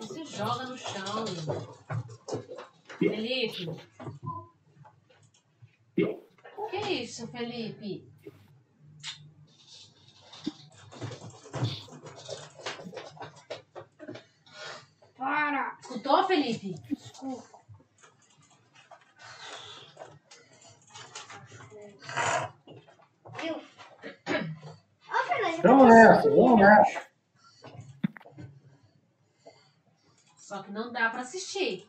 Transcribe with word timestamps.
Você 0.00 0.24
joga 0.24 0.66
no 0.66 0.78
chão. 0.78 1.24
Felipe. 2.98 3.68
O 6.56 6.66
que 6.68 6.76
é 6.76 6.92
isso, 6.92 7.26
Felipe? 7.28 8.08
Para! 15.16 15.76
Escutou, 15.80 16.24
Felipe? 16.26 16.74
Desculpa. 16.74 17.56
Viu? 23.40 23.60
Ó, 25.08 25.24
Fernando, 25.26 25.62
Vamos 25.62 25.86
nessa, 25.88 26.30
vamos 26.30 26.58
nessa. 26.58 27.06
Só 30.36 30.62
que 30.62 30.70
não 30.70 30.92
dá 30.92 31.10
pra 31.10 31.22
assistir. 31.22 31.88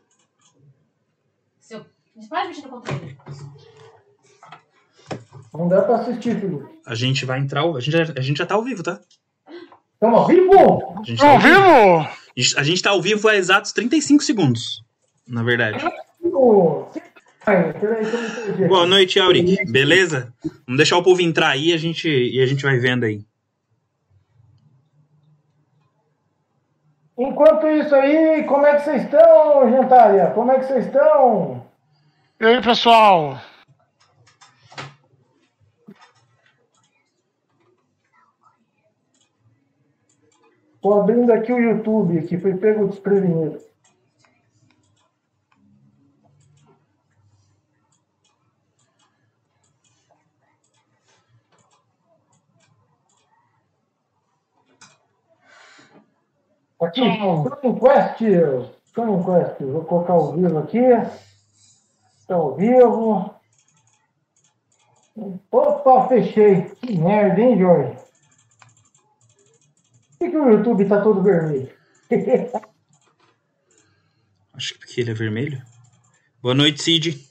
Seu... 1.60 1.86
Pode 2.28 2.48
mexer 2.48 2.64
no 2.64 2.70
controle. 2.70 3.18
Não 5.54 5.68
dá 5.68 5.84
pra 5.84 5.98
assistir, 5.98 6.40
filho. 6.40 6.66
A 6.66 6.78
gente 6.98 7.26
vai 7.26 7.40
entrar. 7.40 7.64
A 7.64 7.80
gente, 7.80 7.92
já- 7.92 8.14
a 8.18 8.22
gente 8.22 8.38
já 8.38 8.46
tá 8.46 8.56
ao 8.56 8.64
vivo, 8.64 8.84
tá? 8.84 9.00
Estamos 9.94 10.20
ao 10.20 10.28
vivo? 10.28 11.00
A 11.00 11.04
gente, 11.04 11.18
tá 11.20 11.30
Ao 11.30 11.40
vivo. 11.40 11.56
vivo? 11.56 12.10
A 12.58 12.64
gente- 12.64 12.82
tá 12.84 12.90
ao 12.92 13.02
vivo 13.02 13.28
há 13.30 13.36
exatos 13.36 13.72
35 13.72 14.24
segundos. 14.24 14.84
Na 15.28 15.42
verdade. 15.44 15.84
Boa 18.68 18.86
noite, 18.86 19.20
Auric. 19.20 19.66
Beleza? 19.72 20.34
Vamos 20.66 20.78
deixar 20.78 20.98
o 20.98 21.04
povo 21.04 21.22
entrar 21.22 21.50
aí 21.50 21.70
e 21.70 21.74
a 21.74 21.78
gente, 21.78 22.08
e 22.10 22.42
a 22.42 22.46
gente 22.46 22.62
vai 22.64 22.78
vendo 22.78 23.06
aí. 23.06 23.22
Enquanto 27.18 27.68
isso 27.68 27.96
aí, 27.96 28.44
como 28.44 28.66
é 28.66 28.76
que 28.76 28.84
vocês 28.86 29.04
estão, 29.04 29.70
gentalha? 29.72 30.32
Como 30.36 30.52
é 30.52 30.60
que 30.60 30.66
vocês 30.68 30.86
estão? 30.86 31.66
E 32.40 32.46
aí, 32.46 32.62
pessoal? 32.62 33.42
Tô 40.82 40.94
abrindo 40.94 41.32
aqui 41.34 41.52
o 41.52 41.60
YouTube, 41.60 42.28
que 42.28 42.38
foi 42.38 42.56
pego 42.56 42.88
desprevenido. 42.88 43.60
Aqui, 56.80 57.02
Screen 57.02 57.80
Quest, 57.80 58.72
Screen 58.86 59.24
Quest, 59.24 59.62
vou 59.62 59.84
colocar 59.84 60.14
ao 60.14 60.34
vivo 60.34 60.60
aqui. 60.60 60.80
Está 62.20 62.36
ao 62.36 62.56
vivo. 62.56 63.34
Opa, 65.52 66.08
fechei. 66.08 66.70
Que 66.76 66.98
merda, 66.98 67.42
hein, 67.42 67.58
Jorge? 67.58 68.07
Por 70.18 70.26
que, 70.26 70.32
que 70.32 70.38
o 70.38 70.50
YouTube 70.50 70.88
tá 70.88 71.00
todo 71.02 71.22
vermelho? 71.22 71.70
Acho 74.54 74.74
que 74.74 74.80
porque 74.80 75.02
ele 75.02 75.12
é 75.12 75.14
vermelho. 75.14 75.62
Boa 76.42 76.56
noite, 76.56 76.82
Cid. 76.82 77.28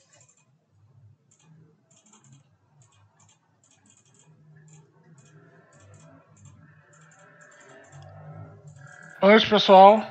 Boa 9.20 9.33
noite, 9.33 9.51
pessoal. 9.51 10.07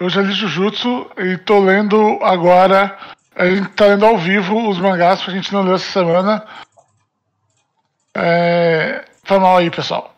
Eu 0.00 0.10
já 0.10 0.22
li 0.22 0.32
Jujutsu 0.32 1.08
e 1.16 1.38
tô 1.38 1.60
lendo 1.60 2.18
agora. 2.22 2.98
A 3.36 3.48
gente 3.48 3.68
tá 3.68 3.86
lendo 3.86 4.06
ao 4.06 4.18
vivo 4.18 4.68
os 4.68 4.80
mangás 4.80 5.22
que 5.22 5.30
a 5.30 5.34
gente 5.34 5.52
não 5.52 5.62
leu 5.62 5.76
essa 5.76 5.92
semana. 5.92 6.44
É... 8.12 9.04
Tá 9.24 9.38
mal 9.38 9.58
aí, 9.58 9.70
pessoal. 9.70 10.09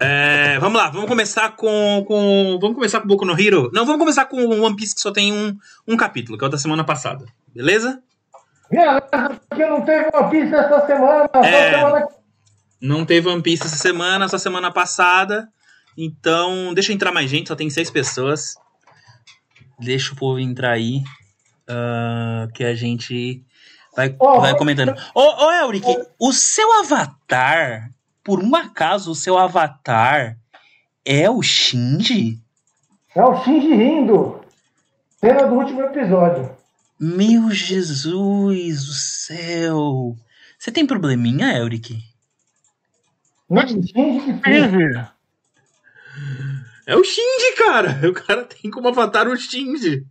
É, 0.00 0.58
vamos 0.60 0.78
lá, 0.80 0.90
vamos 0.90 1.08
começar 1.08 1.56
com, 1.56 2.04
com. 2.06 2.58
Vamos 2.60 2.76
começar 2.76 3.00
com 3.00 3.08
Boku 3.08 3.24
no 3.24 3.38
Hero? 3.38 3.70
Não, 3.72 3.84
vamos 3.84 3.98
começar 3.98 4.26
com 4.26 4.36
One 4.36 4.76
Piece 4.76 4.94
que 4.94 5.00
só 5.00 5.10
tem 5.10 5.32
um, 5.32 5.56
um 5.86 5.96
capítulo, 5.96 6.38
que 6.38 6.44
é 6.44 6.46
o 6.46 6.50
da 6.50 6.58
semana 6.58 6.84
passada. 6.84 7.24
Beleza? 7.54 8.00
Não 8.70 9.84
teve 9.84 10.08
uma 10.12 10.28
pista 10.28 10.56
essa 10.56 10.86
semana, 10.86 11.28
É. 11.34 11.70
semana 11.70 12.06
Não 12.80 13.04
teve 13.04 13.28
One 13.28 13.42
Piece 13.42 13.64
essa 13.64 13.76
semana, 13.76 14.28
só 14.28 14.38
semana 14.38 14.70
passada. 14.70 15.48
Então, 15.96 16.72
deixa 16.74 16.92
entrar 16.92 17.10
mais 17.10 17.28
gente, 17.28 17.48
só 17.48 17.56
tem 17.56 17.68
seis 17.68 17.90
pessoas. 17.90 18.54
Deixa 19.80 20.12
o 20.12 20.16
povo 20.16 20.38
entrar 20.38 20.72
aí. 20.72 21.02
ah, 21.68 22.46
que 22.54 22.64
a 22.64 22.74
gente 22.74 23.42
vai, 23.96 24.14
Ó, 24.18 24.40
vai 24.40 24.56
comentando. 24.56 24.94
Ô, 25.14 25.46
ô 25.46 25.52
Elric, 25.52 25.84
o 26.20 26.32
seu 26.32 26.80
avatar, 26.80 27.90
por 28.28 28.44
um 28.44 28.54
acaso, 28.54 29.10
o 29.10 29.14
seu 29.14 29.38
avatar 29.38 30.36
é 31.02 31.30
o 31.30 31.42
Shinji? 31.42 32.38
É 33.14 33.24
o 33.24 33.42
Shinji 33.42 33.74
rindo. 33.74 34.42
Cena 35.18 35.46
do 35.46 35.54
último 35.54 35.80
episódio. 35.80 36.54
Meu 37.00 37.50
Jesus 37.50 38.84
do 38.84 38.92
céu! 38.92 40.14
Você 40.58 40.70
tem 40.70 40.86
probleminha, 40.86 41.56
Elric? 41.56 42.04
Não, 43.48 43.66
Shinji 43.66 43.94
que. 43.94 44.48
É 46.86 46.94
o 46.94 47.02
Shinji, 47.02 47.56
cara! 47.56 48.10
O 48.10 48.12
cara 48.12 48.44
tem 48.44 48.70
como 48.70 48.88
avatar 48.88 49.26
o 49.26 49.34
Shinji. 49.38 50.06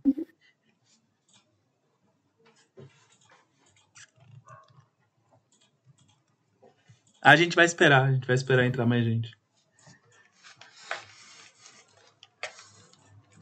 A 7.20 7.36
gente 7.36 7.56
vai 7.56 7.64
esperar, 7.64 8.04
a 8.04 8.12
gente 8.12 8.26
vai 8.26 8.34
esperar 8.36 8.64
entrar 8.66 8.86
mais 8.86 9.04
gente. 9.04 9.36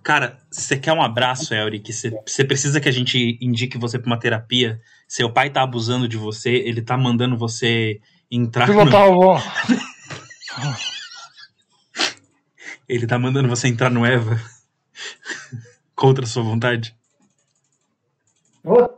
Cara, 0.03 0.39
se 0.53 0.63
você 0.63 0.77
quer 0.77 0.93
um 0.93 1.03
abraço, 1.03 1.53
Elric, 1.53 1.93
você, 1.93 2.11
você 2.25 2.45
precisa 2.45 2.81
que 2.81 2.89
a 2.89 2.93
gente 2.93 3.37
indique 3.41 3.77
você 3.77 3.99
pra 3.99 4.07
uma 4.07 4.19
terapia. 4.19 4.81
Seu 5.09 5.33
pai 5.33 5.51
tá 5.51 5.63
abusando 5.63 6.07
de 6.09 6.17
você, 6.17 6.51
ele 6.51 6.81
tá 6.81 6.97
mandando 6.97 7.37
você 7.37 8.01
entrar. 8.31 8.69
no- 8.69 8.75
Pilotar 8.75 9.09
o 9.09 9.15
voo. 9.15 9.39
Ele 12.89 13.07
tá 13.07 13.19
mandando 13.19 13.49
você 13.49 13.67
entrar 13.67 13.91
no 13.91 14.07
Eva 14.07 14.41
contra 15.95 16.25
a 16.25 16.29
sua 16.29 16.43
vontade. 16.45 16.95
Vou 18.63 18.96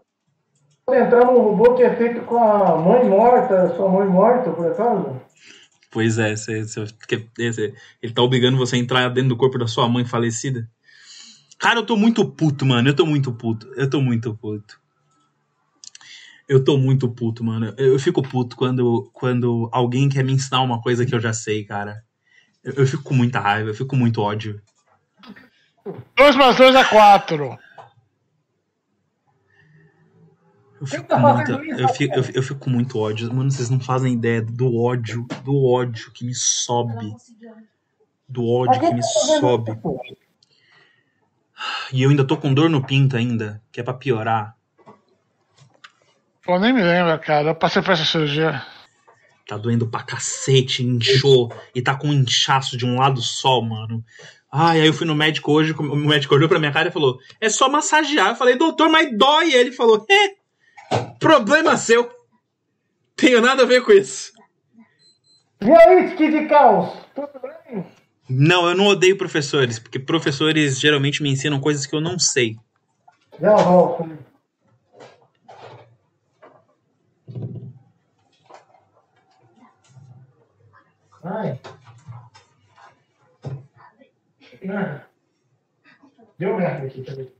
entrar 0.94 1.24
num 1.24 1.40
robô 1.40 1.74
que 1.74 1.82
é 1.82 1.94
feito 1.96 2.22
com 2.22 2.36
a 2.38 2.76
mãe 2.76 3.08
morta, 3.08 3.74
sua 3.76 3.88
mãe 3.88 4.06
morta, 4.06 4.50
por 4.50 4.66
acaso? 4.70 5.20
Pois 5.90 6.18
é, 6.18 6.36
você- 6.36 6.64
que- 7.06 7.28
esse- 7.38 7.74
ele 8.02 8.12
tá 8.12 8.22
obrigando 8.22 8.56
você 8.58 8.76
a 8.76 8.78
entrar 8.78 9.08
dentro 9.08 9.30
do 9.30 9.36
corpo 9.36 9.58
da 9.58 9.66
sua 9.66 9.88
mãe 9.88 10.04
falecida. 10.04 10.68
Cara, 11.58 11.80
eu 11.80 11.86
tô 11.86 11.96
muito 11.96 12.24
puto, 12.24 12.64
mano. 12.64 12.88
Eu 12.88 12.94
tô 12.94 13.04
muito 13.04 13.32
puto. 13.32 13.66
Eu 13.74 13.88
tô 13.90 14.00
muito 14.00 14.34
puto. 14.34 14.78
Eu 16.48 16.62
tô 16.62 16.78
muito 16.78 17.08
puto, 17.08 17.42
mano. 17.44 17.74
Eu, 17.76 17.94
eu 17.94 17.98
fico 17.98 18.22
puto 18.22 18.56
quando, 18.56 19.10
quando 19.12 19.68
alguém 19.72 20.08
quer 20.08 20.22
me 20.24 20.32
ensinar 20.32 20.62
uma 20.62 20.80
coisa 20.80 21.04
que 21.04 21.14
eu 21.14 21.20
já 21.20 21.32
sei, 21.32 21.64
cara. 21.64 22.02
Eu, 22.62 22.74
eu 22.74 22.86
fico 22.86 23.02
com 23.02 23.14
muita 23.14 23.40
raiva, 23.40 23.70
eu 23.70 23.74
fico 23.74 23.88
com 23.88 23.96
muito 23.96 24.20
ódio. 24.22 24.60
2 26.16 26.36
mais 26.36 26.56
2 26.56 26.74
é 26.74 26.84
4. 26.84 27.58
Eu 30.80 30.86
fico, 30.86 31.04
tá 31.04 31.18
muita, 31.18 31.52
eu, 31.52 31.88
fico, 31.88 32.14
eu, 32.14 32.24
eu 32.34 32.42
fico 32.42 32.60
com 32.60 32.70
muito 32.70 32.98
ódio. 32.98 33.32
Mano, 33.34 33.50
vocês 33.50 33.68
não 33.68 33.80
fazem 33.80 34.12
ideia 34.12 34.40
do 34.40 34.76
ódio, 34.76 35.26
do 35.44 35.64
ódio 35.64 36.12
que 36.12 36.24
me 36.24 36.34
sobe. 36.34 37.12
Do 38.28 38.46
ódio 38.46 38.80
que 38.80 38.94
me 38.94 39.02
sobe. 39.02 39.78
E 41.92 42.02
eu 42.02 42.10
ainda 42.10 42.24
tô 42.24 42.36
com 42.36 42.54
dor 42.54 42.70
no 42.70 42.84
pinto 42.84 43.16
ainda, 43.16 43.60
que 43.72 43.80
é 43.80 43.82
pra 43.82 43.94
piorar. 43.94 44.56
Pô, 46.44 46.58
nem 46.58 46.72
me 46.72 46.82
lembro, 46.82 47.18
cara. 47.18 47.50
Eu 47.50 47.54
passei 47.54 47.82
por 47.82 47.92
essa 47.92 48.04
cirurgia. 48.04 48.64
Tá 49.46 49.56
doendo 49.56 49.88
pra 49.88 50.02
cacete, 50.02 50.84
inchou. 50.84 51.52
E 51.74 51.82
tá 51.82 51.96
com 51.96 52.08
um 52.08 52.12
inchaço 52.12 52.76
de 52.76 52.86
um 52.86 52.98
lado 52.98 53.20
só, 53.20 53.60
mano. 53.60 54.04
Ai, 54.50 54.80
aí 54.80 54.86
eu 54.86 54.94
fui 54.94 55.06
no 55.06 55.14
médico 55.14 55.52
hoje, 55.52 55.72
o 55.72 55.96
médico 55.96 56.34
olhou 56.34 56.48
pra 56.48 56.58
minha 56.58 56.72
cara 56.72 56.88
e 56.88 56.92
falou: 56.92 57.18
é 57.40 57.50
só 57.50 57.68
massagear. 57.68 58.28
Eu 58.28 58.36
falei, 58.36 58.56
doutor, 58.56 58.88
mas 58.88 59.14
dói. 59.16 59.50
E 59.50 59.54
ele 59.54 59.72
falou: 59.72 60.06
é, 60.08 60.37
problema 61.18 61.76
seu. 61.76 62.10
Tenho 63.16 63.40
nada 63.40 63.62
a 63.62 63.66
ver 63.66 63.82
com 63.82 63.92
isso. 63.92 64.32
E 65.60 65.70
aí, 65.70 66.16
Kid 66.16 66.46
Caos? 66.48 66.92
Tudo 67.14 67.40
bem? 67.42 67.84
Não, 68.28 68.68
eu 68.68 68.76
não 68.76 68.86
odeio 68.86 69.16
professores, 69.18 69.78
porque 69.78 69.98
professores 69.98 70.78
geralmente 70.78 71.22
me 71.22 71.30
ensinam 71.30 71.60
coisas 71.60 71.86
que 71.86 71.94
eu 71.94 72.00
não 72.00 72.18
sei. 72.18 72.56
Já 73.40 73.56
volto. 73.56 74.18
Ai. 81.24 81.58
Deu 86.38 86.56
merda 86.56 86.86
aqui, 86.86 87.02
peraí. 87.02 87.32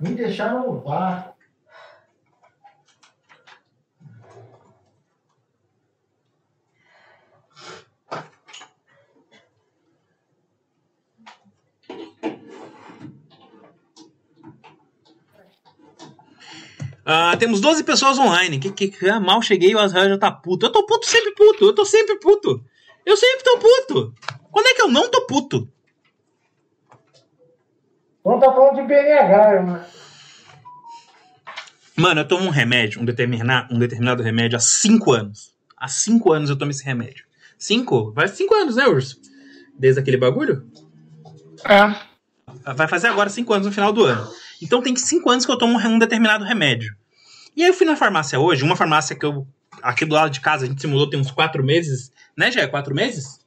Me 0.00 0.14
deixaram 0.14 0.66
no 0.66 0.80
bar. 0.80 1.36
Ah, 17.04 17.36
temos 17.38 17.60
12 17.60 17.82
pessoas 17.84 18.18
online. 18.18 18.58
Que, 18.58 18.70
que, 18.72 18.88
que- 18.88 19.08
ah, 19.08 19.20
mal 19.20 19.42
cheguei 19.42 19.74
o 19.74 19.78
Azrael 19.78 20.10
já 20.10 20.18
tá 20.18 20.30
puto. 20.30 20.66
Eu 20.66 20.72
tô 20.72 20.84
puto 20.84 21.06
sempre 21.06 21.32
puto. 21.34 21.64
Eu 21.64 21.74
tô 21.74 21.84
sempre 21.84 22.16
puto. 22.18 22.62
Eu 23.04 23.16
sempre 23.16 23.42
tô 23.42 23.58
puto. 23.58 24.14
Quando 24.50 24.66
é 24.66 24.74
que 24.74 24.82
eu 24.82 24.88
não 24.88 25.10
tô 25.10 25.26
puto? 25.26 25.68
Vamos 28.24 28.44
tá 28.44 28.52
falando 28.52 28.76
de 28.76 28.82
BNH, 28.82 29.62
né? 29.62 29.86
Mano, 31.96 32.20
eu 32.20 32.28
tomo 32.28 32.46
um 32.46 32.50
remédio, 32.50 33.00
um, 33.00 33.04
determina, 33.04 33.68
um 33.70 33.78
determinado 33.78 34.22
remédio 34.22 34.56
há 34.56 34.60
5 34.60 35.12
anos. 35.12 35.54
Há 35.76 35.88
5 35.88 36.32
anos 36.32 36.50
eu 36.50 36.56
tomo 36.56 36.70
esse 36.70 36.84
remédio. 36.84 37.24
5? 37.58 38.12
Vai 38.12 38.28
5 38.28 38.54
anos, 38.54 38.76
né, 38.76 38.86
Urso? 38.86 39.20
Desde 39.78 40.00
aquele 40.00 40.16
bagulho? 40.16 40.66
É. 41.64 42.74
Vai 42.74 42.88
fazer 42.88 43.08
agora 43.08 43.28
5 43.28 43.52
anos 43.52 43.66
no 43.66 43.72
final 43.72 43.92
do 43.92 44.04
ano. 44.04 44.26
Então 44.62 44.82
tem 44.82 44.94
5 44.94 45.30
anos 45.30 45.46
que 45.46 45.52
eu 45.52 45.58
tomo 45.58 45.78
um 45.78 45.98
determinado 45.98 46.44
remédio. 46.44 46.94
E 47.56 47.62
aí 47.62 47.68
eu 47.68 47.74
fui 47.74 47.86
na 47.86 47.96
farmácia 47.96 48.38
hoje, 48.38 48.62
uma 48.62 48.76
farmácia 48.76 49.16
que 49.16 49.24
eu. 49.24 49.46
Aqui 49.82 50.04
do 50.04 50.14
lado 50.14 50.30
de 50.30 50.40
casa, 50.40 50.66
a 50.66 50.68
gente 50.68 50.80
se 50.80 50.86
mudou 50.86 51.08
tem 51.08 51.18
uns 51.18 51.30
4 51.30 51.64
meses. 51.64 52.12
Né, 52.36 52.50
já 52.50 52.62
é 52.62 52.66
4 52.66 52.94
meses? 52.94 53.40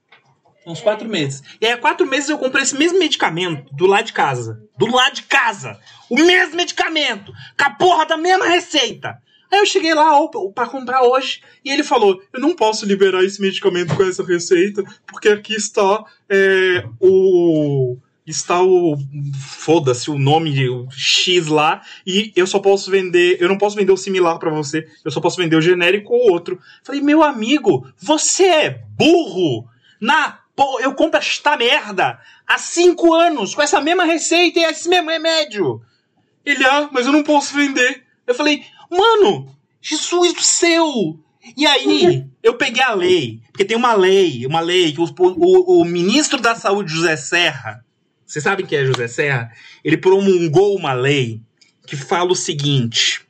Uns 0.66 0.82
4 0.82 1.08
meses. 1.08 1.44
E 1.60 1.66
aí 1.66 1.74
há 1.74 1.78
4 1.78 2.08
meses 2.08 2.30
eu 2.30 2.38
comprei 2.38 2.64
esse 2.64 2.78
mesmo 2.78 3.00
medicamento 3.00 3.74
do 3.74 3.86
lado 3.86 4.06
de 4.06 4.14
casa. 4.14 4.62
Do 4.78 4.88
lado 4.88 5.16
de 5.16 5.24
casa! 5.24 5.80
O 6.10 6.16
mesmo 6.16 6.56
medicamento! 6.56 7.34
Com 7.58 7.66
a 7.66 7.70
porra 7.72 8.06
da 8.06 8.18
mesma 8.18 8.46
receita! 8.46 9.22
Aí 9.54 9.60
eu 9.60 9.68
cheguei 9.68 9.94
lá 9.94 10.20
ó, 10.20 10.28
pra 10.50 10.66
comprar 10.66 11.04
hoje 11.04 11.42
e 11.64 11.70
ele 11.70 11.84
falou: 11.84 12.20
Eu 12.34 12.40
não 12.40 12.56
posso 12.56 12.88
liberar 12.88 13.24
esse 13.24 13.40
medicamento 13.40 13.96
com 13.96 14.04
essa 14.04 14.24
receita, 14.24 14.84
porque 15.06 15.30
aqui 15.30 15.54
está 15.54 16.04
é, 16.28 16.84
o. 17.00 17.96
Está 18.26 18.64
o. 18.64 18.98
Foda-se 19.60 20.10
o 20.10 20.18
nome 20.18 20.68
o 20.68 20.88
X 20.90 21.46
lá. 21.48 21.82
E 22.08 22.34
eu 22.36 22.48
só 22.48 22.58
posso 22.58 22.90
vender. 22.90 23.38
Eu 23.40 23.48
não 23.48 23.58
posso 23.58 23.76
vender 23.76 23.92
o 23.92 23.98
similar 23.98 24.40
pra 24.40 24.50
você. 24.50 24.88
Eu 25.06 25.12
só 25.12 25.22
posso 25.22 25.38
vender 25.38 25.56
o 25.56 25.62
genérico 25.62 26.14
ou 26.14 26.32
outro. 26.32 26.60
Falei, 26.84 27.02
meu 27.02 27.22
amigo, 27.22 27.88
você 28.00 28.46
é 28.46 28.82
burro! 28.98 29.68
Na. 30.02 30.40
Pô, 30.56 30.80
eu 30.80 30.94
compro 30.94 31.18
esta 31.18 31.58
merda 31.58 32.20
há 32.48 32.58
cinco 32.58 33.14
anos 33.14 33.56
com 33.56 33.62
essa 33.62 33.82
mesma 33.82 34.06
receita 34.06 34.60
e 34.60 34.64
esse 34.64 34.88
mesmo 34.88 35.10
remédio. 35.10 35.82
Ele, 36.46 36.64
ah, 36.66 36.90
mas 36.92 37.06
eu 37.06 37.12
não 37.12 37.24
posso 37.24 37.56
vender. 37.56 38.04
Eu 38.28 38.36
falei, 38.36 38.64
mano, 38.90 39.56
Jesus 39.82 40.34
do 40.34 40.42
céu! 40.42 41.18
E 41.58 41.66
aí, 41.66 42.26
eu 42.42 42.56
peguei 42.56 42.82
a 42.82 42.94
lei, 42.94 43.42
porque 43.52 43.66
tem 43.66 43.76
uma 43.76 43.94
lei, 43.94 44.46
uma 44.46 44.62
lei 44.62 44.94
que 44.94 45.02
o, 45.02 45.14
o, 45.20 45.82
o 45.82 45.86
ministro 45.86 46.40
da 46.40 46.56
Saúde, 46.56 46.94
José 46.94 47.18
Serra, 47.18 47.84
vocês 48.26 48.44
sabem 48.44 48.66
quem 48.66 48.80
é 48.80 48.86
José 48.86 49.08
Serra? 49.08 49.52
Ele 49.84 49.98
promulgou 49.98 50.76
uma 50.76 50.94
lei 50.94 51.42
que 51.86 51.96
fala 51.96 52.32
o 52.32 52.36
seguinte: 52.36 53.26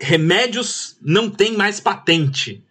remédios 0.00 0.96
não 1.00 1.30
têm 1.30 1.52
mais 1.52 1.80
patente. 1.80 2.63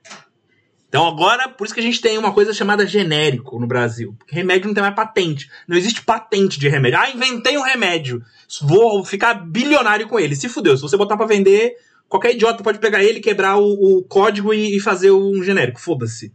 Então 0.93 1.07
agora, 1.07 1.49
por 1.49 1.65
isso 1.65 1.73
que 1.73 1.79
a 1.79 1.83
gente 1.83 1.99
tem 1.99 2.19
uma 2.19 2.31
coisa 2.31 2.53
chamada 2.53 2.85
genérico 2.85 3.59
no 3.59 3.65
Brasil. 3.65 4.13
Porque 4.15 4.35
remédio 4.35 4.67
não 4.67 4.75
tem 4.75 4.83
mais 4.83 4.93
patente. 4.93 5.49
Não 5.67 5.75
existe 5.75 6.03
patente 6.03 6.59
de 6.59 6.69
remédio. 6.69 6.99
Ah, 6.99 7.09
inventei 7.09 7.57
um 7.57 7.63
remédio. 7.63 8.21
Vou 8.61 9.03
ficar 9.03 9.33
bilionário 9.33 10.07
com 10.07 10.19
ele. 10.19 10.35
Se 10.35 10.47
fudeu. 10.47 10.77
Se 10.77 10.83
você 10.83 10.95
botar 10.95 11.17
pra 11.17 11.25
vender, 11.25 11.73
qualquer 12.07 12.35
idiota 12.35 12.63
pode 12.63 12.77
pegar 12.77 13.03
ele, 13.03 13.21
quebrar 13.21 13.57
o, 13.57 13.71
o 13.71 14.03
código 14.03 14.53
e, 14.53 14.77
e 14.77 14.79
fazer 14.79 15.09
um 15.09 15.43
genérico. 15.43 15.81
Foda-se. 15.81 16.31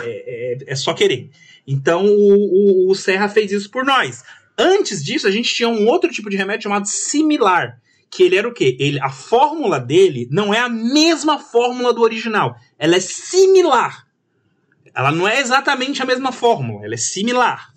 É, 0.00 0.56
é, 0.66 0.72
é 0.72 0.74
só 0.74 0.94
querer. 0.94 1.30
Então 1.64 2.04
o, 2.04 2.88
o, 2.88 2.90
o 2.90 2.94
Serra 2.96 3.28
fez 3.28 3.52
isso 3.52 3.70
por 3.70 3.84
nós. 3.84 4.24
Antes 4.58 5.04
disso, 5.04 5.28
a 5.28 5.30
gente 5.30 5.54
tinha 5.54 5.68
um 5.68 5.86
outro 5.86 6.10
tipo 6.10 6.28
de 6.28 6.36
remédio 6.36 6.64
chamado 6.64 6.88
similar. 6.88 7.78
Que 8.10 8.24
ele 8.24 8.36
era 8.36 8.48
o 8.48 8.52
quê? 8.52 8.76
Ele, 8.80 9.00
a 9.00 9.08
fórmula 9.08 9.78
dele 9.78 10.28
não 10.28 10.52
é 10.52 10.58
a 10.58 10.68
mesma 10.68 11.38
fórmula 11.38 11.94
do 11.94 12.02
original. 12.02 12.56
Ela 12.82 12.96
é 12.96 13.00
similar. 13.00 14.08
Ela 14.92 15.12
não 15.12 15.28
é 15.28 15.38
exatamente 15.40 16.02
a 16.02 16.04
mesma 16.04 16.32
fórmula, 16.32 16.84
ela 16.84 16.94
é 16.94 16.98
similar. 16.98 17.72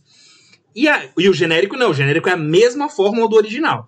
E, 0.76 0.90
a, 0.90 1.08
e 1.16 1.30
o 1.30 1.34
genérico 1.34 1.78
não, 1.78 1.92
o 1.92 1.94
genérico 1.94 2.28
é 2.28 2.32
a 2.32 2.38
mesma 2.38 2.90
fórmula 2.90 3.30
do 3.30 3.36
original. 3.36 3.88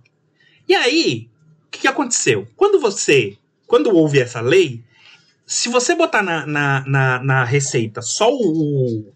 E 0.69 0.75
aí, 0.75 1.28
o 1.66 1.72
que, 1.72 1.80
que 1.80 1.88
aconteceu? 1.88 2.48
Quando 2.56 2.80
você, 2.80 3.36
quando 3.66 3.90
houve 3.90 4.19
essa 4.19 4.42
lei, 4.42 4.84
se 5.44 5.69
você 5.69 5.96
botar 5.96 6.22
na, 6.22 6.46
na, 6.46 6.84
na, 6.86 7.24
na 7.24 7.44
receita 7.44 8.00
só 8.00 8.31
o, 8.31 9.12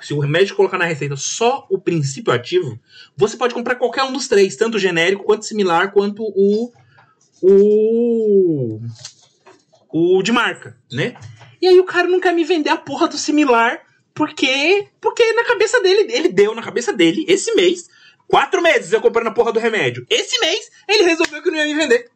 se 0.00 0.12
o 0.12 0.18
remédio 0.18 0.56
colocar 0.56 0.78
na 0.78 0.84
receita 0.84 1.14
só 1.14 1.64
o 1.70 1.78
princípio 1.78 2.32
ativo, 2.32 2.76
você 3.16 3.36
pode 3.36 3.54
comprar 3.54 3.76
qualquer 3.76 4.02
um 4.02 4.12
dos 4.12 4.26
três, 4.26 4.56
tanto 4.56 4.78
o 4.78 4.80
genérico, 4.80 5.22
quanto 5.22 5.46
similar, 5.46 5.92
quanto 5.92 6.24
o. 6.24 6.72
o. 7.40 8.80
o 9.96 10.22
de 10.22 10.30
marca, 10.30 10.76
né? 10.92 11.14
E 11.60 11.66
aí 11.66 11.80
o 11.80 11.84
cara 11.84 12.06
não 12.06 12.20
quer 12.20 12.34
me 12.34 12.44
vender 12.44 12.68
a 12.68 12.76
porra 12.76 13.08
do 13.08 13.16
similar, 13.16 13.80
porque. 14.14 14.88
porque 15.00 15.32
na 15.32 15.44
cabeça 15.44 15.80
dele, 15.80 16.12
ele 16.12 16.28
deu 16.28 16.54
na 16.54 16.62
cabeça 16.62 16.92
dele, 16.92 17.24
esse 17.26 17.54
mês, 17.54 17.88
quatro 18.28 18.60
meses 18.60 18.92
eu 18.92 19.00
comprando 19.00 19.28
a 19.28 19.32
porra 19.32 19.52
do 19.52 19.58
remédio. 19.58 20.06
Esse 20.10 20.38
mês, 20.38 20.70
ele 20.86 21.04
resolveu 21.04 21.42
que 21.42 21.50
não 21.50 21.58
ia 21.58 21.64
me 21.64 21.74
vender. 21.74 22.10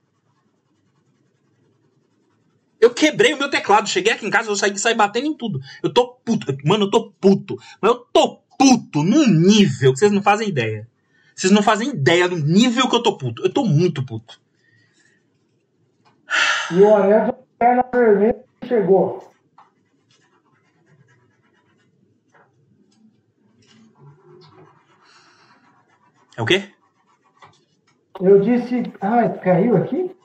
Eu 2.79 2.91
quebrei 2.91 3.35
o 3.35 3.39
meu 3.39 3.51
teclado, 3.51 3.89
cheguei 3.89 4.13
aqui 4.13 4.27
em 4.27 4.31
casa, 4.31 4.51
eu 4.51 4.57
saí, 4.57 4.77
saí 4.79 4.95
batendo 4.95 5.27
em 5.27 5.35
tudo. 5.35 5.61
Eu 5.83 5.93
tô 5.93 6.15
puto, 6.25 6.47
mano, 6.65 6.85
eu 6.85 6.91
tô 6.91 7.11
puto. 7.13 7.57
Mas 7.81 7.91
eu 7.91 7.99
tô 8.13 8.41
puto 8.59 9.03
num 9.03 9.27
nível 9.27 9.93
que 9.93 9.99
vocês 9.99 10.13
não 10.13 10.23
fazem 10.23 10.49
ideia. 10.49 10.89
Vocês 11.35 11.53
não 11.53 11.63
fazem 11.63 11.91
ideia 11.91 12.29
do 12.29 12.37
nível 12.37 12.89
que 12.89 12.97
eu 12.97 13.03
tô 13.03 13.17
puto. 13.17 13.43
Eu 13.43 13.53
tô 13.53 13.65
muito 13.65 14.05
puto. 14.05 14.41
E 16.71 16.83
o 16.83 17.01
de 17.03 17.41
perna 17.61 17.85
vermelha 17.93 18.43
chegou. 18.65 19.31
É 26.37 26.43
o 26.43 26.47
quê? 26.47 26.71
Eu 28.19 28.41
disse, 28.41 28.91
ai, 29.01 29.39
caiu 29.39 29.77
aqui? 29.77 30.17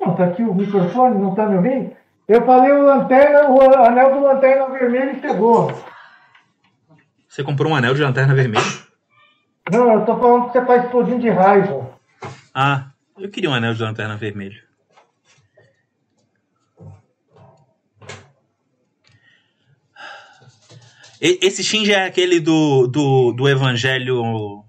Não, 0.00 0.16
tá 0.16 0.24
aqui 0.24 0.42
o 0.42 0.54
microfone, 0.54 1.20
não 1.20 1.34
tá 1.34 1.46
me 1.46 1.56
ouvindo? 1.56 1.94
Eu 2.26 2.44
falei 2.44 2.72
o 2.72 2.82
lanterna, 2.82 3.50
o 3.50 3.60
anel 3.84 4.14
do 4.14 4.20
lanterna 4.20 4.68
vermelho 4.70 5.20
chegou. 5.20 5.70
Você 7.28 7.44
comprou 7.44 7.72
um 7.72 7.76
anel 7.76 7.94
de 7.94 8.02
lanterna 8.02 8.34
vermelha? 8.34 8.64
Não, 9.70 9.92
eu 9.92 10.06
tô 10.06 10.18
falando 10.18 10.46
que 10.46 10.52
você 10.52 10.64
tá 10.64 10.76
explodindo 10.78 11.20
de 11.20 11.28
raiva. 11.28 11.98
Ah, 12.54 12.90
eu 13.18 13.30
queria 13.30 13.50
um 13.50 13.54
anel 13.54 13.74
de 13.74 13.82
lanterna 13.82 14.16
vermelho. 14.16 14.67
Esse 21.20 21.64
Shinji 21.64 21.92
é 21.92 22.06
aquele 22.06 22.38
do, 22.38 22.86
do, 22.86 23.32
do 23.32 23.48
evangelho. 23.48 24.64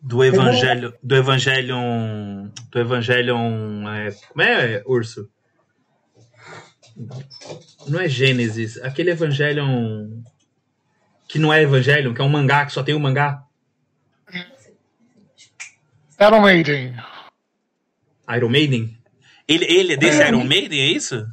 Do 0.00 0.24
evangelho. 0.24 0.94
Do 1.02 1.14
evangelho. 1.14 2.52
Do 2.70 2.78
evangelho. 2.78 3.36
É, 3.88 4.10
como 4.28 4.42
é, 4.42 4.82
urso? 4.84 5.28
Não 7.86 8.00
é 8.00 8.08
Gênesis. 8.08 8.76
Aquele 8.82 9.10
evangelho. 9.10 9.64
Que 11.28 11.38
não 11.38 11.52
é 11.52 11.62
evangelho, 11.62 12.14
que 12.14 12.20
é 12.20 12.24
um 12.24 12.28
mangá, 12.28 12.64
que 12.66 12.72
só 12.72 12.82
tem 12.82 12.94
um 12.94 13.00
mangá. 13.00 13.42
Iron 16.20 16.40
Maiden. 16.40 16.96
Iron 18.34 18.48
Maiden? 18.48 18.98
Ele, 19.46 19.64
ele 19.66 19.92
é 19.92 19.96
desse 19.96 20.26
Iron 20.26 20.44
Maiden, 20.44 20.80
é 20.80 20.86
isso? 20.86 21.24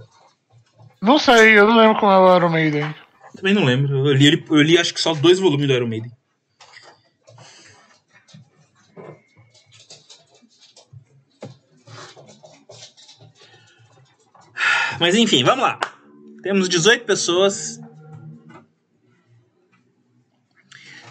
Não 1.01 1.17
sei, 1.17 1.57
eu 1.57 1.67
não 1.67 1.77
lembro 1.77 1.99
como 1.99 2.11
é 2.11 2.17
o 2.17 2.35
Iron 2.35 2.49
Maiden. 2.49 2.95
Também 3.35 3.53
não 3.53 3.63
lembro. 3.65 4.07
Eu 4.07 4.13
li, 4.13 4.25
ele- 4.27 4.45
eu 4.49 4.61
li 4.61 4.77
acho 4.77 4.93
que 4.93 4.99
só 5.01 5.13
dois 5.13 5.39
volumes 5.39 5.67
do 5.67 5.73
Iron 5.73 5.87
Maiden. 5.87 6.11
Mas 14.99 15.15
enfim, 15.15 15.43
vamos 15.43 15.63
lá. 15.63 15.79
Temos 16.41 16.69
18 16.69 17.05
pessoas. 17.05 17.79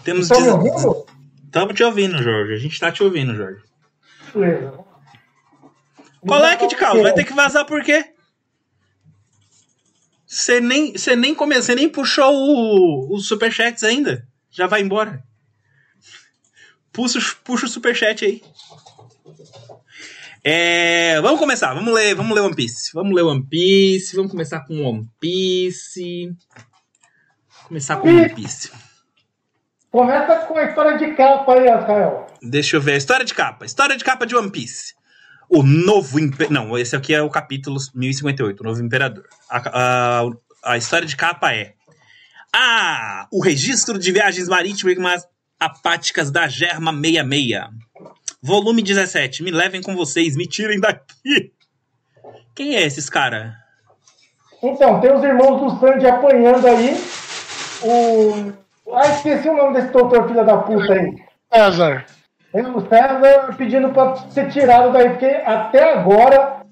Temos 0.05 0.31
Estão 0.31 0.41
me 0.41 0.71
18. 0.71 0.87
ouvindo? 0.87 1.07
Estamos 1.45 1.75
te 1.75 1.85
ouvindo, 1.85 2.23
Jorge. 2.23 2.53
A 2.55 2.59
gente 2.59 2.81
tá 2.81 2.91
te 2.93 3.03
ouvindo, 3.03 3.35
Jorge. 3.35 3.63
Beleza. 4.35 4.85
Qual 6.27 6.45
é 6.45 6.57
que 6.57 6.67
de 6.67 6.77
causa? 6.77 7.03
Vai 7.03 7.13
ter 7.13 7.25
que 7.25 7.33
vazar 7.35 7.65
por 7.67 7.83
quê? 7.83 8.14
Você 10.35 10.61
nem, 10.61 10.91
você 10.91 11.15
nem 11.15 11.33
come, 11.33 11.55
você 11.55 11.77
nem 11.77 11.89
puxou 11.89 12.35
o, 12.35 13.15
os 13.15 13.29
superchats 13.29 13.85
ainda. 13.85 14.27
Já 14.51 14.67
vai 14.67 14.81
embora. 14.81 15.23
Puxa, 16.93 17.21
puxa 17.45 17.67
o 17.67 17.69
superchat 17.69 18.25
aí. 18.25 18.43
É, 20.43 21.21
vamos 21.21 21.39
começar, 21.39 21.73
vamos 21.73 21.95
ler, 21.95 22.17
vamos 22.17 22.35
ler 22.35 22.41
One 22.41 22.57
Piece. 22.57 22.91
Vamos 22.93 23.15
ler 23.15 23.23
One 23.23 23.47
Piece, 23.47 24.17
vamos 24.17 24.33
começar 24.33 24.61
com 24.67 24.83
One 24.83 25.09
Piece. 25.21 26.35
Começar 27.69 27.99
com 27.99 28.09
One 28.09 28.35
Piece. 28.35 28.73
Começa 29.89 30.37
com 30.47 30.59
a 30.59 30.65
história 30.65 30.99
de 30.99 31.15
capa 31.15 31.55
aí, 31.55 31.69
Rafael. 31.69 32.27
Deixa 32.43 32.77
eu 32.77 32.81
ver. 32.81 32.97
História 32.97 33.25
de 33.25 33.33
capa. 33.33 33.65
História 33.65 33.97
de 33.97 34.03
capa 34.03 34.27
de 34.27 34.35
One 34.35 34.51
Piece. 34.51 34.95
O 35.49 35.63
novo 35.63 36.19
imperador. 36.19 36.51
Não, 36.51 36.79
esse 36.79 36.97
aqui 36.97 37.15
é 37.15 37.23
o 37.23 37.31
capítulo 37.31 37.79
1058, 37.95 38.61
o 38.61 38.65
novo 38.65 38.83
imperador. 38.83 39.25
A, 39.49 40.23
a, 40.23 40.31
a 40.65 40.77
história 40.77 41.07
de 41.07 41.17
capa 41.17 41.53
é. 41.53 41.75
Ah! 42.55 43.27
O 43.33 43.43
registro 43.43 43.99
de 43.99 44.13
viagens 44.13 44.49
marítimas 44.49 45.27
apáticas 45.59 46.31
da 46.31 46.47
Germa 46.49 46.93
66. 46.93 47.65
Volume 48.43 48.83
17. 48.83 49.43
Me 49.43 49.51
levem 49.51 49.83
com 49.83 49.97
vocês, 49.97 50.37
me 50.37 50.47
tirem 50.47 50.79
daqui. 50.79 51.53
Quem 52.55 52.77
é 52.77 52.83
esses 52.83 53.09
cara? 53.09 53.57
Então, 54.63 55.01
tem 55.01 55.13
os 55.13 55.23
irmãos 55.23 55.61
do 55.61 55.81
Sandy 55.81 56.07
apanhando 56.07 56.67
aí. 56.67 56.97
O. 57.83 58.53
Ah, 58.95 59.09
esqueci 59.09 59.49
o 59.49 59.57
nome 59.57 59.75
desse 59.75 59.93
doutor 59.93 60.29
filha 60.29 60.45
da 60.45 60.59
puta 60.59 60.93
aí. 60.93 61.17
César. 61.53 62.07
O 62.55 62.81
César 62.89 63.55
pedindo 63.57 63.89
pra 63.91 64.15
ser 64.31 64.49
tirado 64.51 64.93
daí, 64.93 65.11
porque 65.11 65.27
até 65.27 65.93
agora 65.95 66.65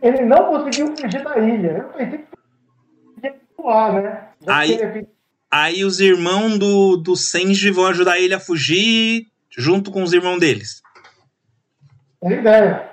ele 0.00 0.24
não 0.24 0.46
conseguiu 0.46 0.96
fugir 0.96 1.22
da 1.22 1.36
ilha. 1.38 1.68
Eu 1.78 1.84
pensei 1.90 2.18
que 2.18 2.26
podia 3.14 3.34
voar, 3.58 3.92
né? 3.92 4.28
Aí- 4.46 5.06
Aí 5.50 5.84
os 5.84 6.00
irmãos 6.00 6.58
do, 6.58 6.96
do 6.96 7.14
Senji 7.14 7.70
vão 7.70 7.86
ajudar 7.86 8.18
ele 8.18 8.34
a 8.34 8.40
fugir 8.40 9.26
junto 9.50 9.90
com 9.92 10.02
os 10.02 10.12
irmãos 10.12 10.38
deles. 10.40 10.82
É 12.22 12.32
ideia. 12.32 12.90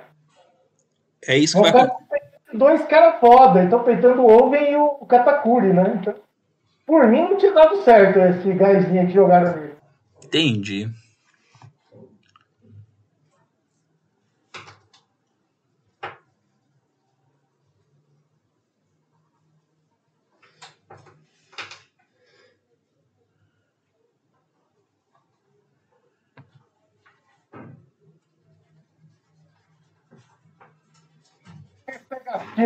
É 1.26 1.36
isso 1.36 1.56
que 1.60 1.70
vai 1.70 1.82
acontecer. 1.82 2.22
dois 2.52 2.82
caras 2.86 3.18
foda, 3.18 3.64
então 3.64 3.82
peitando 3.82 4.22
o 4.22 4.30
Oven 4.30 4.70
e 4.72 4.76
o 4.76 4.88
Katakuri, 5.06 5.72
né? 5.72 5.98
Então, 6.00 6.14
por 6.86 7.08
mim 7.08 7.22
não 7.22 7.36
tinha 7.36 7.52
dado 7.52 7.82
certo 7.82 8.18
esse 8.20 8.52
gásinho 8.52 9.06
que 9.08 9.12
jogaram 9.14 9.56
nele. 9.56 9.74
Entendi. 10.24 10.88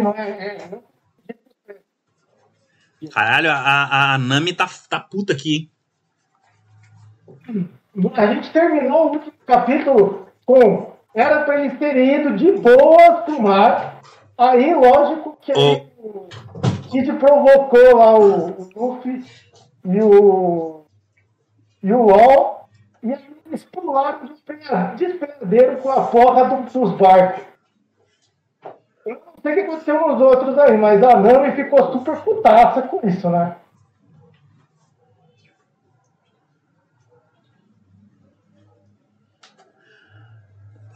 Não 0.03 0.13
é- 0.15 0.31
é- 0.31 0.57
é- 0.57 1.79
Caralho, 3.13 3.51
a, 3.53 4.15
a, 4.15 4.19
Nami 4.19 4.53
tá, 4.53 4.69
tá 4.89 4.99
puta 4.99 5.33
aqui, 5.33 5.55
hein? 5.57 5.71
A 8.17 8.35
gente 8.35 8.51
terminou 8.53 9.07
o 9.07 9.13
último 9.13 9.33
capítulo 9.47 10.27
com. 10.45 10.93
Era 11.15 11.45
pra 11.45 11.61
eles 11.65 11.79
terem 11.79 12.21
ido 12.21 12.37
de 12.37 12.53
boa 12.53 13.23
pro 13.23 13.41
mar. 13.43 14.01
Aí, 14.37 14.75
lógico 14.75 15.37
que 15.41 15.53
o 15.53 16.29
Kid 16.91 17.13
provocou 17.15 17.97
lá 17.97 18.19
o, 18.19 18.51
o 18.63 18.71
Luffy 18.77 19.25
e 19.85 20.01
o. 20.03 20.85
e 21.83 21.93
o 21.93 22.03
LOL. 22.03 22.69
E 23.03 23.13
eles 23.47 23.65
pularam 23.65 24.27
despenhadeiro 24.27 25.79
com 25.79 25.91
a 25.91 26.07
porra 26.09 26.45
do- 26.45 26.71
dos 26.71 26.93
barcos. 26.99 27.45
Eu 29.09 29.15
não 29.25 29.33
sei 29.41 29.53
o 29.53 29.55
que 29.55 29.61
aconteceu 29.63 30.07
nos 30.07 30.21
outros 30.21 30.59
aí, 30.59 30.77
mas 30.77 31.03
a 31.03 31.19
Nami 31.19 31.57
ficou 31.57 31.93
super 31.93 32.21
putaça 32.21 32.83
com 32.83 33.09
isso, 33.09 33.31
né? 33.31 33.57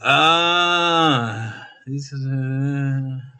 Ah. 0.02 1.68
Isso 1.86 2.14
é... 2.16 3.32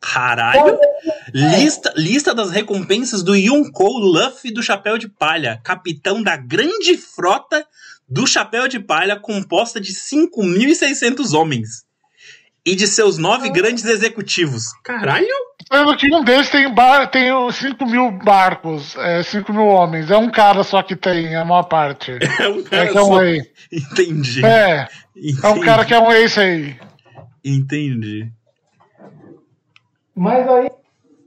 Caralho! 0.00 0.78
Lista, 1.34 1.92
lista 1.96 2.34
das 2.34 2.50
recompensas 2.50 3.22
do 3.22 3.36
Yonkou 3.36 3.98
Luffy 3.98 4.52
do 4.52 4.62
Chapéu 4.62 4.96
de 4.96 5.08
Palha, 5.08 5.60
capitão 5.62 6.22
da 6.22 6.36
grande 6.36 6.96
frota 6.96 7.66
do 8.12 8.26
Chapéu 8.26 8.68
de 8.68 8.78
Palha, 8.78 9.18
composta 9.18 9.80
de 9.80 9.92
5.600 9.92 11.32
homens 11.32 11.84
e 12.64 12.76
de 12.76 12.86
seus 12.86 13.16
nove 13.16 13.48
grandes 13.50 13.84
executivos. 13.86 14.64
Caralho! 14.84 15.26
Pelo 15.70 15.96
que 15.96 16.14
um 16.14 16.22
deles 16.22 16.50
tem, 16.50 16.72
bar, 16.74 17.10
tem 17.10 17.32
os 17.32 17.56
5 17.56 17.86
mil 17.86 18.10
barcos, 18.12 18.94
é, 18.98 19.22
5 19.22 19.50
mil 19.52 19.64
homens. 19.66 20.10
É 20.10 20.16
um 20.18 20.30
cara 20.30 20.62
só 20.62 20.82
que 20.82 20.94
tem 20.94 21.34
a 21.34 21.44
maior 21.44 21.62
parte. 21.62 22.12
É 22.38 22.48
um 22.48 22.60
É 22.60 22.62
cara 22.62 22.90
que 22.92 22.98
é 22.98 23.02
um 23.02 23.06
só. 23.06 23.18
rei. 23.18 23.40
Entendi. 23.72 24.44
É, 24.44 24.88
é 25.42 25.48
um 25.48 25.60
cara 25.60 25.84
que 25.86 25.94
é 25.94 25.98
um 25.98 26.12
ace 26.12 26.38
aí. 26.38 26.76
Entendi. 27.42 28.30
Mas 30.14 30.46
aí 30.46 30.68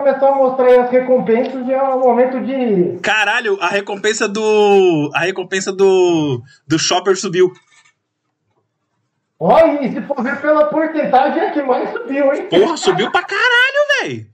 começou 0.05 0.27
a 0.27 0.35
mostrar 0.35 0.67
aí 0.67 0.77
as 0.77 0.91
recompensas 0.91 1.67
e 1.67 1.73
é 1.73 1.83
um 1.83 1.99
momento 1.99 2.39
de. 2.41 2.99
Caralho, 3.01 3.57
a 3.59 3.67
recompensa 3.67 4.27
do. 4.27 5.09
A 5.15 5.21
recompensa 5.21 5.73
do. 5.73 6.43
Do 6.67 6.77
Chopper 6.77 7.17
subiu. 7.17 7.51
Olha, 9.39 9.83
e 9.83 9.91
se 9.91 10.01
for 10.03 10.21
ver 10.21 10.39
pela 10.39 10.65
porcentagem 10.65 11.41
é 11.41 11.51
que 11.51 11.61
mais 11.63 11.91
subiu, 11.91 12.33
hein? 12.33 12.47
Porra, 12.49 12.77
subiu 12.77 13.11
pra 13.11 13.23
caralho, 13.23 14.01
velho. 14.01 14.27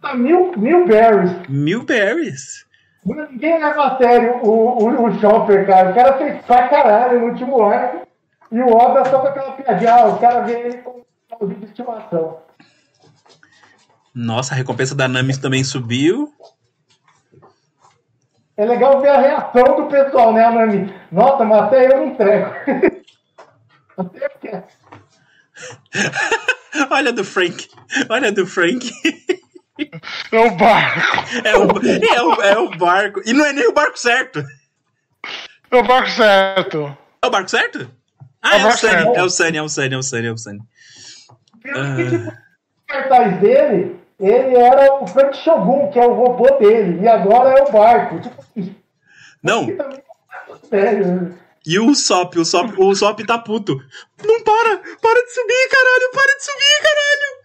Tá 0.00 0.14
mil, 0.14 0.52
mil 0.56 0.86
berries. 0.86 1.32
Mil 1.48 1.84
berries. 1.84 2.64
Ninguém 3.04 3.58
leva 3.60 3.86
a 3.86 3.98
sério 3.98 4.40
o, 4.42 4.84
o, 4.84 5.04
o 5.06 5.20
Chopper, 5.20 5.66
cara. 5.66 5.90
O 5.90 5.94
cara 5.94 6.18
fez 6.18 6.42
pra 6.44 6.68
caralho 6.68 7.20
no 7.20 7.26
último 7.26 7.62
arco. 7.62 8.06
E 8.52 8.60
o 8.60 8.72
Oda 8.72 9.04
só 9.10 9.18
com 9.18 9.26
aquela 9.26 9.52
piadinha. 9.52 9.92
Ah, 9.92 10.06
o 10.06 10.18
cara 10.18 10.40
vê 10.42 10.52
ele 10.60 10.78
com 10.78 11.04
um 11.40 11.48
de 11.48 11.64
estimação. 11.66 12.45
Nossa, 14.16 14.54
a 14.54 14.56
recompensa 14.56 14.94
da 14.94 15.06
Nami 15.06 15.36
também 15.38 15.62
subiu. 15.62 16.32
É 18.56 18.64
legal 18.64 18.98
ver 19.02 19.10
a 19.10 19.20
reação 19.20 19.76
do 19.76 19.90
pessoal, 19.90 20.32
né, 20.32 20.48
Nami? 20.48 20.94
Nossa, 21.12 21.44
mas 21.44 21.64
até 21.64 21.92
eu 21.92 21.98
não 21.98 22.06
entrego. 22.06 22.46
até 23.98 24.24
eu 24.24 24.30
quero. 24.40 24.64
Olha 26.90 27.10
a 27.10 27.12
do 27.12 27.24
Frank. 27.24 27.68
Olha 28.08 28.28
a 28.28 28.30
do 28.30 28.46
Frank. 28.46 28.90
É 30.32 30.40
o 30.40 30.56
barco. 30.56 31.16
É 31.44 31.54
o, 31.54 31.62
é, 31.86 32.22
o, 32.22 32.42
é 32.42 32.58
o 32.58 32.70
barco. 32.78 33.20
E 33.26 33.34
não 33.34 33.44
é 33.44 33.52
nem 33.52 33.68
o 33.68 33.74
barco 33.74 33.98
certo. 33.98 34.42
É 35.70 35.76
o 35.76 35.82
barco 35.82 36.08
certo. 36.08 36.96
É 37.20 37.26
o 37.26 37.30
barco 37.30 37.50
certo? 37.50 37.90
Ah, 38.40 38.56
É 38.56 38.64
o 38.64 38.68
é 38.68 38.76
Sunny. 38.76 39.16
É 39.16 39.22
o 39.22 39.28
Sunny, 39.28 39.58
é 39.58 39.62
o 39.62 39.68
Sunny, 39.68 39.94
é 39.94 39.98
o 39.98 40.02
Sunny, 40.02 40.26
é 40.26 40.32
o 40.32 40.38
Sunny. 40.38 40.60
Pelo 41.62 41.96
que, 41.96 42.10
tipo, 42.10 42.30
o 42.30 42.86
cartaz 42.86 43.40
dele, 43.40 44.05
ele 44.18 44.56
era 44.56 45.02
o 45.02 45.06
Frank 45.06 45.36
Shogun, 45.36 45.90
que 45.90 45.98
é 45.98 46.06
o 46.06 46.14
robô 46.14 46.46
dele. 46.58 47.02
E 47.02 47.08
agora 47.08 47.58
é 47.58 47.62
o 47.62 47.72
barco. 47.72 48.20
Tipo, 48.20 48.44
isso 48.56 48.74
Não, 49.42 49.66
também 49.76 49.98
é 49.98 50.66
sério. 50.68 51.38
e 51.66 51.78
o 51.78 51.94
Sop, 51.94 52.36
o 52.38 52.44
Sop, 52.44 52.70
o 52.78 52.94
Sop 52.94 53.20
tá 53.26 53.38
puto. 53.38 53.76
Não 54.24 54.42
para! 54.42 54.78
Para 54.78 55.24
de 55.24 55.30
subir, 55.34 55.68
caralho! 55.68 56.10
Para 56.12 56.36
de 56.36 56.44
subir, 56.44 56.82
caralho! 56.82 57.36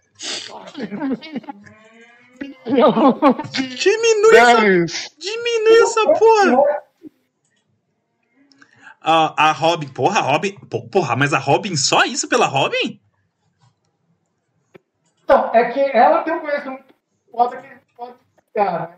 Diminui 3.76 4.36
essa, 4.36 5.10
diminui 5.18 5.78
essa 5.82 6.04
porra! 6.14 6.82
A, 9.04 9.48
a 9.48 9.52
Robin, 9.52 9.88
porra, 9.88 10.20
a 10.20 10.22
Robin, 10.22 10.54
po- 10.70 10.88
porra, 10.88 11.16
mas 11.16 11.32
a 11.34 11.38
Robin, 11.38 11.74
só 11.76 12.04
isso 12.04 12.28
pela 12.28 12.46
Robin? 12.46 13.00
Então, 15.32 15.50
é 15.54 15.72
que 15.72 15.80
ela 15.80 16.22
tem 16.22 16.34
um 16.34 16.40
conhecimento 16.40 16.84
foda 17.30 17.56
que 17.56 17.68
pode 17.96 18.12
pegar, 18.52 18.80
né? 18.80 18.96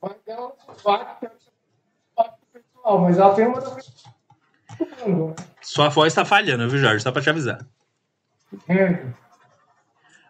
Mas 0.00 0.12
ela 0.26 0.52
não 0.66 0.76
bate, 0.82 1.26
pessoal, 2.50 3.00
mas 3.02 3.18
ela 3.18 3.34
tem 3.34 3.46
uma 3.46 3.60
né? 3.60 5.34
Sua 5.60 5.90
voz 5.90 6.14
tá 6.14 6.24
falhando, 6.24 6.66
viu, 6.70 6.80
Jorge? 6.80 7.02
Só 7.02 7.12
pra 7.12 7.20
te 7.20 7.28
avisar. 7.28 7.66
É. 8.66 9.04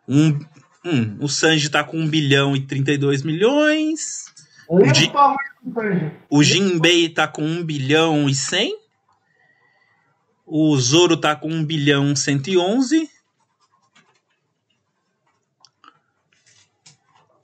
Um, 0.08 0.36
hum, 0.84 1.16
o 1.20 1.28
Sanji 1.28 1.70
tá 1.70 1.84
com 1.84 1.96
1 1.96 2.08
bilhão 2.08 2.56
e 2.56 2.66
32 2.66 3.22
milhões. 3.22 4.24
O 4.68 4.84
Sanji? 4.84 5.12
O 6.28 6.42
Jinbei 6.42 7.08
tá 7.08 7.28
com 7.28 7.42
1 7.42 7.64
bilhão 7.64 8.28
e 8.28 8.34
100. 8.34 8.76
O 10.44 10.76
Zoro 10.76 11.16
tá 11.16 11.36
com 11.36 11.48
1 11.48 11.64
bilhão 11.64 12.16
111. 12.16 13.15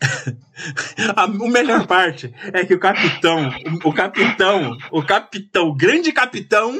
A 1.16 1.24
a 1.24 1.28
melhor 1.28 1.86
parte 1.86 2.32
é 2.52 2.64
que 2.64 2.74
o 2.74 2.78
capitão, 2.78 3.50
o, 3.84 3.88
o 3.88 3.92
capitão, 3.92 4.76
o 4.90 5.02
capitão, 5.02 5.68
o 5.68 5.74
grande 5.74 6.12
capitão, 6.12 6.78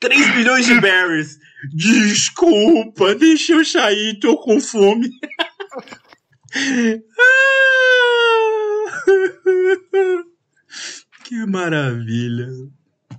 3 0.00 0.34
bilhões 0.34 0.66
de 0.66 0.80
berries. 0.80 1.38
Desculpa, 1.74 3.14
deixa 3.14 3.52
eu 3.52 3.64
sair, 3.64 4.18
tô 4.20 4.36
com 4.38 4.60
fome. 4.60 5.10
que 11.24 11.46
maravilha. 11.46 12.48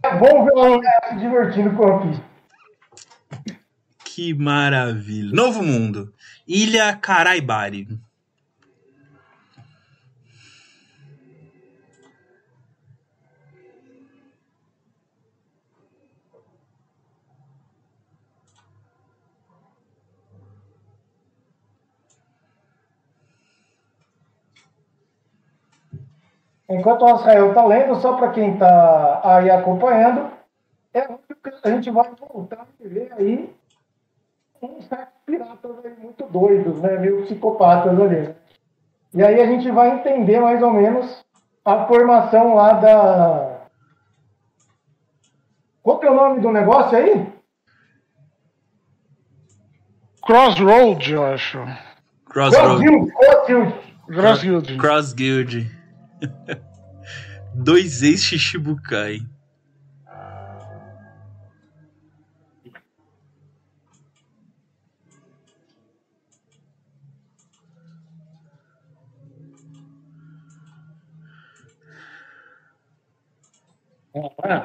É 0.03 0.17
bom 0.17 0.46
ver 0.46 0.53
o 0.53 0.74
André 0.74 0.89
se 1.10 1.17
divertindo 1.19 1.75
com 1.75 1.86
o. 1.86 2.29
Que 4.03 4.34
maravilha. 4.34 5.31
Novo 5.34 5.63
mundo. 5.63 6.12
Ilha 6.48 6.96
Caraibari. 6.96 7.88
Enquanto 26.69 27.03
o 27.03 27.15
Israel 27.15 27.49
está 27.49 27.65
lendo, 27.65 27.95
só 27.95 28.13
para 28.13 28.29
quem 28.29 28.53
está 28.53 29.21
aí 29.23 29.49
acompanhando, 29.49 30.29
é 30.93 31.01
óbvio 31.01 31.35
que 31.43 31.67
a 31.67 31.71
gente 31.71 31.89
vai 31.89 32.09
voltar 32.19 32.61
a 32.61 32.88
ver 32.88 33.11
aí 33.17 33.51
uns 34.61 34.85
certos 34.85 35.15
piratas 35.25 35.71
aí 35.83 35.95
muito 35.99 36.23
doidos, 36.25 36.79
né? 36.81 36.97
Meio 36.97 37.23
psicopatas 37.23 37.99
ali. 37.99 38.19
né? 38.19 38.35
E 39.13 39.23
aí 39.23 39.41
a 39.41 39.45
gente 39.47 39.71
vai 39.71 39.89
entender 39.89 40.39
mais 40.39 40.61
ou 40.61 40.71
menos 40.71 41.25
a 41.65 41.88
formação 41.88 42.53
lá 42.53 42.73
da. 42.73 43.61
Qual 45.81 45.97
que 45.97 46.05
é 46.05 46.11
o 46.11 46.15
nome 46.15 46.41
do 46.41 46.51
negócio 46.51 46.95
aí? 46.95 47.27
Crossroad, 50.21 51.11
eu 51.11 51.25
acho. 51.25 51.65
Crossroad. 52.25 52.83
Cross 54.77 55.13
Guild. 55.13 55.78
Dois 57.53 58.03
ex-Shichibukai. 58.03 59.21
Agora 74.13 74.59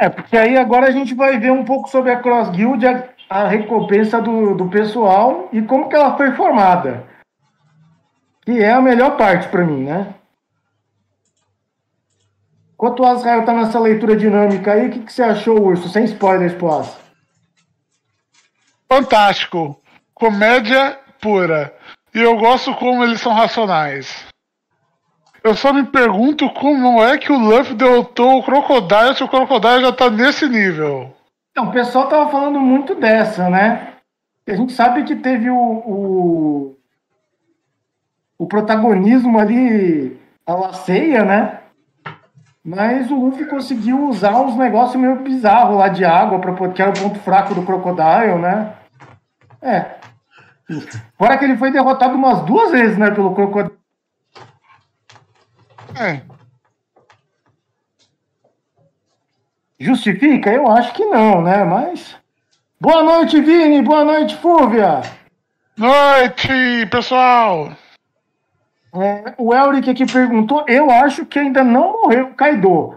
É, 0.00 0.08
porque 0.08 0.34
aí 0.34 0.56
agora 0.56 0.86
a 0.86 0.90
gente 0.90 1.12
vai 1.12 1.38
ver 1.38 1.52
um 1.52 1.62
pouco 1.62 1.90
sobre 1.90 2.10
a 2.10 2.20
Cross 2.20 2.48
Guild, 2.48 2.86
a, 2.86 3.06
a 3.28 3.46
recompensa 3.46 4.18
do, 4.18 4.54
do 4.54 4.66
pessoal 4.70 5.50
e 5.52 5.60
como 5.60 5.90
que 5.90 5.94
ela 5.94 6.16
foi 6.16 6.32
formada. 6.32 7.06
Que 8.40 8.62
é 8.62 8.72
a 8.72 8.80
melhor 8.80 9.18
parte 9.18 9.48
pra 9.48 9.62
mim, 9.62 9.84
né? 9.84 10.14
Enquanto 12.72 13.00
o 13.00 13.06
Azrael 13.06 13.44
tá 13.44 13.52
nessa 13.52 13.78
leitura 13.78 14.16
dinâmica 14.16 14.72
aí, 14.72 14.88
o 14.88 14.90
que, 14.90 15.00
que 15.00 15.12
você 15.12 15.22
achou, 15.22 15.60
Urso? 15.60 15.90
Sem 15.90 16.04
spoilers, 16.04 16.54
pós. 16.54 16.98
Fantástico. 18.90 19.78
Comédia 20.14 20.98
pura. 21.20 21.76
E 22.14 22.20
eu 22.22 22.38
gosto 22.38 22.74
como 22.76 23.04
eles 23.04 23.20
são 23.20 23.34
racionais. 23.34 24.29
Eu 25.42 25.54
só 25.54 25.72
me 25.72 25.84
pergunto 25.84 26.50
como 26.50 27.02
é 27.02 27.16
que 27.16 27.32
o 27.32 27.38
Luffy 27.38 27.74
derrotou 27.74 28.38
o 28.38 28.42
Crocodile 28.42 29.14
se 29.14 29.24
o 29.24 29.28
Crocodile 29.28 29.80
já 29.80 29.92
tá 29.92 30.10
nesse 30.10 30.48
nível. 30.48 31.14
Então, 31.50 31.68
o 31.68 31.72
pessoal 31.72 32.08
tava 32.08 32.30
falando 32.30 32.60
muito 32.60 32.94
dessa, 32.94 33.48
né? 33.48 33.94
A 34.46 34.54
gente 34.54 34.72
sabe 34.72 35.04
que 35.04 35.14
teve 35.16 35.48
o, 35.48 35.56
o, 35.56 36.76
o 38.38 38.46
protagonismo 38.46 39.38
ali, 39.38 40.18
a 40.46 40.54
laceia, 40.54 41.24
né? 41.24 41.60
Mas 42.62 43.10
o 43.10 43.14
Luffy 43.14 43.46
conseguiu 43.46 44.08
usar 44.08 44.38
uns 44.40 44.56
negócios 44.56 45.00
meio 45.00 45.16
bizarros 45.16 45.78
lá 45.78 45.88
de 45.88 46.04
água, 46.04 46.38
pra, 46.38 46.68
que 46.68 46.82
era 46.82 46.90
o 46.90 46.98
ponto 47.00 47.18
fraco 47.20 47.54
do 47.54 47.62
Crocodile, 47.62 48.38
né? 48.40 48.74
É. 49.62 49.86
Fora 51.16 51.38
que 51.38 51.44
ele 51.44 51.56
foi 51.56 51.70
derrotado 51.70 52.14
umas 52.14 52.42
duas 52.42 52.70
vezes, 52.70 52.98
né, 52.98 53.10
pelo 53.10 53.34
Crocodile. 53.34 53.79
É. 56.00 56.22
Justifica? 59.78 60.50
Eu 60.50 60.66
acho 60.66 60.94
que 60.94 61.04
não, 61.04 61.42
né? 61.42 61.62
Mas. 61.62 62.16
Boa 62.80 63.02
noite, 63.02 63.38
Vini! 63.38 63.82
Boa 63.82 64.02
noite, 64.02 64.34
Fúvia! 64.36 65.02
Noite, 65.76 66.86
pessoal! 66.90 67.72
É, 68.94 69.34
o 69.36 69.54
Elric 69.54 69.90
aqui 69.90 70.06
perguntou, 70.10 70.64
eu 70.66 70.90
acho 70.90 71.26
que 71.26 71.38
ainda 71.38 71.62
não 71.62 71.92
morreu 71.92 72.28
o 72.28 72.34
Kaido, 72.34 72.96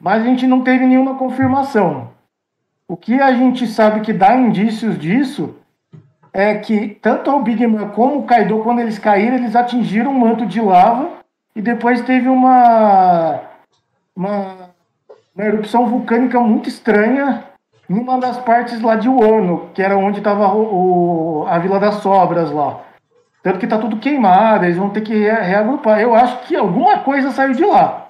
mas 0.00 0.22
a 0.22 0.24
gente 0.24 0.46
não 0.46 0.62
teve 0.62 0.86
nenhuma 0.86 1.16
confirmação. 1.16 2.12
O 2.86 2.96
que 2.96 3.20
a 3.20 3.32
gente 3.32 3.66
sabe 3.66 4.00
que 4.00 4.12
dá 4.12 4.36
indícios 4.36 4.96
disso 4.96 5.56
é 6.32 6.54
que 6.54 6.90
tanto 7.02 7.32
o 7.32 7.42
Big 7.42 7.66
Man 7.66 7.88
como 7.88 8.20
o 8.20 8.24
Kaido, 8.24 8.60
quando 8.60 8.78
eles 8.78 8.98
caíram, 8.98 9.38
eles 9.38 9.56
atingiram 9.56 10.12
um 10.12 10.18
manto 10.18 10.46
de 10.46 10.60
lava 10.60 11.23
e 11.54 11.62
depois 11.62 12.00
teve 12.02 12.28
uma, 12.28 13.40
uma, 14.16 14.70
uma 15.34 15.44
erupção 15.44 15.86
vulcânica 15.86 16.40
muito 16.40 16.68
estranha 16.68 17.44
em 17.88 17.98
uma 17.98 18.18
das 18.18 18.38
partes 18.38 18.80
lá 18.80 18.96
de 18.96 19.08
Wano, 19.08 19.70
que 19.74 19.82
era 19.82 19.96
onde 19.96 20.18
estava 20.18 20.46
a 21.48 21.58
Vila 21.58 21.78
das 21.78 21.96
Sobras 21.96 22.50
lá. 22.50 22.80
Tanto 23.42 23.58
que 23.58 23.66
tá 23.66 23.76
tudo 23.76 23.98
queimado, 23.98 24.64
eles 24.64 24.78
vão 24.78 24.88
ter 24.88 25.02
que 25.02 25.12
re- 25.14 25.42
reagrupar. 25.42 26.00
Eu 26.00 26.14
acho 26.14 26.46
que 26.46 26.56
alguma 26.56 27.00
coisa 27.00 27.30
saiu 27.30 27.52
de 27.52 27.64
lá. 27.64 28.06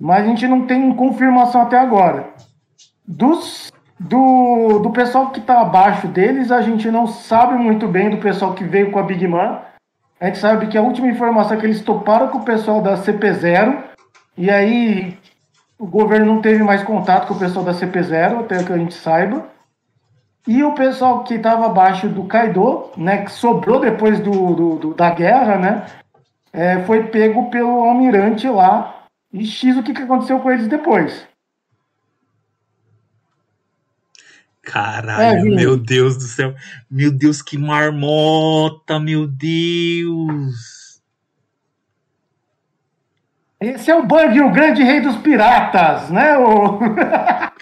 Mas 0.00 0.24
a 0.24 0.26
gente 0.26 0.48
não 0.48 0.66
tem 0.66 0.94
confirmação 0.94 1.60
até 1.60 1.78
agora. 1.78 2.30
Dos, 3.06 3.70
do, 4.00 4.78
do 4.78 4.90
pessoal 4.90 5.28
que 5.28 5.42
tá 5.42 5.60
abaixo 5.60 6.08
deles, 6.08 6.50
a 6.50 6.62
gente 6.62 6.90
não 6.90 7.06
sabe 7.06 7.54
muito 7.54 7.86
bem 7.86 8.08
do 8.08 8.16
pessoal 8.16 8.54
que 8.54 8.64
veio 8.64 8.90
com 8.90 8.98
a 8.98 9.02
Big 9.02 9.28
Man. 9.28 9.60
A 10.24 10.28
gente 10.28 10.38
sabe 10.38 10.68
que 10.68 10.78
a 10.78 10.80
última 10.80 11.06
informação 11.08 11.54
é 11.54 11.60
que 11.60 11.66
eles 11.66 11.82
toparam 11.82 12.28
com 12.28 12.38
o 12.38 12.44
pessoal 12.46 12.80
da 12.80 12.94
CP0. 12.96 13.76
E 14.38 14.50
aí 14.50 15.18
o 15.78 15.86
governo 15.86 16.24
não 16.24 16.40
teve 16.40 16.62
mais 16.64 16.82
contato 16.82 17.28
com 17.28 17.34
o 17.34 17.38
pessoal 17.38 17.62
da 17.62 17.72
CP0, 17.72 18.40
até 18.40 18.64
que 18.64 18.72
a 18.72 18.78
gente 18.78 18.94
saiba. 18.94 19.44
E 20.48 20.64
o 20.64 20.72
pessoal 20.72 21.24
que 21.24 21.34
estava 21.34 21.66
abaixo 21.66 22.08
do 22.08 22.24
Kaido, 22.24 22.86
né, 22.96 23.18
que 23.18 23.32
sobrou 23.32 23.78
depois 23.78 24.18
do, 24.18 24.54
do- 24.54 24.76
do- 24.76 24.94
da 24.94 25.10
guerra, 25.10 25.58
né, 25.58 25.84
é, 26.54 26.78
foi 26.84 27.02
pego 27.08 27.50
pelo 27.50 27.84
almirante 27.84 28.48
lá. 28.48 29.04
E 29.30 29.44
X 29.44 29.76
o 29.76 29.82
que, 29.82 29.92
que 29.92 30.02
aconteceu 30.04 30.40
com 30.40 30.50
eles 30.50 30.66
depois. 30.68 31.28
Caralho, 34.64 35.22
É, 35.22 35.42
meu 35.42 35.76
Deus 35.76 36.16
do 36.16 36.24
céu. 36.24 36.54
Meu 36.90 37.10
Deus, 37.10 37.42
que 37.42 37.58
marmota, 37.58 38.98
meu 38.98 39.26
Deus. 39.26 41.00
Esse 43.60 43.90
é 43.90 43.94
o 43.94 44.02
Bug, 44.02 44.40
o 44.40 44.50
grande 44.50 44.82
rei 44.82 45.00
dos 45.00 45.16
piratas, 45.16 46.10
né? 46.10 46.36
O... 46.36 46.78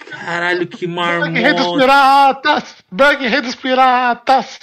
Caralho, 0.09 0.67
que 0.67 0.85
Bug 0.87 1.31
Rei 1.39 1.53
dos 1.53 1.61
marmota. 1.61 1.79
Piratas! 1.79 2.75
Bug 2.91 3.27
Rei 3.27 3.41
dos 3.41 3.55
Piratas! 3.55 4.59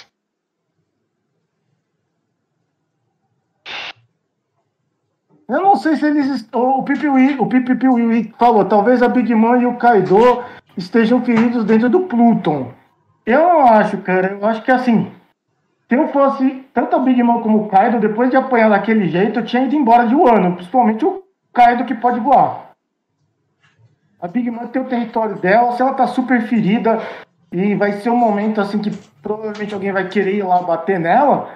Eu 5.49 5.61
não 5.61 5.75
sei 5.75 5.97
se 5.97 6.05
eles. 6.05 6.47
O 6.53 6.81
Pipiwi, 6.83 7.35
o 7.37 7.45
Pipipiwi 7.45 8.33
falou, 8.39 8.63
talvez 8.63 9.03
a 9.03 9.09
Big 9.09 9.35
Man 9.35 9.57
e 9.61 9.65
o 9.65 9.75
Kaido 9.75 10.41
estejam 10.77 11.21
feridos 11.23 11.65
dentro 11.65 11.89
do 11.89 12.01
Pluton. 12.01 12.71
Eu 13.25 13.61
acho, 13.61 13.97
cara. 13.99 14.33
Eu 14.33 14.45
acho 14.45 14.61
que 14.63 14.71
assim. 14.71 15.11
Se 15.87 15.95
eu 15.95 16.07
fosse 16.07 16.65
tanto 16.73 16.95
a 16.95 16.99
Big 16.99 17.21
Man 17.21 17.41
como 17.41 17.63
o 17.63 17.67
Kaido, 17.67 17.99
depois 17.99 18.29
de 18.29 18.37
apanhar 18.37 18.69
daquele 18.69 19.09
jeito, 19.09 19.39
eu 19.39 19.45
tinha 19.45 19.63
ido 19.63 19.75
embora 19.75 20.07
de 20.07 20.15
Wano. 20.15 20.55
Principalmente 20.55 21.05
o, 21.05 21.21
Kaido 21.53 21.85
que 21.85 21.93
pode 21.93 22.19
voar. 22.19 22.71
A 24.21 24.27
Big 24.27 24.49
Mom 24.49 24.67
tem 24.67 24.81
o 24.81 24.87
território 24.87 25.35
dela, 25.37 25.73
se 25.73 25.81
ela 25.81 25.93
tá 25.93 26.07
super 26.07 26.41
ferida 26.43 26.99
e 27.51 27.75
vai 27.75 27.93
ser 27.93 28.09
um 28.09 28.15
momento 28.15 28.61
assim 28.61 28.79
que 28.79 28.91
provavelmente 29.21 29.73
alguém 29.73 29.91
vai 29.91 30.07
querer 30.07 30.35
ir 30.35 30.43
lá 30.43 30.61
bater 30.61 30.99
nela, 30.99 31.49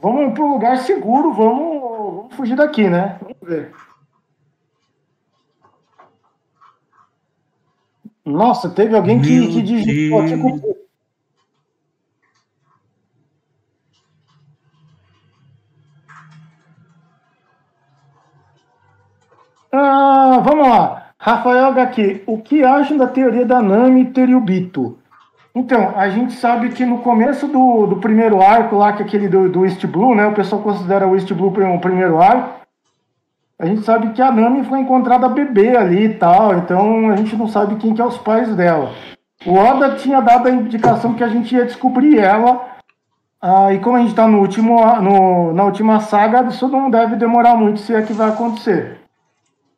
vamos 0.00 0.32
para 0.32 0.42
um 0.42 0.52
lugar 0.52 0.78
seguro, 0.78 1.32
vamos, 1.32 1.80
vamos 1.80 2.34
fugir 2.34 2.56
daqui, 2.56 2.88
né? 2.88 3.18
Vamos 3.20 3.36
ver. 3.42 3.72
Nossa, 8.24 8.70
teve 8.70 8.96
alguém 8.96 9.20
que, 9.20 9.40
Meu 9.40 9.50
que 9.50 9.62
digitou 9.62 10.20
aqui 10.20 10.36
Deus. 10.36 10.60
com 10.60 10.82
Ah, 19.74 20.40
vamos 20.44 20.68
lá. 20.68 21.12
Rafael 21.18 21.66
HQ, 21.66 22.24
o 22.26 22.38
que 22.38 22.62
acham 22.62 22.98
da 22.98 23.06
teoria 23.06 23.46
da 23.46 23.62
Nami 23.62 24.02
e 24.02 24.10
Teriubito? 24.10 24.98
Então, 25.54 25.92
a 25.96 26.08
gente 26.08 26.34
sabe 26.34 26.70
que 26.70 26.84
no 26.84 26.98
começo 26.98 27.46
do, 27.46 27.86
do 27.86 27.96
primeiro 27.96 28.42
arco 28.42 28.76
lá, 28.76 28.92
que 28.92 29.02
é 29.02 29.06
aquele 29.06 29.28
do, 29.28 29.48
do 29.48 29.64
East 29.64 29.84
Blue, 29.86 30.14
né? 30.14 30.26
O 30.26 30.34
pessoal 30.34 30.62
considera 30.62 31.06
o 31.06 31.14
East 31.14 31.32
Blue 31.32 31.48
o 31.48 31.80
primeiro 31.80 32.20
arco. 32.20 32.61
A 33.62 33.66
gente 33.66 33.84
sabe 33.84 34.10
que 34.10 34.20
a 34.20 34.32
Nami 34.32 34.64
foi 34.64 34.80
encontrada 34.80 35.28
bebê 35.28 35.76
ali 35.76 36.06
e 36.06 36.14
tal, 36.14 36.52
então 36.56 37.10
a 37.10 37.14
gente 37.14 37.36
não 37.36 37.46
sabe 37.46 37.76
quem 37.76 37.94
que 37.94 38.02
é 38.02 38.04
os 38.04 38.18
pais 38.18 38.56
dela. 38.56 38.90
O 39.46 39.54
Oda 39.54 39.94
tinha 39.94 40.20
dado 40.20 40.48
a 40.48 40.50
indicação 40.50 41.14
que 41.14 41.22
a 41.22 41.28
gente 41.28 41.54
ia 41.54 41.64
descobrir 41.64 42.18
ela. 42.18 42.60
ah, 43.40 43.72
e 43.72 43.78
como 43.78 43.96
a 43.96 44.00
gente 44.00 44.10
está 44.10 44.26
no 44.26 44.40
último, 44.40 44.84
no, 45.00 45.52
na 45.52 45.62
última 45.62 46.00
saga, 46.00 46.42
isso 46.48 46.66
não 46.66 46.90
deve 46.90 47.14
demorar 47.14 47.54
muito 47.54 47.78
se 47.78 47.94
é 47.94 48.02
que 48.02 48.12
vai 48.12 48.30
acontecer. 48.30 48.98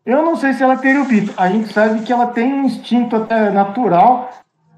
Eu 0.06 0.22
não 0.22 0.34
sei 0.34 0.54
se 0.54 0.62
ela 0.62 0.78
teria 0.78 1.02
o 1.02 1.04
Bito. 1.04 1.34
A 1.36 1.50
gente 1.50 1.70
sabe 1.70 2.00
que 2.00 2.12
ela 2.12 2.28
tem 2.28 2.54
um 2.54 2.64
instinto 2.64 3.14
até 3.14 3.50
natural 3.50 4.30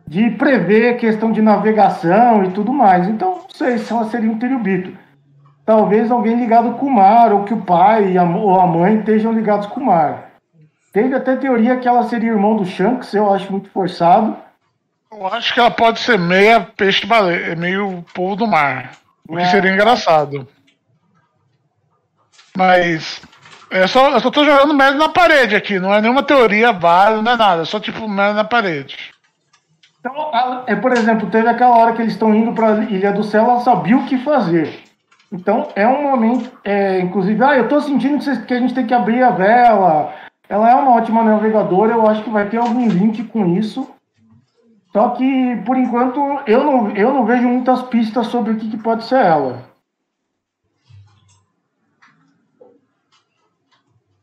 de 0.04 0.30
prever 0.30 0.96
questão 0.96 1.30
de 1.30 1.40
navegação 1.40 2.42
e 2.42 2.50
tudo 2.50 2.72
mais. 2.72 3.08
Então, 3.08 3.36
não 3.36 3.50
sei 3.50 3.78
se 3.78 3.92
ela 3.92 4.06
seria 4.06 4.28
um 4.28 4.38
Teriubito. 4.38 5.05
Talvez 5.66 6.11
alguém 6.12 6.37
ligado 6.38 6.74
com 6.74 6.87
o 6.87 6.94
mar, 6.94 7.33
ou 7.33 7.42
que 7.44 7.52
o 7.52 7.61
pai 7.61 8.16
ou 8.16 8.61
a 8.61 8.66
mãe 8.66 8.98
estejam 8.98 9.33
ligados 9.33 9.66
com 9.66 9.81
o 9.81 9.87
mar. 9.87 10.31
Teve 10.92 11.14
até 11.14 11.35
teoria 11.37 11.76
que 11.76 11.88
ela 11.88 12.05
seria 12.05 12.31
irmão 12.31 12.57
do 12.57 12.64
Shanks, 12.64 13.12
eu 13.12 13.31
acho 13.35 13.50
muito 13.50 13.68
forçado. 13.70 14.37
Eu 15.12 15.26
acho 15.26 15.52
que 15.52 15.59
ela 15.59 15.70
pode 15.70 15.98
ser 15.98 16.18
meia 16.18 16.61
peixe 16.61 17.05
baleia, 17.05 17.57
meio 17.57 18.05
povo 18.14 18.37
do 18.37 18.46
mar. 18.46 18.92
O 19.29 19.37
que 19.37 19.42
É. 19.42 19.46
seria 19.46 19.72
engraçado. 19.72 20.46
Mas. 22.57 23.20
É 23.68 23.88
só, 23.88 24.11
eu 24.11 24.20
só 24.20 24.31
tô 24.31 24.44
jogando 24.44 24.72
merda 24.72 24.96
na 24.96 25.09
parede 25.09 25.57
aqui, 25.57 25.81
não 25.81 25.92
é 25.92 26.00
nenhuma 26.00 26.22
teoria 26.22 26.72
válida, 26.72 27.20
não 27.20 27.33
é 27.33 27.37
nada, 27.37 27.62
é 27.62 27.64
só 27.64 27.81
tipo 27.81 28.09
merda 28.09 28.35
na 28.35 28.44
parede. 28.44 28.96
Então, 29.98 30.31
é, 30.68 30.76
por 30.76 30.92
exemplo, 30.92 31.29
teve 31.29 31.48
aquela 31.48 31.76
hora 31.76 31.92
que 31.92 32.00
eles 32.00 32.12
estão 32.12 32.33
indo 32.33 32.52
para 32.52 32.74
a 32.74 32.85
Ilha 32.85 33.12
do 33.12 33.24
Céu, 33.24 33.42
ela 33.42 33.61
sabia 33.61 33.96
o 33.96 34.05
que 34.07 34.18
fazer. 34.18 34.85
Então, 35.37 35.68
é 35.77 35.87
um 35.87 36.03
momento, 36.03 36.51
é, 36.64 36.99
inclusive, 37.01 37.44
ah, 37.44 37.55
eu 37.55 37.68
tô 37.68 37.79
sentindo 37.83 38.18
que 38.46 38.55
a 38.55 38.59
gente 38.59 38.72
tem 38.72 38.87
que 38.87 38.94
abrir 38.94 39.22
a 39.22 39.31
vela. 39.31 40.14
Ela 40.49 40.70
é 40.70 40.75
uma 40.75 40.96
ótima 40.96 41.22
navegadora, 41.22 41.92
eu 41.92 42.07
acho 42.09 42.25
que 42.25 42.31
vai 42.31 42.49
ter 42.49 42.57
algum 42.57 42.88
link 42.88 43.22
com 43.25 43.55
isso. 43.55 43.87
Só 44.94 45.11
que, 45.11 45.62
por 45.66 45.77
enquanto, 45.77 46.18
eu 46.46 46.64
não, 46.64 46.90
eu 46.96 47.12
não 47.12 47.27
vejo 47.27 47.46
muitas 47.46 47.83
pistas 47.83 48.29
sobre 48.29 48.53
o 48.53 48.57
que, 48.57 48.70
que 48.70 48.79
pode 48.79 49.05
ser 49.05 49.16
ela. 49.16 49.68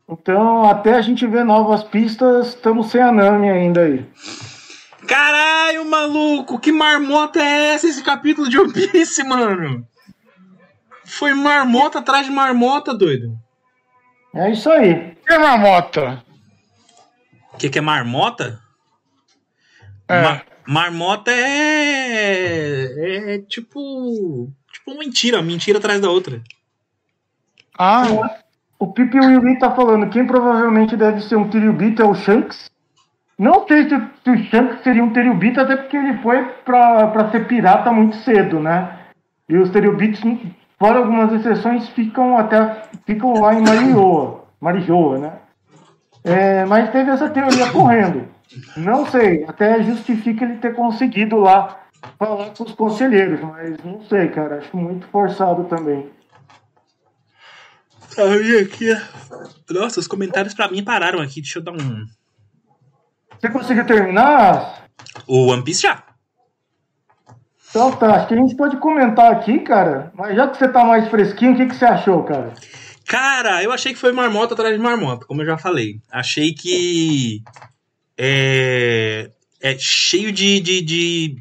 Então, 0.09 0.67
até 0.67 0.95
a 0.95 1.01
gente 1.01 1.27
ver 1.27 1.45
novas 1.45 1.83
pistas, 1.83 2.47
estamos 2.47 2.87
sem 2.87 3.01
a 3.01 3.11
Nami 3.11 3.49
ainda 3.49 3.81
aí. 3.81 4.03
Caralho, 5.07 5.85
maluco, 5.85 6.59
que 6.59 6.71
marmota 6.71 7.39
é 7.39 7.75
essa 7.75 7.87
esse 7.87 8.03
capítulo 8.03 8.49
de 8.49 8.59
One 8.59 8.73
Piece, 8.73 9.23
mano? 9.23 9.85
Foi 11.17 11.33
marmota 11.33 11.99
atrás 11.99 12.25
de 12.25 12.31
marmota, 12.31 12.93
doido. 12.93 13.37
É 14.33 14.51
isso 14.51 14.69
aí. 14.69 15.15
E 15.29 15.33
a 15.33 15.39
marmota? 15.39 16.23
O 17.53 17.57
que, 17.57 17.69
que 17.69 17.77
é 17.77 17.81
marmota? 17.81 18.59
É. 20.07 20.21
Ma- 20.21 20.41
marmota 20.67 21.31
é... 21.31 23.35
é. 23.35 23.39
tipo. 23.39 24.49
Tipo 24.71 24.97
mentira, 24.97 25.41
mentira 25.41 25.77
atrás 25.77 26.01
da 26.01 26.09
outra. 26.09 26.41
Ah, 27.77 28.03
O 28.79 28.87
Pipi 28.91 29.19
Willy 29.19 29.57
tá 29.59 29.73
falando, 29.75 30.09
quem 30.09 30.25
provavelmente 30.27 30.97
deve 30.97 31.21
ser 31.21 31.35
um 31.35 31.49
Teriubito 31.49 32.01
é 32.01 32.05
o 32.05 32.15
Shanks. 32.15 32.69
Não 33.37 33.65
sei 33.67 33.87
se, 33.87 33.95
o- 33.95 34.09
se 34.23 34.29
o 34.29 34.37
Shanks 34.45 34.83
seria 34.83 35.03
um 35.03 35.13
Teriubito, 35.13 35.59
até 35.61 35.75
porque 35.77 35.95
ele 35.97 36.17
foi 36.21 36.43
pra, 36.65 37.07
pra 37.07 37.31
ser 37.31 37.47
pirata 37.47 37.91
muito 37.91 38.15
cedo, 38.17 38.59
né? 38.59 38.99
E 39.47 39.55
os 39.57 39.69
Teriubitos, 39.69 40.21
fora 40.83 40.99
algumas 40.99 41.31
exceções, 41.31 41.87
ficam 41.91 42.37
até 42.37 42.89
ficam 43.05 43.39
lá 43.39 43.53
em 43.53 43.61
Marijoa, 43.61 44.43
Marijoa 44.59 45.17
né? 45.17 45.33
É, 46.25 46.65
mas 46.65 46.91
teve 46.91 47.09
essa 47.09 47.29
teoria 47.29 47.71
correndo. 47.71 48.27
Não 48.75 49.05
sei, 49.05 49.45
até 49.45 49.81
justifica 49.81 50.43
ele 50.43 50.57
ter 50.57 50.75
conseguido 50.75 51.37
lá 51.37 51.85
falar 52.19 52.49
com 52.49 52.63
os 52.65 52.73
conselheiros, 52.73 53.39
mas 53.39 53.81
não 53.81 54.01
sei, 54.09 54.27
cara, 54.27 54.57
acho 54.57 54.75
muito 54.75 55.07
forçado 55.07 55.63
também. 55.65 56.09
Aí 58.17 58.59
aqui. 58.59 58.93
Nossa, 59.69 60.01
os 60.01 60.07
comentários 60.07 60.53
pra 60.53 60.67
mim 60.67 60.83
pararam 60.83 61.21
aqui. 61.21 61.39
Deixa 61.39 61.59
eu 61.59 61.63
dar 61.63 61.71
um. 61.71 62.05
Você 63.39 63.49
conseguiu 63.49 63.85
terminar? 63.85 64.83
O 65.25 65.47
One 65.47 65.63
Piece 65.63 65.83
já. 65.83 66.02
Então 67.73 67.91
tá, 67.93 68.17
acho 68.17 68.27
que 68.27 68.35
a 68.35 68.37
gente 68.37 68.55
pode 68.55 68.77
comentar 68.77 69.31
aqui, 69.31 69.57
cara. 69.61 70.11
Mas 70.15 70.35
já 70.35 70.47
que 70.47 70.57
você 70.59 70.67
tá 70.67 70.85
mais 70.85 71.07
fresquinho, 71.09 71.53
o 71.53 71.57
que, 71.57 71.65
que 71.65 71.75
você 71.75 71.85
achou, 71.85 72.21
cara? 72.23 72.53
Cara, 73.07 73.63
eu 73.63 73.71
achei 73.71 73.93
que 73.93 73.99
foi 73.99 74.11
marmota 74.11 74.53
atrás 74.53 74.75
de 74.75 74.79
marmota, 74.79 75.25
como 75.25 75.41
eu 75.41 75.45
já 75.47 75.57
falei. 75.57 75.95
Achei 76.11 76.53
que. 76.53 77.41
É. 78.15 79.31
É 79.59 79.75
cheio 79.79 80.31
de. 80.31 80.59
de, 80.59 80.81
de- 80.81 81.35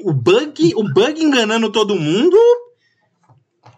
o 0.00 0.12
bug. 0.12 0.72
O 0.74 0.82
bug 0.92 1.22
enganando 1.22 1.70
todo 1.70 1.94
mundo. 1.94 2.36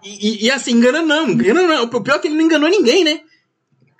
E, 0.03 0.29
e- 0.29 0.47
e 0.47 0.51
assim, 0.51 0.73
enganando 0.73 1.07
não. 1.07 1.29
Enganando 1.29 1.69
não. 1.69 1.85
O 1.85 2.03
pior 2.03 2.17
é 2.17 2.19
que 2.19 2.29
ele 2.29 2.37
não 2.37 2.45
enganou 2.47 2.71
ninguém, 2.71 3.05
né? 3.05 3.21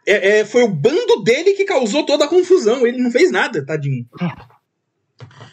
É, 0.07 0.39
é, 0.41 0.45
foi 0.47 0.63
o 0.63 0.69
bando 0.69 1.23
dele 1.23 1.53
que 1.53 1.65
causou 1.67 2.05
toda 2.07 2.25
a 2.25 2.29
confusão. 2.29 2.87
Ele 2.87 2.97
não 3.03 3.11
fez 3.11 3.31
nada, 3.31 3.65
tadinho. 3.65 4.07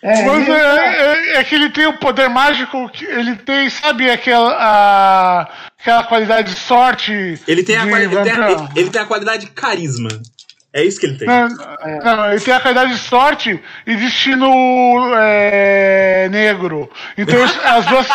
É, 0.02 0.24
Mas 0.26 0.48
ele- 0.48 0.52
é, 0.58 1.36
é- 1.36 1.40
é 1.40 1.44
que 1.44 1.54
ele 1.54 1.70
tem 1.70 1.86
o 1.86 1.98
poder 2.00 2.28
mágico, 2.30 2.90
que 2.90 3.06
ele 3.06 3.36
tem, 3.36 3.70
sabe, 3.70 4.10
aquela, 4.10 4.52
a- 4.54 5.50
aquela 5.80 6.04
qualidade 6.04 6.54
de 6.54 6.60
sorte. 6.60 7.40
Ele 7.48 7.64
tem, 7.64 7.78
a, 7.78 7.84
de 7.86 7.90
quali- 7.90 8.06
ele, 8.06 8.16
tem 8.24 8.32
a, 8.32 8.70
ele 8.76 8.90
tem 8.90 9.02
a 9.02 9.06
qualidade 9.06 9.46
de 9.46 9.52
carisma. 9.52 10.10
É 10.74 10.84
isso 10.84 11.00
que 11.00 11.06
ele 11.06 11.18
tem. 11.18 11.28
Não, 11.28 11.50
não, 11.50 12.32
ele 12.32 12.40
tem 12.40 12.54
a 12.54 12.60
qualidade 12.62 12.94
de 12.94 13.00
sorte 13.00 13.62
e 13.86 13.96
destino 13.98 14.50
é, 15.18 16.30
negro. 16.32 16.90
Então 17.18 17.38
as 17.66 17.86
duas. 17.86 18.08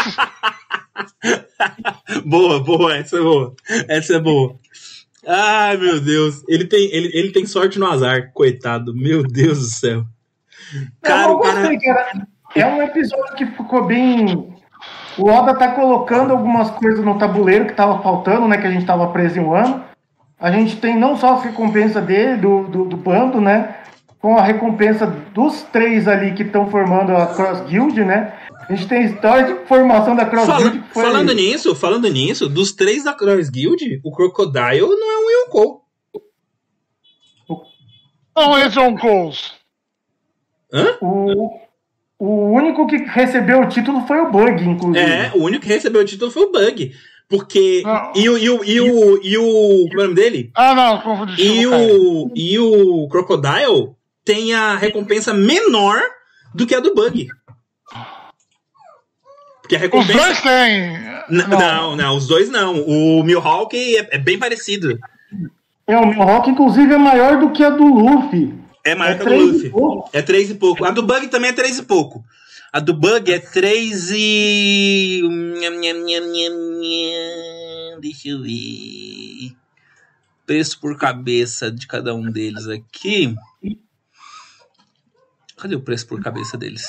boa, 2.24 2.60
boa, 2.64 2.96
essa 2.96 3.16
é 3.16 3.20
boa. 3.20 3.54
Essa 3.88 4.14
é 4.14 4.18
boa. 4.18 4.56
Ai, 5.26 5.76
meu 5.76 6.00
Deus. 6.00 6.42
Ele 6.48 6.64
tem, 6.66 6.88
ele, 6.92 7.10
ele 7.12 7.30
tem 7.30 7.44
sorte 7.46 7.78
no 7.78 7.86
azar, 7.90 8.30
coitado. 8.32 8.94
Meu 8.94 9.22
Deus 9.22 9.58
do 9.58 9.64
céu. 9.66 10.04
Cara, 11.02 11.32
eu 11.32 11.38
cara. 11.38 11.60
gostei, 11.60 11.78
cara. 11.78 12.26
É 12.54 12.66
um 12.66 12.82
episódio 12.82 13.34
que 13.36 13.46
ficou 13.46 13.84
bem. 13.84 14.54
O 15.18 15.28
Oda 15.30 15.54
tá 15.54 15.68
colocando 15.72 16.30
algumas 16.32 16.70
coisas 16.70 17.04
no 17.04 17.18
tabuleiro 17.18 17.66
que 17.66 17.74
tava 17.74 18.02
faltando, 18.02 18.46
né? 18.48 18.58
Que 18.58 18.66
a 18.66 18.70
gente 18.70 18.86
tava 18.86 19.08
preso 19.08 19.38
em 19.38 19.42
um 19.42 19.54
ano. 19.54 19.84
A 20.38 20.50
gente 20.50 20.76
tem 20.76 20.96
não 20.98 21.16
só 21.16 21.34
a 21.34 21.40
recompensa 21.42 22.00
dele, 22.00 22.36
do, 22.36 22.64
do, 22.64 22.84
do 22.84 22.96
bando, 22.96 23.40
né? 23.40 23.76
Com 24.20 24.36
a 24.36 24.42
recompensa 24.42 25.06
dos 25.06 25.62
três 25.64 26.06
ali 26.08 26.32
que 26.34 26.42
estão 26.42 26.68
formando 26.70 27.16
a 27.16 27.26
Cross 27.34 27.60
Guild, 27.62 28.04
né? 28.04 28.32
A 28.68 28.74
gente 28.74 28.88
tem 28.88 28.98
a 28.98 29.06
história 29.06 29.44
de 29.54 29.66
formação 29.66 30.14
da 30.16 30.26
Cross 30.26 30.46
Fala- 30.46 30.70
Guild. 30.70 30.84
foi- 30.90 31.02
falando 31.04 31.32
nisso, 31.32 31.74
falando 31.74 32.08
nisso, 32.10 32.48
dos 32.48 32.72
três 32.72 33.04
da 33.04 33.14
Cross 33.14 33.48
Guild, 33.48 34.00
o 34.04 34.10
Crocodile 34.10 34.80
não 34.88 35.12
é 35.12 35.16
um 35.18 35.30
Yonkou. 35.44 35.82
Não, 38.36 38.58
eles 38.58 38.74
são 38.74 38.94
Coles. 38.96 39.54
Hã? 40.72 40.96
O, 41.00 41.50
o 42.18 42.50
único 42.52 42.86
que 42.86 42.96
recebeu 42.96 43.60
o 43.60 43.68
título 43.68 44.06
foi 44.06 44.18
o 44.20 44.30
Bug, 44.30 44.64
inclusive. 44.68 44.98
É, 45.04 45.30
o 45.34 45.42
único 45.42 45.62
que 45.64 45.68
recebeu 45.72 46.02
o 46.02 46.04
título 46.04 46.30
foi 46.30 46.42
o 46.44 46.52
Bug. 46.52 46.92
Porque. 47.28 47.82
Não. 47.84 48.12
E 48.14 48.28
o. 48.28 48.38
E 48.38 48.50
o. 48.50 48.64
E 48.64 48.80
o. 48.80 49.20
E 49.22 49.36
o 49.38 49.88
como 49.88 50.00
é 50.00 50.04
o 50.04 50.08
nome 50.08 50.14
dele? 50.14 50.50
Ah, 50.54 50.74
não, 50.74 51.00
confundi. 51.00 51.42
E 51.42 51.66
o, 51.66 52.30
e 52.34 52.58
o 52.58 53.08
Crocodile 53.08 53.90
tem 54.24 54.54
a 54.54 54.76
recompensa 54.76 55.34
menor 55.34 56.00
do 56.54 56.66
que 56.66 56.74
a 56.74 56.80
do 56.80 56.94
Bug. 56.94 57.26
Porque 59.60 59.74
a 59.74 59.78
Os 59.78 59.82
recompensa. 59.82 60.18
dois 60.18 60.40
têm. 60.40 60.92
N- 61.28 61.46
não. 61.48 61.96
não, 61.96 62.16
os 62.16 62.28
dois 62.28 62.48
não. 62.48 62.80
O 62.82 63.22
Mihawk 63.24 63.76
é, 63.76 64.08
é 64.12 64.18
bem 64.18 64.38
parecido. 64.38 64.96
É, 65.86 65.96
o 65.98 66.06
Mihawk, 66.06 66.48
inclusive, 66.48 66.94
é 66.94 66.98
maior 66.98 67.38
do 67.40 67.50
que 67.50 67.64
a 67.64 67.70
do 67.70 67.84
Luffy. 67.84 68.54
É 68.86 68.94
maior 68.94 69.12
É 69.12 69.16
que 69.16 69.22
a 69.22 69.24
do 69.24 69.30
três 69.30 69.52
Luffy. 69.52 69.72
É 70.12 70.22
3 70.22 70.50
e 70.50 70.54
pouco. 70.54 70.84
A 70.84 70.92
do 70.92 71.02
Bug 71.02 71.26
também 71.28 71.50
é 71.50 71.52
3 71.52 71.78
e 71.78 71.82
pouco. 71.82 72.24
A 72.72 72.78
do 72.78 72.94
Bug 72.94 73.32
é 73.32 73.40
3 73.40 74.10
e. 74.12 75.22
Deixa 78.00 78.28
eu 78.28 78.42
ver. 78.42 79.56
Preço 80.46 80.80
por 80.80 80.96
cabeça 80.96 81.72
de 81.72 81.88
cada 81.88 82.14
um 82.14 82.30
deles 82.30 82.68
aqui. 82.68 83.34
Cadê 85.56 85.74
o 85.74 85.80
preço 85.80 86.06
por 86.06 86.22
cabeça 86.22 86.56
deles? 86.56 86.86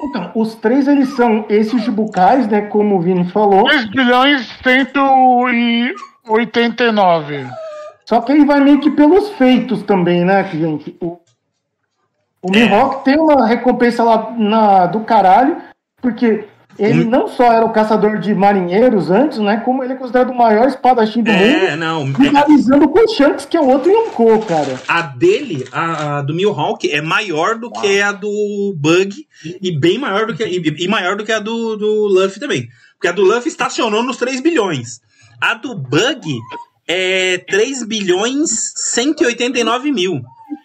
Então, 0.00 0.30
os 0.36 0.54
três, 0.54 0.86
eles 0.86 1.08
são 1.16 1.44
esses 1.48 1.82
Shibukais, 1.82 2.46
né, 2.46 2.60
como 2.62 2.98
o 2.98 3.00
Vini 3.00 3.28
falou. 3.32 3.64
2 3.64 3.90
bilhões 3.90 4.46
189. 4.62 7.48
Só 8.08 8.22
que 8.22 8.32
aí 8.32 8.42
vai 8.42 8.60
meio 8.60 8.80
que 8.80 8.90
pelos 8.90 9.28
feitos 9.30 9.82
também, 9.82 10.24
né, 10.24 10.42
gente? 10.50 10.96
O, 10.98 11.18
o 12.42 12.48
É. 12.54 12.60
Mihawk 12.64 13.04
tem 13.04 13.18
uma 13.18 13.46
recompensa 13.46 14.02
lá 14.02 14.30
na, 14.34 14.86
do 14.86 15.00
caralho, 15.00 15.58
porque 16.00 16.46
ele 16.78 17.04
Hum. 17.04 17.10
não 17.10 17.28
só 17.28 17.52
era 17.52 17.66
o 17.66 17.72
caçador 17.72 18.18
de 18.18 18.34
marinheiros 18.34 19.10
antes, 19.10 19.36
né, 19.38 19.58
como 19.62 19.84
ele 19.84 19.92
é 19.92 19.96
considerado 19.96 20.30
o 20.30 20.34
maior 20.38 20.68
espadachim 20.68 21.22
do 21.22 21.30
É, 21.30 21.72
mundo, 21.72 21.76
não. 21.80 22.02
é- 22.04 22.28
rivalizando 22.28 22.88
com 22.88 22.98
o 23.04 23.08
Shanks, 23.08 23.44
que 23.44 23.58
é 23.58 23.60
o 23.60 23.68
outro 23.68 23.90
Yonkou, 23.90 24.38
cara. 24.40 24.80
A 24.88 25.02
dele, 25.02 25.66
a, 25.70 26.18
a 26.18 26.22
do 26.22 26.32
Mihawk, 26.32 26.90
é 26.90 27.02
maior 27.02 27.58
do 27.58 27.70
que 27.70 28.00
a 28.00 28.10
do 28.12 28.74
Bug 28.78 29.14
e 29.60 29.70
bem 29.78 29.98
maior 29.98 30.24
do 30.26 30.34
que 30.34 30.44
e, 30.44 30.84
e 30.84 30.88
maior 30.88 31.14
do 31.14 31.24
que 31.26 31.32
a 31.32 31.40
do, 31.40 31.76
do 31.76 32.06
Luffy 32.06 32.40
também. 32.40 32.68
Porque 32.94 33.08
a 33.08 33.12
do 33.12 33.22
Luffy 33.22 33.48
estacionou 33.48 34.02
nos 34.02 34.16
3 34.16 34.40
bilhões. 34.40 35.00
A 35.40 35.52
do 35.54 35.74
Bug 35.74 36.22
é 36.88 37.38
3 37.46 37.84
bilhões 37.84 38.72
189 38.76 39.92
mil. 39.92 40.22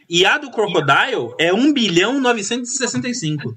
E 0.09 0.25
a 0.25 0.37
do 0.37 0.49
Crocodile 0.51 1.33
é 1.39 1.53
1 1.53 1.73
bilhão 1.73 2.19
965. 2.21 3.55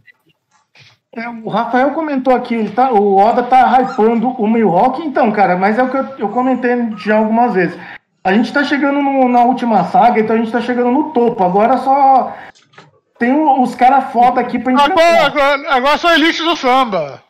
É, 1.14 1.28
o 1.28 1.48
Rafael 1.48 1.92
comentou 1.92 2.34
aqui, 2.34 2.54
ele 2.54 2.70
tá, 2.70 2.92
o 2.92 3.16
Oda 3.16 3.42
tá 3.42 3.80
hypando 3.80 4.28
o 4.28 4.46
Mihawk, 4.46 5.00
então, 5.02 5.32
cara, 5.32 5.56
mas 5.56 5.78
é 5.78 5.82
o 5.82 5.90
que 5.90 5.96
eu, 5.96 6.04
eu 6.18 6.28
comentei 6.28 6.70
já 6.98 7.16
algumas 7.16 7.54
vezes. 7.54 7.78
A 8.22 8.32
gente 8.34 8.52
tá 8.52 8.62
chegando 8.64 9.00
no- 9.00 9.28
na 9.28 9.42
última 9.44 9.84
saga, 9.84 10.20
então 10.20 10.36
a 10.36 10.38
gente 10.38 10.52
tá 10.52 10.60
chegando 10.60 10.90
no 10.90 11.12
topo. 11.12 11.42
Agora 11.42 11.78
só 11.78 12.36
tem 13.18 13.32
os 13.32 13.74
caras 13.74 14.12
foda 14.12 14.40
aqui 14.42 14.58
pra 14.58 14.72
Agora, 14.72 14.92
enfrentar. 14.92 15.26
agora, 15.26 15.74
agora 15.74 15.98
são 15.98 16.12
elites 16.12 16.44
do 16.44 16.54
samba. 16.56 17.22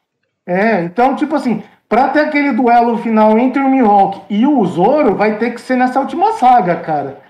É, 0.45 0.83
então, 0.83 1.15
tipo 1.15 1.37
assim, 1.37 1.63
pra 1.89 2.09
ter 2.09 2.21
aquele 2.21 2.53
duelo 2.53 2.99
final 2.99 3.39
entre 3.39 3.63
o 3.63 3.69
Mihawk 3.69 4.23
e 4.29 4.47
o 4.47 4.65
Zoro, 4.67 5.15
vai 5.15 5.39
ter 5.39 5.53
que 5.53 5.61
ser 5.61 5.77
nessa 5.77 6.01
última 6.01 6.33
saga, 6.33 6.77
cara. 6.77 7.21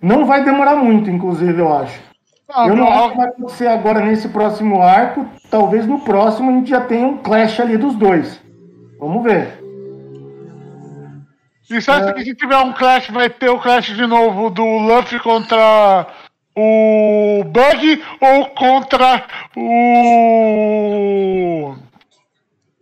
Não 0.00 0.24
vai 0.26 0.44
demorar 0.44 0.76
muito, 0.76 1.10
inclusive, 1.10 1.60
eu 1.60 1.72
acho. 1.72 2.00
Ah, 2.52 2.68
Eu 2.68 2.76
não 2.76 2.88
acho 2.88 3.10
que 3.10 3.16
vai 3.16 3.26
acontecer 3.26 3.66
agora 3.66 4.04
nesse 4.04 4.28
próximo 4.28 4.80
arco. 4.80 5.26
Talvez 5.50 5.86
no 5.86 5.98
próximo 6.00 6.50
a 6.50 6.54
gente 6.54 6.70
já 6.70 6.80
tenha 6.80 7.06
um 7.06 7.16
clash 7.18 7.58
ali 7.58 7.76
dos 7.76 7.96
dois. 7.96 8.40
Vamos 9.00 9.24
ver. 9.24 9.60
e 11.68 11.80
você 11.80 11.90
acha 11.90 12.12
que 12.12 12.22
se 12.24 12.34
tiver 12.36 12.56
um 12.58 12.72
clash, 12.72 13.10
vai 13.10 13.28
ter 13.28 13.50
o 13.50 13.58
clash 13.58 13.86
de 13.96 14.06
novo 14.06 14.50
do 14.50 14.64
Luffy 14.64 15.18
contra 15.18 16.06
o 16.56 17.42
Bug 17.44 18.04
ou 18.20 18.46
contra 18.50 19.24
o. 19.56 21.74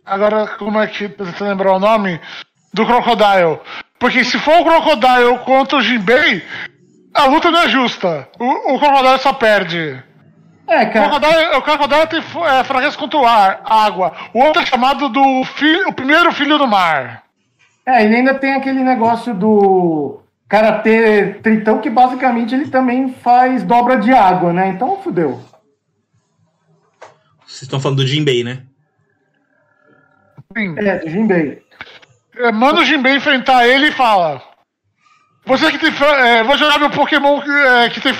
Agora, 0.05 0.47
como 0.57 0.79
é 0.79 0.87
que. 0.87 1.09
Tenta 1.09 1.43
lembrar 1.43 1.73
o 1.73 1.79
nome? 1.79 2.19
Do 2.73 2.85
Crocodile. 2.85 3.59
Porque 3.97 4.23
se 4.23 4.37
for 4.37 4.59
o 4.59 4.63
Crocodile 4.65 5.39
contra 5.45 5.77
o 5.77 5.81
Jinbei, 5.81 6.43
a 7.13 7.25
luta 7.25 7.49
não 7.49 7.61
é 7.61 7.69
justa. 7.69 8.27
O, 8.37 8.75
o 8.75 8.79
Crocodile 8.79 9.19
só 9.19 9.33
perde. 9.33 10.03
É, 10.67 10.83
O 10.83 10.91
cara. 10.91 11.09
Crocodile, 11.09 11.55
o 11.57 11.61
Crocodile 11.61 12.07
tem 12.07 12.19
é, 12.19 12.63
fraqueza 12.63 12.97
contra 12.97 13.19
o 13.19 13.25
ar, 13.25 13.61
água. 13.63 14.13
O 14.33 14.39
outro 14.39 14.61
é 14.61 14.65
chamado 14.65 15.09
do 15.09 15.43
filho, 15.55 15.89
o 15.89 15.93
primeiro 15.93 16.31
filho 16.33 16.57
do 16.57 16.67
mar. 16.67 17.23
É, 17.85 18.03
ele 18.03 18.15
ainda 18.17 18.33
tem 18.33 18.53
aquele 18.53 18.83
negócio 18.83 19.33
do 19.33 20.19
Karatê 20.49 21.35
Tritão, 21.41 21.79
que 21.79 21.89
basicamente 21.89 22.53
ele 22.53 22.67
também 22.67 23.13
faz 23.13 23.63
dobra 23.63 23.97
de 23.97 24.11
água, 24.11 24.51
né? 24.51 24.69
Então 24.69 24.99
fudeu. 25.01 25.39
Vocês 27.45 27.61
estão 27.63 27.79
falando 27.79 27.99
do 27.99 28.07
Jinbei, 28.07 28.43
né? 28.43 28.63
Sim. 30.55 30.75
É, 30.77 30.99
do 30.99 31.09
Jinbei. 31.09 31.61
É, 32.37 32.51
manda 32.51 32.81
o 32.81 32.85
Jinbei 32.85 33.15
enfrentar 33.15 33.67
ele 33.67 33.87
e 33.87 33.91
fala. 33.91 34.41
Você 35.45 35.71
que 35.71 35.77
tem. 35.77 35.91
É, 36.19 36.43
vou 36.43 36.57
jogar 36.57 36.79
meu 36.79 36.89
Pokémon 36.89 37.39
que, 37.39 37.49
é, 37.49 37.89
que 37.89 38.01
tem 38.01 38.13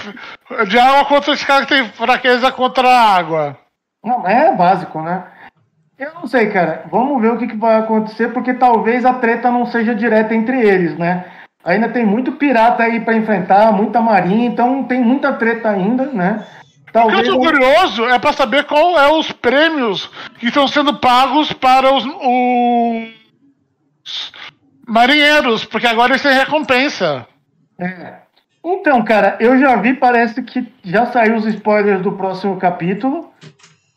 de 0.67 0.77
água 0.77 1.05
contra 1.05 1.33
esse 1.33 1.45
cara 1.45 1.65
que 1.65 1.75
tem 1.75 1.88
fraqueza 1.89 2.51
contra 2.51 2.88
a 2.88 3.15
água. 3.15 3.57
Não, 4.03 4.27
é 4.27 4.55
básico, 4.55 5.01
né? 5.01 5.23
Eu 5.97 6.13
não 6.13 6.27
sei, 6.27 6.49
cara. 6.51 6.83
Vamos 6.91 7.21
ver 7.21 7.31
o 7.31 7.38
que, 7.38 7.47
que 7.47 7.55
vai 7.55 7.77
acontecer, 7.77 8.27
porque 8.29 8.53
talvez 8.53 9.05
a 9.05 9.13
treta 9.13 9.49
não 9.49 9.65
seja 9.65 9.95
direta 9.95 10.35
entre 10.35 10.59
eles, 10.61 10.95
né? 10.97 11.25
Ainda 11.63 11.89
tem 11.89 12.05
muito 12.05 12.33
pirata 12.33 12.83
aí 12.83 12.99
pra 12.99 13.15
enfrentar, 13.15 13.71
muita 13.71 13.99
marinha, 13.99 14.45
então 14.45 14.83
tem 14.83 15.01
muita 15.01 15.33
treta 15.33 15.69
ainda, 15.69 16.05
né? 16.05 16.45
O 16.95 17.08
que 17.08 17.12
Talvez. 17.12 17.27
eu 17.27 17.34
tô 17.34 17.39
curioso 17.39 18.05
é 18.05 18.17
pra 18.17 18.31
saber 18.31 18.63
qual 18.63 18.97
é 18.97 19.12
os 19.12 19.29
prêmios 19.31 20.10
que 20.39 20.47
estão 20.47 20.65
sendo 20.65 20.93
pagos 20.93 21.51
para 21.51 21.93
os, 21.93 22.05
os 22.05 23.12
marinheiros, 24.88 25.65
porque 25.65 25.88
agora 25.88 26.13
eles 26.13 26.21
têm 26.21 26.34
recompensa. 26.34 27.27
É. 27.77 28.13
Então, 28.63 29.03
cara, 29.03 29.36
eu 29.41 29.60
já 29.60 29.75
vi, 29.75 29.93
parece 29.93 30.41
que 30.41 30.65
já 30.86 31.05
saiu 31.08 31.36
os 31.36 31.45
spoilers 31.45 32.01
do 32.01 32.13
próximo 32.13 32.58
capítulo. 32.58 33.29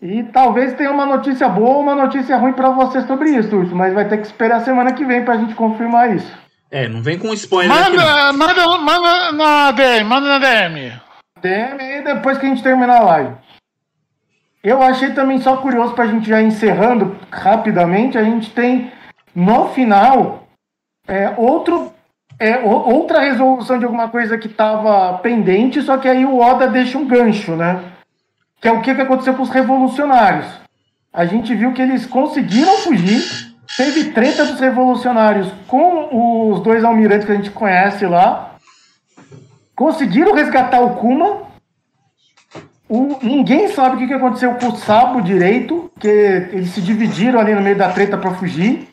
E 0.02 0.24
talvez 0.24 0.74
tenha 0.74 0.90
uma 0.90 1.06
notícia 1.06 1.48
boa 1.48 1.76
ou 1.76 1.80
uma 1.80 1.94
notícia 1.94 2.37
ruim 2.37 2.52
pra 2.52 2.70
você 2.70 3.02
sobre 3.02 3.30
isso, 3.30 3.56
Urso, 3.56 3.74
mas 3.74 3.94
vai 3.94 4.08
ter 4.08 4.18
que 4.18 4.26
esperar 4.26 4.58
a 4.58 4.64
semana 4.64 4.92
que 4.92 5.04
vem 5.04 5.24
pra 5.24 5.37
gente 5.37 5.54
confirmar 5.54 6.14
isso. 6.14 6.30
É, 6.70 6.88
não 6.88 7.02
vem 7.02 7.18
com 7.18 7.32
spoiler 7.32 7.72
aqui. 7.72 7.96
Manda, 7.96 8.32
manda, 8.32 8.78
manda 8.78 9.32
na 9.32 9.70
DM, 9.72 10.04
manda 10.04 10.28
na 10.28 10.38
DM. 10.38 10.92
DM 11.40 11.81
aí 11.81 12.03
depois 12.03 12.38
que 12.38 12.46
a 12.46 12.48
gente 12.48 12.62
terminar 12.62 12.98
a 12.98 13.05
live. 13.05 13.35
Eu 14.62 14.83
achei 14.83 15.12
também 15.12 15.38
só 15.38 15.57
curioso 15.59 15.94
pra 15.94 16.07
gente 16.07 16.29
já 16.29 16.42
encerrando 16.42 17.16
rapidamente, 17.31 18.18
a 18.18 18.24
gente 18.24 18.51
tem 18.51 18.92
no 19.35 19.68
final 19.68 20.48
é, 21.07 21.33
outro, 21.37 21.92
é, 22.38 22.59
outra 22.59 23.20
resolução 23.20 23.79
de 23.79 23.85
alguma 23.85 24.09
coisa 24.09 24.37
que 24.37 24.48
estava 24.48 25.16
pendente, 25.18 25.81
só 25.81 25.96
que 25.96 26.09
aí 26.09 26.24
o 26.24 26.38
Oda 26.38 26.66
deixa 26.66 26.98
um 26.98 27.07
gancho, 27.07 27.57
né? 27.57 27.81
Que 28.61 28.68
é 28.68 28.72
o 28.72 28.83
que, 28.83 28.94
que 28.94 29.01
aconteceu 29.01 29.35
com 29.35 29.42
os 29.42 29.51
revolucionários. 29.51 30.46
A 31.12 31.24
gente 31.24 31.55
viu 31.55 31.72
que 31.72 31.81
eles 31.81 32.05
conseguiram 32.05 32.77
fugir, 32.79 33.55
teve 33.77 34.11
treta 34.11 34.44
dos 34.44 34.61
revolucionários 34.61 35.51
com 35.66 36.51
os 36.51 36.61
dois 36.61 36.85
almirantes 36.85 37.24
que 37.24 37.33
a 37.33 37.37
gente 37.37 37.51
conhece 37.51 38.05
lá, 38.07 38.47
conseguiram 39.78 40.34
resgatar 40.34 40.80
o 40.80 40.96
Kuma. 40.96 41.46
O- 42.88 43.18
ninguém 43.22 43.68
sabe 43.68 43.94
o 43.96 43.98
que, 44.00 44.06
que 44.08 44.14
aconteceu 44.14 44.54
com 44.56 44.68
o 44.68 44.76
Sabo 44.76 45.20
direito, 45.20 45.90
que 46.00 46.08
eles 46.08 46.70
se 46.70 46.80
dividiram 46.82 47.38
ali 47.38 47.54
no 47.54 47.60
meio 47.60 47.78
da 47.78 47.92
treta 47.92 48.18
para 48.18 48.34
fugir. 48.34 48.88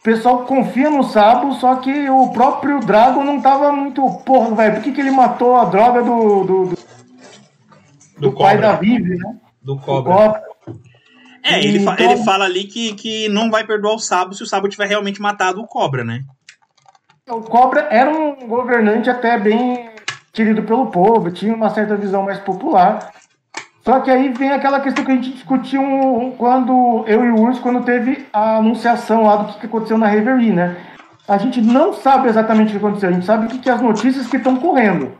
O 0.00 0.02
pessoal 0.02 0.44
confia 0.46 0.88
no 0.90 1.04
Sabo, 1.04 1.54
só 1.54 1.76
que 1.76 2.08
o 2.10 2.30
próprio 2.32 2.80
Dragon 2.80 3.22
não 3.22 3.40
tava 3.40 3.70
muito. 3.72 4.02
Porra, 4.24 4.54
velho, 4.56 4.74
por 4.76 4.82
que, 4.82 4.92
que 4.92 5.00
ele 5.00 5.10
matou 5.10 5.56
a 5.56 5.64
droga 5.66 6.02
do, 6.02 6.44
do, 6.44 6.64
do- 6.66 6.78
Do 8.16 8.30
do 8.30 8.32
pai 8.32 8.54
cobra. 8.56 8.68
da 8.72 8.76
Vivi, 8.76 9.16
né? 9.16 9.36
Do 9.62 9.74
Do 9.74 9.80
cobra. 9.80 10.12
Cobra. 10.14 10.42
É, 11.44 11.62
ele, 11.64 11.80
fa- 11.84 11.92
Então- 11.94 12.10
ele 12.12 12.24
fala 12.24 12.44
ali 12.46 12.64
que, 12.64 12.94
que 12.94 13.28
não 13.28 13.50
vai 13.50 13.64
perdoar 13.66 13.94
o 13.94 13.98
Sabo 13.98 14.32
se 14.34 14.42
o 14.42 14.46
Sabo 14.46 14.68
tiver 14.68 14.86
realmente 14.88 15.20
matado 15.20 15.60
o 15.60 15.66
cobra, 15.66 16.02
né? 16.04 16.22
O 17.30 17.42
Cobra 17.42 17.88
era 17.90 18.10
um 18.10 18.48
governante 18.48 19.10
até 19.10 19.38
bem 19.38 19.90
querido 20.32 20.62
pelo 20.62 20.86
povo, 20.86 21.30
tinha 21.30 21.54
uma 21.54 21.68
certa 21.68 21.94
visão 21.94 22.22
mais 22.22 22.38
popular. 22.38 23.12
Só 23.84 24.00
que 24.00 24.10
aí 24.10 24.30
vem 24.30 24.50
aquela 24.50 24.80
questão 24.80 25.04
que 25.04 25.12
a 25.12 25.14
gente 25.14 25.32
discutiu 25.32 25.82
quando 26.38 27.04
eu 27.06 27.24
e 27.24 27.30
o 27.30 27.40
Urso, 27.40 27.60
quando 27.60 27.84
teve 27.84 28.26
a 28.32 28.56
anunciação 28.56 29.24
lá 29.24 29.36
do 29.36 29.52
que 29.52 29.60
que 29.60 29.66
aconteceu 29.66 29.98
na 29.98 30.06
Reverie, 30.06 30.52
né? 30.52 30.76
A 31.26 31.36
gente 31.36 31.60
não 31.60 31.92
sabe 31.92 32.28
exatamente 32.28 32.68
o 32.68 32.70
que 32.72 32.84
aconteceu, 32.84 33.10
a 33.10 33.12
gente 33.12 33.26
sabe 33.26 33.46
o 33.46 33.48
que, 33.48 33.58
que 33.58 33.68
é 33.68 33.72
as 33.72 33.82
notícias 33.82 34.26
que 34.26 34.36
estão 34.38 34.56
correndo. 34.56 35.12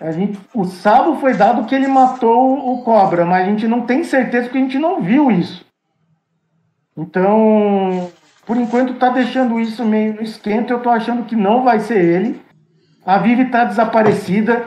A 0.00 0.10
gente, 0.10 0.38
o 0.54 0.64
Sabo 0.64 1.16
foi 1.16 1.34
dado 1.34 1.64
que 1.64 1.74
ele 1.74 1.86
matou 1.86 2.72
o 2.72 2.82
Cobra, 2.82 3.24
mas 3.24 3.46
a 3.46 3.50
gente 3.50 3.66
não 3.66 3.82
tem 3.82 4.04
certeza 4.04 4.44
porque 4.44 4.58
a 4.58 4.62
gente 4.62 4.78
não 4.78 5.00
viu 5.00 5.30
isso. 5.30 5.64
Então, 6.96 8.10
por 8.44 8.56
enquanto 8.56 8.94
tá 8.94 9.08
deixando 9.08 9.60
isso 9.60 9.84
meio 9.84 10.14
no 10.14 10.22
esquento, 10.22 10.72
eu 10.72 10.80
tô 10.80 10.90
achando 10.90 11.24
que 11.24 11.36
não 11.36 11.62
vai 11.62 11.80
ser 11.80 11.98
ele. 11.98 12.42
A 13.04 13.18
Vivi 13.18 13.46
tá 13.46 13.64
desaparecida. 13.64 14.66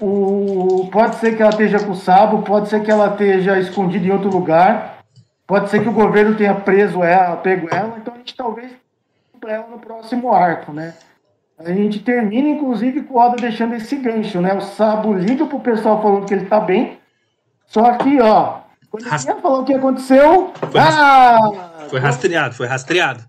O... 0.00 0.88
Pode 0.90 1.16
ser 1.16 1.36
que 1.36 1.42
ela 1.42 1.50
esteja 1.50 1.78
com 1.78 1.92
o 1.92 1.96
Sabo, 1.96 2.42
pode 2.42 2.68
ser 2.68 2.82
que 2.82 2.90
ela 2.90 3.08
esteja 3.08 3.58
escondida 3.58 4.06
em 4.06 4.10
outro 4.10 4.30
lugar. 4.30 4.98
Pode 5.46 5.68
ser 5.68 5.82
que 5.82 5.88
o 5.88 5.92
governo 5.92 6.34
tenha 6.34 6.54
preso 6.54 7.02
ela, 7.02 7.36
pego 7.36 7.68
ela, 7.70 7.98
então 7.98 8.14
a 8.14 8.18
gente 8.18 8.34
talvez 8.34 8.72
para 9.38 9.52
ela 9.52 9.66
no 9.68 9.78
próximo 9.78 10.32
arco, 10.32 10.72
né? 10.72 10.94
A 11.58 11.72
gente 11.72 11.98
termina, 12.00 12.48
inclusive, 12.48 13.02
com 13.02 13.14
o 13.14 13.18
Oda 13.18 13.36
deixando 13.36 13.74
esse 13.74 13.96
gancho, 13.96 14.40
né? 14.40 14.54
O 14.54 14.60
Sabo 14.60 15.12
liga 15.12 15.44
pro 15.44 15.60
pessoal 15.60 16.00
falando 16.00 16.26
que 16.26 16.34
ele 16.34 16.46
tá 16.46 16.58
bem. 16.58 16.98
Só 17.66 17.92
que, 17.98 18.20
ó, 18.20 18.60
quando 18.90 19.06
ele 19.06 19.26
ia 19.26 19.36
falar 19.36 19.58
o 19.58 19.64
que 19.64 19.74
aconteceu. 19.74 20.52
Ah! 20.78 21.71
Foi 21.92 22.00
rastreado, 22.00 22.54
foi 22.54 22.66
rastreado. 22.66 23.22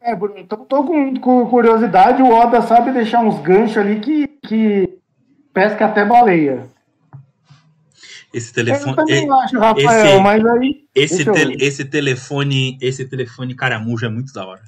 É, 0.00 0.14
Bruno, 0.14 0.46
tô, 0.46 0.58
tô 0.58 0.84
com, 0.84 1.16
com 1.16 1.46
curiosidade. 1.50 2.22
O 2.22 2.30
Oda 2.30 2.62
sabe 2.62 2.92
deixar 2.92 3.18
uns 3.18 3.40
ganchos 3.40 3.78
ali 3.78 3.98
que, 3.98 4.28
que 4.46 4.96
pesca 5.52 5.86
até 5.86 6.04
baleia. 6.04 6.68
Esse 8.32 8.50
Eu 8.50 8.54
telefone. 8.54 8.94
também 8.94 9.26
e- 9.26 9.30
acho, 9.32 9.58
Rafael, 9.58 10.06
esse- 10.06 10.20
mas 10.20 10.46
aí. 10.46 10.84
Esse, 10.94 11.26
eu 11.26 11.32
te- 11.34 11.56
esse 11.60 11.84
telefone, 11.84 12.78
esse 12.80 13.04
telefone 13.04 13.56
caramujo 13.56 14.06
é 14.06 14.08
muito 14.08 14.32
da 14.32 14.46
hora. 14.46 14.62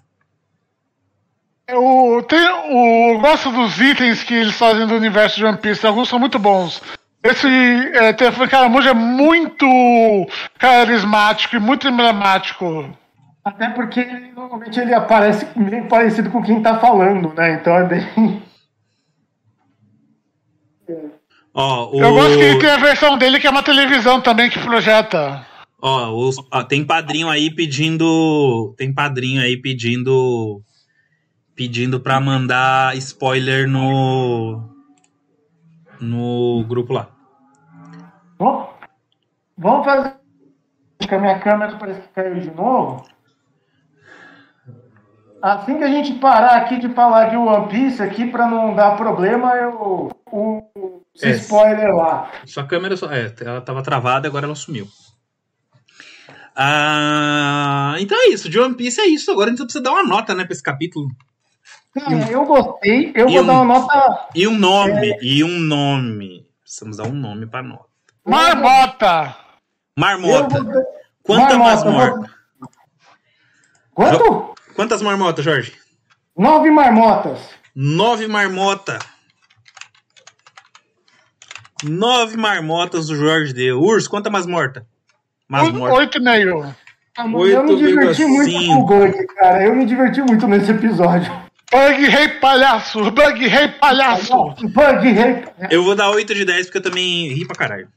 Eu, 1.69 2.27
tenho, 2.29 3.13
eu 3.13 3.21
gosto 3.21 3.53
dos 3.53 3.81
itens 3.81 4.25
que 4.25 4.35
eles 4.35 4.57
fazem 4.57 4.85
do 4.85 4.97
universo 4.97 5.37
de 5.37 5.45
One 5.45 5.59
Piece, 5.59 5.87
alguns 5.87 6.09
são 6.09 6.19
muito 6.19 6.41
bons. 6.41 6.83
Esse 7.25 7.47
é, 7.49 8.13
telefone 8.13 8.51
caramujo 8.51 8.87
é 8.89 8.93
muito 8.95 9.67
carismático 10.59 11.57
e 11.57 11.59
muito 11.59 11.89
emblemático. 11.89 12.91
Até 13.43 13.71
porque 13.71 14.05
normalmente 14.37 14.79
ele 14.79 14.93
aparece 14.95 15.47
meio 15.57 15.89
parecido 15.89 16.31
com 16.31 16.43
quem 16.43 16.63
tá 16.63 16.79
falando, 16.79 17.33
né? 17.35 17.55
Então 17.55 17.75
é 17.77 17.85
bem. 17.85 18.43
Ó, 21.55 21.91
o, 21.97 22.03
Eu 22.03 22.13
gosto 22.15 22.37
que 22.37 22.43
ele 22.43 22.59
tem 22.59 22.71
a 22.71 22.77
versão 22.79 23.17
dele 23.17 23.39
que 23.39 23.47
é 23.47 23.51
uma 23.51 23.63
televisão 23.63 24.21
também 24.21 24.51
que 24.51 24.59
projeta. 24.59 25.47
ó, 25.81 26.11
os- 26.11 26.37
ó, 26.53 26.63
tem 26.65 26.85
padrinho 26.85 27.29
aí 27.31 27.49
pedindo, 27.51 28.75
tem 28.77 28.93
padrinho 28.93 29.41
aí 29.41 29.57
pedindo, 29.57 30.61
pedindo 31.55 32.01
para 32.01 32.21
mandar 32.21 32.97
spoiler 32.99 33.69
no 33.69 34.69
no 36.01 36.65
grupo 36.69 36.93
lá. 36.93 37.09
Bom, 38.39 38.73
vamos 39.57 39.85
fazer. 39.85 40.15
Que 41.07 41.15
a 41.15 41.19
minha 41.19 41.39
câmera 41.39 41.77
parece 41.77 42.01
que 42.01 42.09
caiu 42.09 42.41
de 42.41 42.51
novo. 42.51 43.05
Assim 45.43 45.77
que 45.77 45.85
a 45.85 45.89
gente 45.89 46.15
parar 46.15 46.57
aqui 46.57 46.79
de 46.79 46.89
falar 46.89 47.29
de 47.29 47.37
One 47.37 47.69
Piece 47.69 48.03
aqui, 48.03 48.27
pra 48.31 48.47
não 48.49 48.75
dar 48.75 48.97
problema, 48.97 49.55
eu. 49.57 50.11
O, 50.33 51.01
É. 51.23 51.31
spoiler 51.33 51.95
lá. 51.95 52.31
Sua 52.47 52.67
câmera 52.67 52.97
só, 52.97 53.13
é, 53.13 53.33
ela 53.43 53.61
tava 53.61 53.83
travada, 53.83 54.27
agora 54.27 54.47
ela 54.47 54.55
sumiu. 54.55 54.89
Ah, 56.57 57.97
então 57.99 58.17
é 58.19 58.29
isso, 58.29 58.49
de 58.49 58.59
One 58.59 58.75
Piece 58.75 59.01
é 59.01 59.07
isso. 59.07 59.31
Agora 59.31 59.49
a 59.49 59.51
gente 59.51 59.63
precisa 59.65 59.83
dar 59.85 59.91
uma 59.93 60.05
nota, 60.05 60.35
né, 60.35 60.45
pra 60.45 60.53
esse 60.53 60.63
capítulo. 60.63 61.09
Cara, 61.93 62.31
eu 62.31 62.45
gostei. 62.45 63.13
Eu 63.15 63.29
vou 63.29 63.43
um- 63.43 63.47
dar 63.47 63.53
uma 63.61 63.65
nota. 63.79 64.29
E 64.35 64.49
um 64.49 64.57
nome, 64.59 65.19
e 65.21 65.45
um 65.45 65.59
nome. 65.61 66.47
Precisamos 66.63 66.97
dar 66.97 67.05
um 67.07 67.13
nome 67.13 67.47
pra 67.47 67.63
nota. 67.63 67.85
Marmota! 68.27 69.37
Marmota. 69.99 70.63
vou 70.63 70.73
dar- 70.73 70.83
Quanta 71.23 71.57
Marmota, 71.59 71.91
masmorta? 71.91 72.35
Quanto? 73.95 74.55
Quantas 74.75 75.03
marmotas, 75.03 75.45
Jorge? 75.45 75.73
Nove 76.37 76.71
marmotas. 76.71 77.39
Nove 77.75 78.27
marmota. 78.27 78.99
Nove 81.85 82.37
marmotas 82.37 83.07
do 83.07 83.17
Jorge 83.17 83.53
deu. 83.53 83.81
Urso, 83.81 84.09
quanta 84.11 84.31
masmorta? 84.31 84.87
Masmorta. 85.49 85.95
Oito 85.97 86.19
e 86.19 86.21
meio. 86.21 86.75
Ah, 87.17 87.25
eu 87.27 87.63
me 87.63 87.77
diverti 87.77 88.23
8,5. 88.25 88.29
muito 88.29 88.67
com 88.67 88.75
o 88.81 88.85
Bug, 88.87 89.27
cara. 89.37 89.63
Eu 89.65 89.75
me 89.77 89.87
diverti 89.87 90.21
muito 90.23 90.49
nesse 90.49 90.71
episódio. 90.73 91.33
Bug 91.71 92.07
Rei 92.09 92.29
Palhaço! 92.41 93.11
Bug 93.11 93.47
Rei 93.47 93.69
Palhaço! 93.69 94.33
Bug, 94.69 95.11
rei. 95.13 95.45
Eu 95.71 95.83
vou 95.85 95.95
dar 95.95 96.11
8 96.11 96.35
de 96.35 96.45
10 96.45 96.67
porque 96.67 96.79
eu 96.79 96.83
também 96.83 97.29
ri 97.33 97.47
pra 97.47 97.57
caralho. 97.57 97.89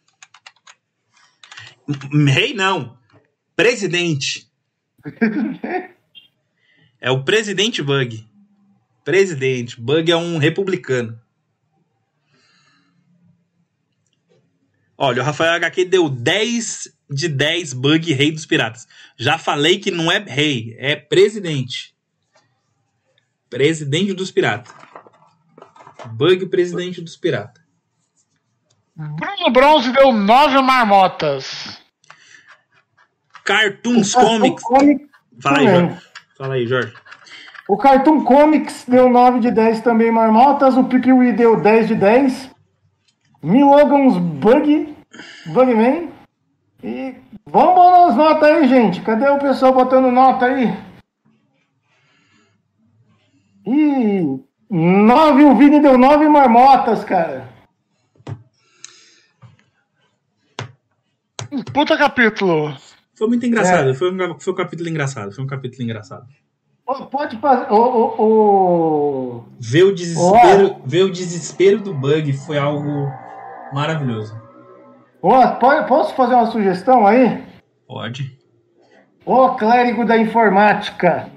Rei 2.28 2.54
não. 2.54 2.98
Presidente. 3.56 4.48
É 7.00 7.12
o 7.12 7.24
presidente 7.24 7.82
Bug. 7.84 8.28
Presidente. 9.06 9.80
Bug 9.80 10.12
é 10.12 10.18
um 10.18 10.40
republicano. 10.40 11.20
Olha, 14.98 15.22
o 15.22 15.26
Rafael 15.26 15.54
HQ 15.54 15.86
deu 15.86 16.10
10 16.10 16.92
de 17.10 17.30
10 17.30 17.74
Bug 17.74 18.12
Rei 18.14 18.32
dos 18.32 18.46
Piratas. 18.46 18.88
Já 19.16 19.38
falei 19.38 19.80
que 19.80 19.92
não 19.92 20.12
é 20.12 20.18
rei, 20.18 20.76
é 20.80 20.96
presidente. 20.96 21.96
Presidente 23.50 24.14
dos 24.14 24.32
Piratas. 24.32 24.74
Bug 26.14 26.48
presidente 26.48 27.00
dos 27.00 27.16
Piratas. 27.16 27.57
Bruno 28.98 29.52
Bronze 29.52 29.92
deu 29.92 30.12
nove 30.12 30.60
marmotas. 30.60 31.80
Cartoons 33.46 34.16
Comics. 34.16 34.64
Comics 34.64 35.08
Fala 35.40 35.60
aí. 35.60 35.68
Jorge. 35.68 36.02
Fala 36.36 36.54
aí, 36.56 36.68
Jorge. 36.68 36.94
O 37.68 37.78
Cartoon 37.78 38.24
Comics 38.24 38.86
deu 38.88 39.08
9 39.08 39.40
de 39.40 39.52
10 39.52 39.82
também 39.82 40.10
marmotas. 40.10 40.76
O 40.76 40.86
Pipiwi 40.86 41.34
deu 41.34 41.62
10 41.62 41.90
de 41.90 41.96
10. 41.96 42.50
Milogans 43.44 44.18
Bug, 44.18 44.96
Bugman. 45.48 46.10
E 46.84 47.16
vamos 47.46 47.76
botar 47.76 48.06
as 48.08 48.16
notas 48.16 48.50
aí, 48.50 48.68
gente. 48.68 49.02
Cadê 49.02 49.30
o 49.30 49.38
pessoal 49.38 49.74
botando 49.74 50.12
nota 50.12 50.46
aí? 50.46 50.76
Ih, 53.66 54.44
9, 54.70 55.44
o 55.44 55.56
Vini 55.56 55.80
deu 55.80 55.98
9 55.98 56.28
marmotas, 56.30 57.04
cara. 57.04 57.47
Puta 61.74 61.98
capítulo. 61.98 62.76
Foi 63.16 63.28
muito 63.28 63.46
engraçado. 63.46 63.94
Foi, 63.96 64.12
um, 64.12 64.40
foi 64.40 64.54
um 64.54 64.56
capítulo 64.56 64.90
engraçado. 64.90 65.32
Foi 65.32 65.44
um 65.44 65.48
capítulo 65.48 65.84
engraçado. 65.84 66.26
Ô, 66.86 67.06
Pode 67.06 67.38
fazer. 67.38 67.72
Ô, 67.72 67.76
ô, 67.76 68.22
ô. 68.22 69.44
Ver 69.60 69.84
o 69.84 69.94
desespero, 69.94 70.78
ver 70.86 71.04
o 71.04 71.12
desespero 71.12 71.80
do 71.80 71.94
Bug 71.94 72.32
foi 72.34 72.58
algo 72.58 73.12
maravilhoso. 73.74 74.40
Ô, 75.22 75.32
pode- 75.60 75.88
posso 75.88 76.16
fazer 76.16 76.36
uma 76.36 76.46
sugestão 76.52 77.06
aí? 77.06 77.44
Pode. 77.88 78.38
Ô, 79.26 79.50
clérigo 79.56 80.06
da 80.06 80.18
informática, 80.18 81.30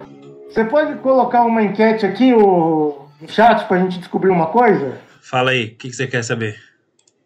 você 0.48 0.64
pode 0.64 0.94
colocar 0.98 1.42
uma 1.44 1.62
enquete 1.62 2.06
aqui 2.06 2.32
o, 2.32 3.06
no 3.20 3.28
chat 3.28 3.66
pra 3.66 3.78
gente 3.78 3.98
descobrir 3.98 4.30
uma 4.30 4.46
coisa? 4.46 5.00
Fala 5.20 5.50
aí, 5.50 5.64
o 5.64 5.68
que, 5.76 5.88
que 5.88 5.92
você 5.92 6.06
quer 6.06 6.22
saber? 6.22 6.56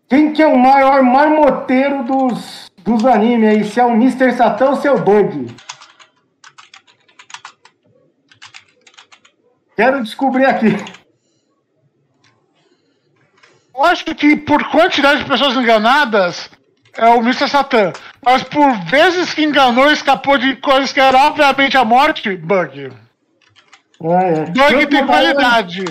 Quem 0.08 0.32
que 0.32 0.40
é 0.42 0.46
o 0.46 0.58
maior 0.58 1.02
marmoteiro 1.02 2.04
dos, 2.04 2.70
dos 2.84 3.04
animes 3.06 3.48
aí? 3.48 3.64
Se 3.64 3.80
é 3.80 3.84
o 3.84 3.92
Mr. 3.92 4.32
Satan 4.32 4.70
ou 4.70 4.76
se 4.76 4.86
é 4.86 4.92
o 4.92 4.98
Bug? 4.98 5.46
Quero 9.74 10.02
descobrir 10.02 10.44
aqui. 10.44 10.76
Eu 13.74 13.84
acho 13.84 14.04
que 14.04 14.36
por 14.36 14.62
quantidade 14.70 15.24
de 15.24 15.28
pessoas 15.28 15.56
enganadas 15.56 16.48
é 16.96 17.08
o 17.08 17.18
Mr. 17.18 17.48
Satan. 17.48 17.92
Mas 18.22 18.44
por 18.44 18.72
vezes 18.84 19.34
que 19.34 19.42
enganou 19.42 19.90
e 19.90 19.94
escapou 19.94 20.38
de 20.38 20.54
coisas 20.56 20.92
que 20.92 21.00
eram 21.00 21.18
obviamente 21.20 21.76
a 21.76 21.84
morte, 21.84 22.36
Bug. 22.36 22.92
Ah, 24.02 24.24
é. 24.24 24.44
Bug 24.46 24.86
tem 24.86 25.06
qualidade. 25.06 25.84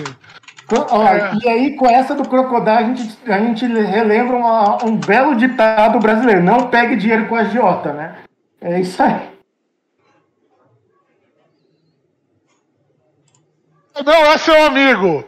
Ó, 0.90 1.02
É. 1.06 1.32
E 1.42 1.48
aí, 1.48 1.76
com 1.76 1.86
essa 1.86 2.14
do 2.14 2.26
Crocodile, 2.28 2.70
a 2.70 2.82
gente, 2.82 3.18
a 3.30 3.38
gente 3.38 3.66
relembra 3.66 4.36
uma- 4.36 4.84
um 4.84 4.96
belo 4.96 5.34
ditado 5.34 5.98
brasileiro: 5.98 6.42
não 6.42 6.68
pegue 6.68 6.96
dinheiro 6.96 7.26
com 7.28 7.36
agiota, 7.36 7.92
né? 7.92 8.16
É 8.60 8.80
isso 8.80 9.02
aí. 9.02 9.28
Não 14.04 14.12
é 14.32 14.38
seu 14.38 14.66
amigo. 14.66 15.24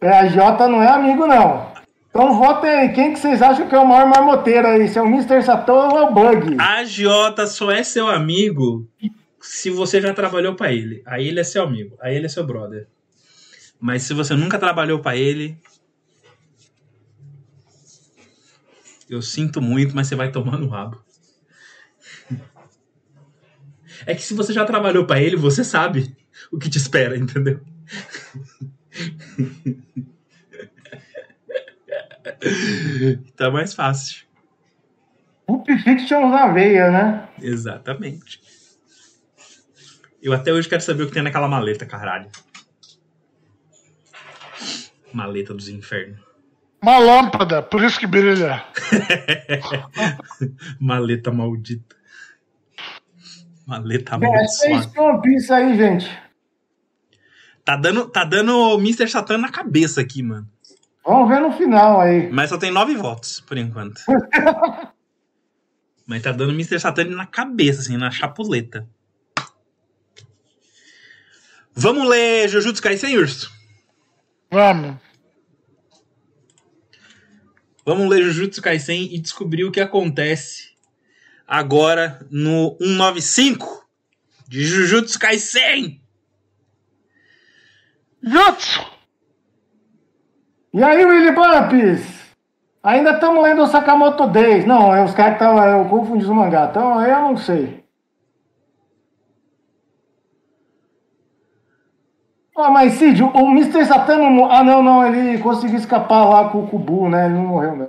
É, 0.00 0.08
a 0.08 0.26
Jota 0.26 0.66
não 0.66 0.82
é 0.82 0.88
amigo, 0.88 1.26
não. 1.26 1.72
Então 2.10 2.34
votem 2.38 2.70
aí. 2.70 2.88
Quem 2.92 3.12
que 3.12 3.18
vocês 3.18 3.40
acham 3.42 3.66
que 3.68 3.74
é 3.74 3.78
o 3.78 3.86
maior 3.86 4.06
marmoteiro 4.06 4.66
aí? 4.66 4.88
Se 4.88 4.98
é 4.98 5.02
o 5.02 5.06
Mr. 5.06 5.42
Satan 5.42 5.72
ou 5.72 5.98
é 5.98 6.02
o 6.02 6.12
Bug? 6.12 6.56
A 6.60 6.78
agiota 6.78 7.46
só 7.46 7.70
é 7.70 7.82
seu 7.82 8.08
amigo 8.08 8.86
se 9.40 9.70
você 9.70 10.00
já 10.00 10.12
trabalhou 10.12 10.54
pra 10.54 10.72
ele. 10.72 11.02
Aí 11.06 11.28
ele 11.28 11.40
é 11.40 11.44
seu 11.44 11.62
amigo. 11.62 11.96
Aí 12.00 12.14
ele 12.16 12.26
é 12.26 12.28
seu 12.28 12.44
brother. 12.46 12.86
Mas 13.84 14.04
se 14.04 14.14
você 14.14 14.34
nunca 14.34 14.58
trabalhou 14.58 15.00
pra 15.00 15.14
ele. 15.14 15.60
Eu 19.10 19.20
sinto 19.20 19.60
muito, 19.60 19.94
mas 19.94 20.06
você 20.06 20.16
vai 20.16 20.32
tomar 20.32 20.56
no 20.56 20.68
rabo. 20.68 21.04
É 24.06 24.14
que 24.14 24.22
se 24.22 24.32
você 24.32 24.54
já 24.54 24.64
trabalhou 24.64 25.06
pra 25.06 25.20
ele, 25.20 25.36
você 25.36 25.62
sabe 25.62 26.16
o 26.50 26.58
que 26.58 26.70
te 26.70 26.78
espera, 26.78 27.14
entendeu? 27.14 27.60
tá 33.36 33.50
mais 33.50 33.74
fácil. 33.74 34.24
Pulp 35.46 35.66
Fiction 35.84 36.30
na 36.30 36.50
veia, 36.50 36.90
né? 36.90 37.28
Exatamente. 37.38 38.40
Eu 40.22 40.32
até 40.32 40.54
hoje 40.54 40.70
quero 40.70 40.80
saber 40.80 41.02
o 41.02 41.06
que 41.06 41.12
tem 41.12 41.22
naquela 41.22 41.48
maleta, 41.48 41.84
caralho. 41.84 42.30
Maleta 45.14 45.54
dos 45.54 45.68
infernos. 45.68 46.20
Uma 46.82 46.98
lâmpada, 46.98 47.62
por 47.62 47.82
isso 47.82 47.98
que 47.98 48.06
brilha. 48.06 48.62
Maleta 50.78 51.30
maldita. 51.30 51.96
Maleta 53.66 54.18
É, 54.20 54.70
é 54.70 54.74
é 54.74 55.00
One 55.00 55.22
Piece 55.22 55.52
aí, 55.52 55.76
gente. 55.76 56.24
Tá 57.64 57.76
dando, 57.76 58.06
tá 58.10 58.24
dando 58.24 58.74
Mr. 58.78 59.08
Satan 59.08 59.38
na 59.38 59.50
cabeça 59.50 60.02
aqui, 60.02 60.22
mano. 60.22 60.46
Vamos 61.06 61.28
ver 61.28 61.40
no 61.40 61.52
final 61.52 62.00
aí. 62.00 62.30
Mas 62.30 62.50
só 62.50 62.58
tem 62.58 62.70
nove 62.70 62.94
votos, 62.96 63.40
por 63.40 63.56
enquanto. 63.56 64.02
Mas 66.06 66.22
tá 66.22 66.32
dando 66.32 66.52
Mr. 66.52 66.78
Satan 66.78 67.04
na 67.04 67.24
cabeça, 67.24 67.80
assim, 67.80 67.96
na 67.96 68.10
chapuleta. 68.10 68.86
Vamos 71.72 72.06
ler 72.08 72.48
Jujutsu 72.48 72.82
Kaisen, 72.82 73.16
Urso? 73.16 73.50
Vamos. 74.54 74.94
Vamos 77.84 78.08
ler 78.08 78.22
Jujutsu 78.22 78.62
Kaisen 78.62 79.12
e 79.12 79.18
descobrir 79.18 79.64
o 79.64 79.72
que 79.72 79.80
acontece 79.80 80.76
agora 81.44 82.24
no 82.30 82.76
195 82.80 83.84
de 84.46 84.62
Jujutsu 84.62 85.18
Kaisen. 85.18 86.00
Jutsu! 88.22 88.80
E 90.72 90.84
aí, 90.84 91.04
Willy 91.04 91.32
Bumps? 91.32 92.14
Ainda 92.80 93.10
estamos 93.10 93.42
lendo 93.42 93.64
o 93.64 93.66
Sakamoto 93.66 94.28
Days. 94.28 94.64
Não, 94.64 94.94
é 94.94 95.02
os 95.02 95.14
caras 95.14 95.36
que 95.36 95.44
estavam. 95.44 95.80
Eu 95.80 95.88
confundi 95.88 96.22
os 96.22 96.30
mangá. 96.30 96.68
Então 96.70 96.96
aí 96.96 97.10
eu 97.10 97.22
não 97.22 97.36
sei. 97.36 97.83
Ah, 102.56 102.70
mas 102.70 102.94
Cid, 102.94 103.22
o 103.22 103.50
Mr. 103.50 103.84
Satan 103.84 104.18
não. 104.18 104.30
mo- 104.30 104.50
Ah, 104.50 104.62
não, 104.64 104.82
não. 104.82 105.06
Ele 105.06 105.38
conseguiu 105.38 105.76
escapar 105.78 106.24
lá 106.24 106.48
com 106.50 106.60
o 106.62 106.66
Kubu, 106.68 107.08
né? 107.08 107.26
Ele 107.26 107.34
não 107.34 107.46
morreu, 107.46 107.76
né? 107.76 107.88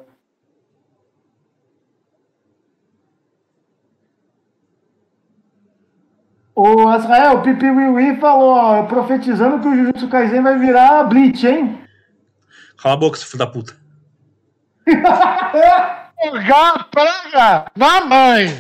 O 6.56 6.88
Azrael, 6.88 7.34
o 7.38 7.42
Pipi 7.42 7.70
Wiwi 7.70 8.16
falou, 8.18 8.52
ó, 8.56 8.84
profetizando 8.84 9.60
que 9.60 9.68
o 9.68 9.76
Jujutsu 9.76 10.08
Kaisen 10.08 10.42
vai 10.42 10.58
virar 10.58 11.04
Bleach, 11.04 11.46
hein? 11.46 11.82
Cala 12.82 12.96
a 12.96 12.98
boca, 12.98 13.18
seu 13.18 13.28
filho 13.28 13.40
da 13.40 13.48
puta. 13.48 13.76
Jogar 16.24 16.88
praga 16.90 17.66
na 17.76 18.06
mãe! 18.06 18.58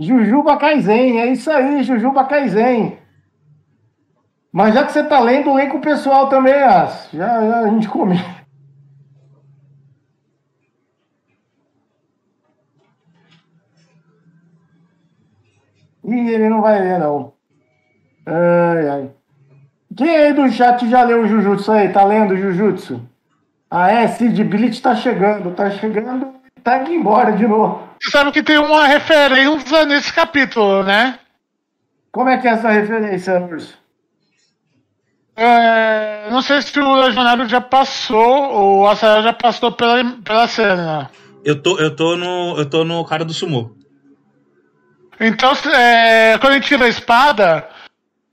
Jujuba 0.00 0.56
Kaisen, 0.56 1.20
é 1.20 1.26
isso 1.26 1.50
aí, 1.50 1.82
Jujuba 1.82 2.24
Kaisen. 2.24 2.96
Mas 4.50 4.74
já 4.74 4.84
que 4.84 4.92
você 4.92 5.04
tá 5.04 5.20
lendo, 5.20 5.52
lê 5.52 5.66
com 5.66 5.76
o 5.76 5.82
pessoal 5.82 6.30
também, 6.30 6.54
As. 6.54 7.10
Já, 7.12 7.46
já 7.46 7.58
a 7.58 7.68
gente 7.68 7.86
come. 7.86 8.16
Ih, 16.02 16.30
ele 16.30 16.48
não 16.48 16.62
vai 16.62 16.80
ler, 16.80 16.98
não. 16.98 17.34
Ai, 18.24 18.88
ai. 18.88 19.10
Quem 19.94 20.16
aí 20.16 20.32
do 20.32 20.50
chat 20.50 20.88
já 20.88 21.02
leu 21.02 21.22
o 21.22 21.26
Jujutsu 21.26 21.70
aí? 21.72 21.92
Tá 21.92 22.04
lendo 22.04 22.32
o 22.32 22.36
Jujutsu? 22.38 23.06
Ah, 23.70 23.90
é, 23.90 24.08
Cid 24.08 24.42
Blitz 24.44 24.80
tá 24.80 24.94
chegando, 24.94 25.54
tá 25.54 25.70
chegando, 25.70 26.32
tá 26.64 26.78
indo 26.78 26.92
embora 26.92 27.32
de 27.32 27.46
novo. 27.46 27.89
Você 28.00 28.10
sabe 28.10 28.32
que 28.32 28.42
tem 28.42 28.58
uma 28.58 28.86
referência 28.86 29.84
nesse 29.84 30.12
capítulo, 30.12 30.82
né? 30.82 31.18
Como 32.10 32.28
é 32.28 32.38
que 32.38 32.48
é 32.48 32.52
essa 32.52 32.70
referência, 32.70 33.38
Urso? 33.40 33.78
É, 35.36 36.28
não 36.30 36.42
sei 36.42 36.60
se 36.60 36.78
o 36.78 36.94
Legionário 36.96 37.48
já 37.48 37.60
passou, 37.60 38.52
ou 38.52 38.80
o 38.80 38.86
Açael 38.88 39.22
já 39.22 39.32
passou 39.32 39.72
pela, 39.72 40.02
pela 40.24 40.46
cena. 40.48 41.10
Eu 41.44 41.60
tô, 41.60 41.78
eu 41.78 41.94
tô 41.94 42.16
no. 42.16 42.56
Eu 42.58 42.66
tô 42.68 42.84
no 42.84 43.04
cara 43.04 43.24
do 43.24 43.32
sumô. 43.32 43.70
Então, 45.18 45.52
é, 45.74 46.36
quando 46.38 46.54
ele 46.54 46.64
tira 46.64 46.84
a 46.84 46.88
espada, 46.88 47.68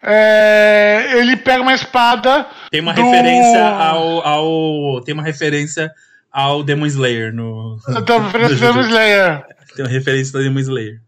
é, 0.02 1.14
ele 1.16 1.38
pega 1.38 1.62
uma 1.62 1.74
espada. 1.74 2.46
Tem 2.72 2.82
uma 2.82 2.94
do- 2.94 3.02
referência 3.02 3.66
ao, 3.66 4.26
ao. 4.28 5.02
Tem 5.02 5.14
uma 5.14 5.24
referência 5.24 5.92
ao 6.32 6.64
Demon 6.64 6.86
Slayer 6.88 7.34
no. 7.34 7.78
Do 7.88 8.56
Demon 8.60 8.82
Slayer. 8.82 9.46
Tem 9.78 9.86
uma 9.86 9.92
referência 9.92 10.36
ao 10.38 10.44
Demon 10.44 10.60
Slayer. 10.60 11.00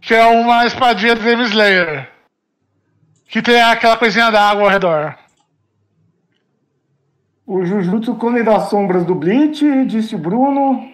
Que 0.00 0.14
é 0.14 0.24
uma 0.26 0.64
espadinha 0.64 1.14
do 1.16 1.22
Demon 1.22 1.42
Slayer. 1.42 2.08
Que 3.28 3.42
tem 3.42 3.60
aquela 3.60 3.96
coisinha 3.96 4.30
d'água 4.30 4.62
ao 4.62 4.68
redor. 4.70 5.16
O 7.46 7.64
Jujutsu 7.64 8.14
Clone 8.14 8.42
das 8.44 8.70
Sombras 8.70 9.04
do 9.04 9.14
Bleach, 9.14 9.84
disse 9.86 10.14
o 10.14 10.18
Bruno. 10.18 10.88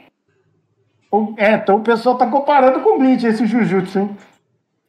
O- 1.13 1.35
É, 1.37 1.55
então 1.55 1.77
o 1.77 1.83
pessoal 1.83 2.17
tá 2.17 2.27
comparando 2.27 2.81
com 2.81 2.97
o 2.97 2.99
Bleach 2.99 3.27
esse 3.27 3.45
Jujutsu, 3.47 3.99
hein? 3.99 4.17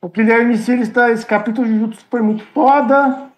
O 0.02 0.08
Guilherme 0.10 0.58
Cires 0.58 0.88
está. 0.88 1.12
Esse 1.12 1.26
capítulo 1.26 1.68
de 1.68 1.74
Jujutsu 1.74 2.06
foi 2.10 2.22
muito 2.22 2.44
foda. 2.46 3.30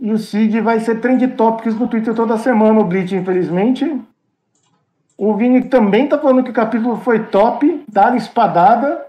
E 0.00 0.10
o 0.12 0.18
Cid 0.18 0.60
vai 0.60 0.80
ser 0.80 1.00
trend 1.00 1.26
topics 1.36 1.74
no 1.74 1.86
Twitter 1.88 2.14
toda 2.14 2.38
semana, 2.38 2.80
o 2.80 2.84
Bleach, 2.84 3.14
infelizmente. 3.14 4.00
O 5.24 5.36
Vini 5.36 5.62
também 5.62 6.08
tá 6.08 6.18
falando 6.18 6.42
que 6.42 6.50
o 6.50 6.52
capítulo 6.52 6.96
foi 6.96 7.26
top, 7.26 7.84
dá 7.86 8.16
espadada. 8.16 9.06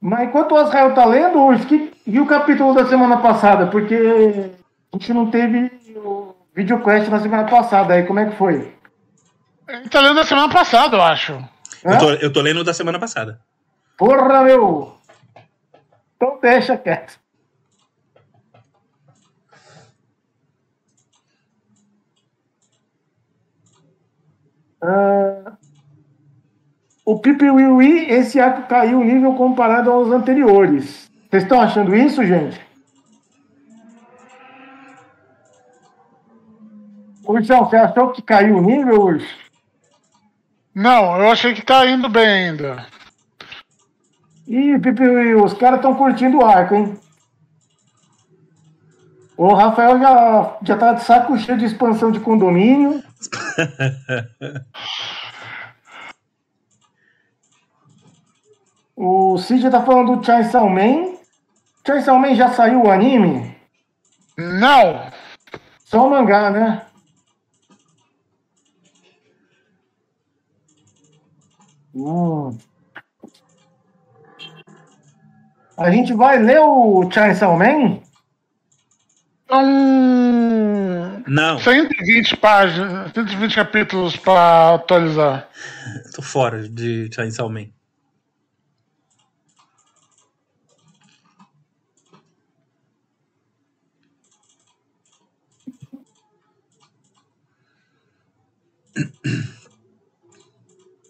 Mas 0.00 0.28
enquanto 0.28 0.52
o 0.52 0.56
Azrael 0.56 0.94
tá 0.94 1.04
lendo, 1.04 1.40
Urso, 1.40 1.66
que, 1.66 1.92
e 2.06 2.20
o 2.20 2.26
capítulo 2.26 2.72
da 2.72 2.86
semana 2.86 3.16
passada? 3.16 3.66
Porque 3.66 3.96
a 3.96 4.96
gente 4.96 5.12
não 5.12 5.28
teve 5.28 5.68
o 5.96 6.32
videocast 6.54 7.10
na 7.10 7.18
semana 7.18 7.42
passada, 7.42 7.94
aí 7.94 8.04
como 8.04 8.20
é 8.20 8.26
que 8.26 8.36
foi? 8.36 8.72
Ele 9.66 9.88
tá 9.88 10.00
lendo 10.00 10.20
a 10.20 10.24
semana 10.24 10.48
passada, 10.48 10.96
eu 10.96 11.02
acho. 11.02 11.32
Eu 11.82 11.98
tô, 11.98 12.10
eu 12.12 12.32
tô 12.32 12.40
lendo 12.40 12.60
o 12.60 12.64
da 12.64 12.72
semana 12.72 13.00
passada. 13.00 13.40
Porra, 13.98 14.44
meu! 14.44 14.96
Então 16.14 16.38
deixa 16.40 16.76
quieto. 16.76 17.18
Ah, 24.86 25.56
o 27.04 27.18
Pipi 27.18 27.50
Wiwi, 27.50 28.10
esse 28.10 28.38
arco 28.38 28.68
caiu 28.68 29.00
o 29.00 29.04
nível 29.04 29.34
comparado 29.34 29.90
aos 29.90 30.10
anteriores. 30.10 31.10
Vocês 31.28 31.42
estão 31.42 31.60
achando 31.60 31.94
isso, 31.94 32.24
gente? 32.24 32.64
Ursão, 37.24 37.64
você 37.64 37.76
achou 37.76 38.12
que 38.12 38.22
caiu 38.22 38.58
o 38.58 38.60
nível, 38.60 39.02
Urso? 39.02 39.26
Não, 40.72 41.16
eu 41.18 41.30
achei 41.30 41.52
que 41.54 41.62
tá 41.62 41.84
indo 41.86 42.08
bem 42.08 42.26
ainda. 42.26 42.86
Ih, 44.46 44.78
Pipi, 44.78 45.34
os 45.34 45.52
caras 45.54 45.78
estão 45.78 45.96
curtindo 45.96 46.38
o 46.38 46.44
arco, 46.44 46.76
hein? 46.76 46.96
O 49.36 49.52
Rafael 49.52 49.98
já, 49.98 50.56
já 50.62 50.76
tá 50.76 50.92
de 50.92 51.02
saco 51.02 51.36
cheio 51.36 51.58
de 51.58 51.64
expansão 51.64 52.12
de 52.12 52.20
condomínio. 52.20 53.02
O 58.96 59.38
Cid 59.38 59.70
tá 59.70 59.82
falando 59.82 60.16
do 60.16 60.24
Chainsaw 60.24 60.68
Man. 60.68 61.16
Chainsaw 61.86 62.18
Man 62.18 62.34
já 62.34 62.50
saiu 62.52 62.82
o 62.82 62.90
anime? 62.90 63.56
Não! 64.36 65.10
Só 65.84 66.06
o 66.06 66.10
mangá, 66.10 66.50
né? 66.50 66.86
Hum. 71.94 72.58
A 75.76 75.90
gente 75.90 76.12
vai 76.14 76.38
ler 76.38 76.60
o 76.60 77.08
Chainsaw 77.10 77.56
Man? 77.56 78.00
Hum, 79.50 81.22
Não, 81.26 81.58
120 81.58 82.36
páginas, 82.36 83.12
120 83.12 83.54
capítulos 83.54 84.16
pra 84.16 84.74
atualizar. 84.74 85.48
tô 86.14 86.20
fora 86.22 86.68
de 86.68 87.08
Chainsaw 87.14 87.48
Man. 87.48 87.66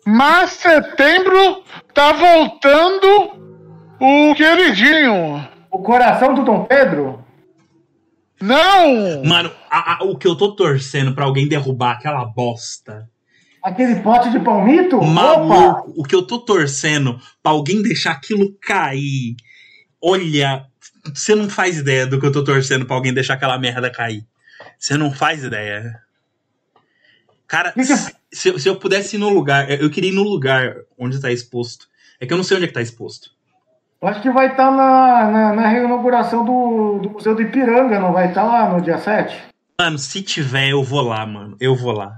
Mas 0.05 0.51
setembro 0.53 1.65
tá 1.93 2.13
voltando 2.13 3.07
o 4.01 4.35
queridinho. 4.35 5.47
O 5.71 5.79
coração 5.81 6.35
do 6.35 6.45
Dom 6.45 6.65
Pedro? 6.65 7.26
Não! 8.41 9.25
Mano, 9.25 9.51
a- 9.71 9.95
a- 9.99 10.05
o 10.05 10.17
que 10.17 10.27
eu 10.27 10.37
tô 10.37 10.55
torcendo 10.55 11.15
pra 11.15 11.25
alguém 11.25 11.49
derrubar 11.49 11.93
aquela 11.93 12.25
bosta 12.25 13.09
Aquele 13.63 13.97
pote 13.97 14.31
de 14.31 14.39
palmito? 14.39 15.03
Maluco, 15.03 15.93
o 15.97 16.05
que 16.05 16.15
eu 16.15 16.23
tô 16.23 16.39
torcendo 16.39 17.21
pra 17.43 17.51
alguém 17.51 17.83
deixar 17.83 18.13
aquilo 18.13 18.53
cair. 18.61 19.35
Olha, 20.01 20.67
você 21.13 21.35
não 21.35 21.49
faz 21.51 21.77
ideia 21.79 22.07
do 22.07 22.21
que 22.21 22.27
eu 22.27 22.31
tô 22.31 22.45
torcendo 22.45 22.87
pra 22.87 22.95
alguém 22.95 23.13
deixar 23.13 23.35
aquela 23.35 23.59
merda 23.59 23.91
cair. 23.91 24.25
Você 24.79 24.97
não 24.97 25.11
faz 25.13 25.43
ideia. 25.43 26.01
Cara, 27.49 27.75
se, 28.33 28.57
se 28.59 28.69
eu 28.69 28.77
pudesse 28.77 29.17
ir 29.17 29.19
no 29.19 29.31
lugar, 29.31 29.69
eu 29.69 29.91
queria 29.91 30.11
ir 30.11 30.15
no 30.15 30.23
lugar 30.23 30.77
onde 30.97 31.21
tá 31.21 31.33
exposto. 31.33 31.89
É 32.21 32.27
que 32.27 32.33
eu 32.33 32.37
não 32.37 32.45
sei 32.45 32.57
onde 32.59 32.65
é 32.67 32.69
que 32.69 32.75
tá 32.75 32.83
exposto. 32.83 33.31
Eu 34.07 34.11
Acho 34.11 34.23
que 34.23 34.31
vai 34.31 34.47
estar 34.47 34.71
na, 34.71 35.31
na, 35.33 35.53
na 35.53 35.67
reinauguração 35.67 36.45
do, 36.45 37.01
do 37.03 37.11
Museu 37.11 37.35
do 37.35 37.43
Ipiranga, 37.43 37.99
não 37.99 38.13
vai 38.13 38.29
estar 38.29 38.45
lá 38.45 38.73
no 38.73 38.81
dia 38.81 38.99
7? 38.99 39.37
Mano, 39.81 39.99
se 39.99 40.23
tiver, 40.23 40.69
eu 40.69 40.85
vou 40.85 41.01
lá, 41.01 41.27
mano. 41.27 41.57
Eu 41.59 41.75
vou 41.75 41.91
lá. 41.91 42.13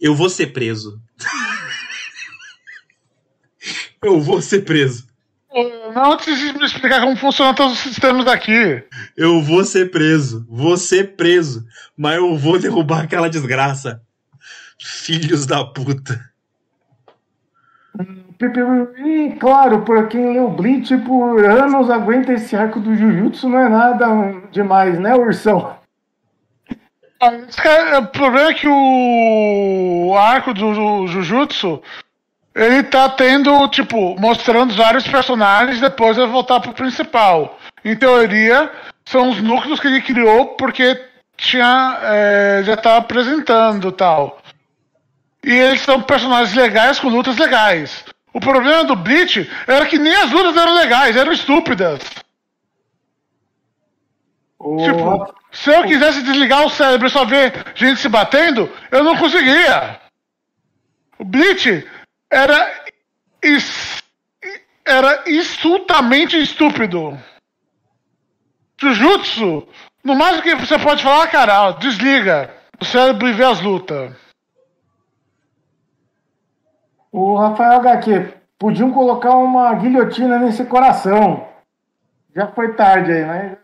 Eu 0.00 0.14
vou 0.14 0.30
ser 0.30 0.46
preso. 0.46 0.98
eu 4.02 4.18
vou 4.18 4.40
ser 4.40 4.64
preso. 4.64 5.06
Não 5.94 6.16
de 6.16 6.54
me 6.54 6.64
explicar 6.64 7.02
como 7.02 7.14
funcionam 7.14 7.52
todos 7.52 7.74
os 7.74 7.80
sistemas 7.80 8.24
daqui. 8.24 8.82
Eu 9.14 9.42
vou 9.42 9.62
ser 9.62 9.90
preso. 9.90 10.46
Vou 10.48 10.78
ser 10.78 11.16
preso. 11.16 11.66
Mas 11.94 12.16
eu 12.16 12.34
vou 12.38 12.58
derrubar 12.58 13.02
aquela 13.02 13.28
desgraça. 13.28 14.00
Filhos 14.80 15.44
da 15.44 15.66
puta. 15.66 16.29
E, 18.42 19.36
claro, 19.38 19.82
por 19.82 20.08
quem 20.08 20.32
leu 20.32 20.48
Bleach 20.48 20.96
por 20.98 21.44
anos, 21.44 21.90
aguenta 21.90 22.32
esse 22.32 22.56
arco 22.56 22.80
do 22.80 22.96
Jujutsu, 22.96 23.48
não 23.48 23.58
é 23.58 23.68
nada 23.68 24.06
demais, 24.50 24.98
né, 24.98 25.14
Ursão? 25.14 25.76
Ah, 27.20 27.34
esse 27.34 27.60
cara- 27.60 27.98
O 27.98 28.06
problema 28.06 28.50
é 28.50 28.54
que 28.54 28.66
o 28.66 30.14
arco 30.16 30.54
do 30.54 30.72
Ju- 30.74 31.06
Jujutsu 31.08 31.82
ele 32.54 32.82
tá 32.82 33.08
tendo, 33.10 33.68
tipo, 33.68 34.18
mostrando 34.18 34.74
vários 34.74 35.06
personagens, 35.06 35.80
depois 35.80 36.16
vai 36.16 36.26
voltar 36.26 36.60
pro 36.60 36.72
principal. 36.72 37.58
Em 37.84 37.94
teoria, 37.94 38.70
são 39.04 39.28
os 39.30 39.40
núcleos 39.42 39.78
que 39.80 39.86
ele 39.86 40.00
criou 40.00 40.46
porque 40.56 40.98
tinha. 41.36 41.98
é, 42.02 42.62
já 42.64 42.76
tá 42.76 42.96
apresentando 42.96 43.92
tal. 43.92 44.40
E 45.44 45.50
eles 45.52 45.80
são 45.82 46.02
personagens 46.02 46.54
legais 46.54 46.98
com 46.98 47.08
lutas 47.08 47.36
legais. 47.38 48.04
O 48.32 48.40
problema 48.40 48.84
do 48.84 48.94
Bleach 48.96 49.50
era 49.66 49.86
que 49.86 49.98
nem 49.98 50.14
as 50.14 50.30
lutas 50.30 50.56
eram 50.56 50.74
legais, 50.74 51.16
eram 51.16 51.32
estúpidas. 51.32 52.00
O 54.58 54.76
Tipo, 54.84 55.34
se 55.50 55.70
eu 55.70 55.82
quisesse 55.84 56.22
desligar 56.22 56.64
o 56.64 56.70
cérebro 56.70 57.06
e 57.08 57.10
só 57.10 57.24
ver 57.24 57.52
gente 57.74 58.00
se 58.00 58.08
batendo, 58.08 58.70
eu 58.90 59.02
não 59.02 59.16
conseguia. 59.16 60.00
O 61.18 61.24
Bleach 61.24 61.86
era. 62.30 62.84
is- 63.42 64.02
era 64.84 65.24
insultamente 65.26 66.40
estúpido. 66.40 67.18
Jujutsu, 68.80 69.66
no 70.04 70.14
máximo 70.14 70.42
que 70.42 70.54
você 70.54 70.78
pode 70.78 71.02
falar, 71.02 71.26
cara, 71.28 71.62
ó, 71.68 71.72
desliga 71.72 72.54
o 72.80 72.84
cérebro 72.84 73.28
e 73.28 73.32
vê 73.32 73.44
as 73.44 73.60
lutas. 73.60 74.12
O 77.12 77.36
Rafael 77.36 77.80
HQ, 77.80 78.34
podiam 78.58 78.92
colocar 78.92 79.34
uma 79.36 79.74
guilhotina 79.74 80.38
nesse 80.38 80.64
coração. 80.64 81.48
Já 82.34 82.46
foi 82.48 82.74
tarde 82.74 83.12
aí, 83.12 83.24
né? 83.24 83.56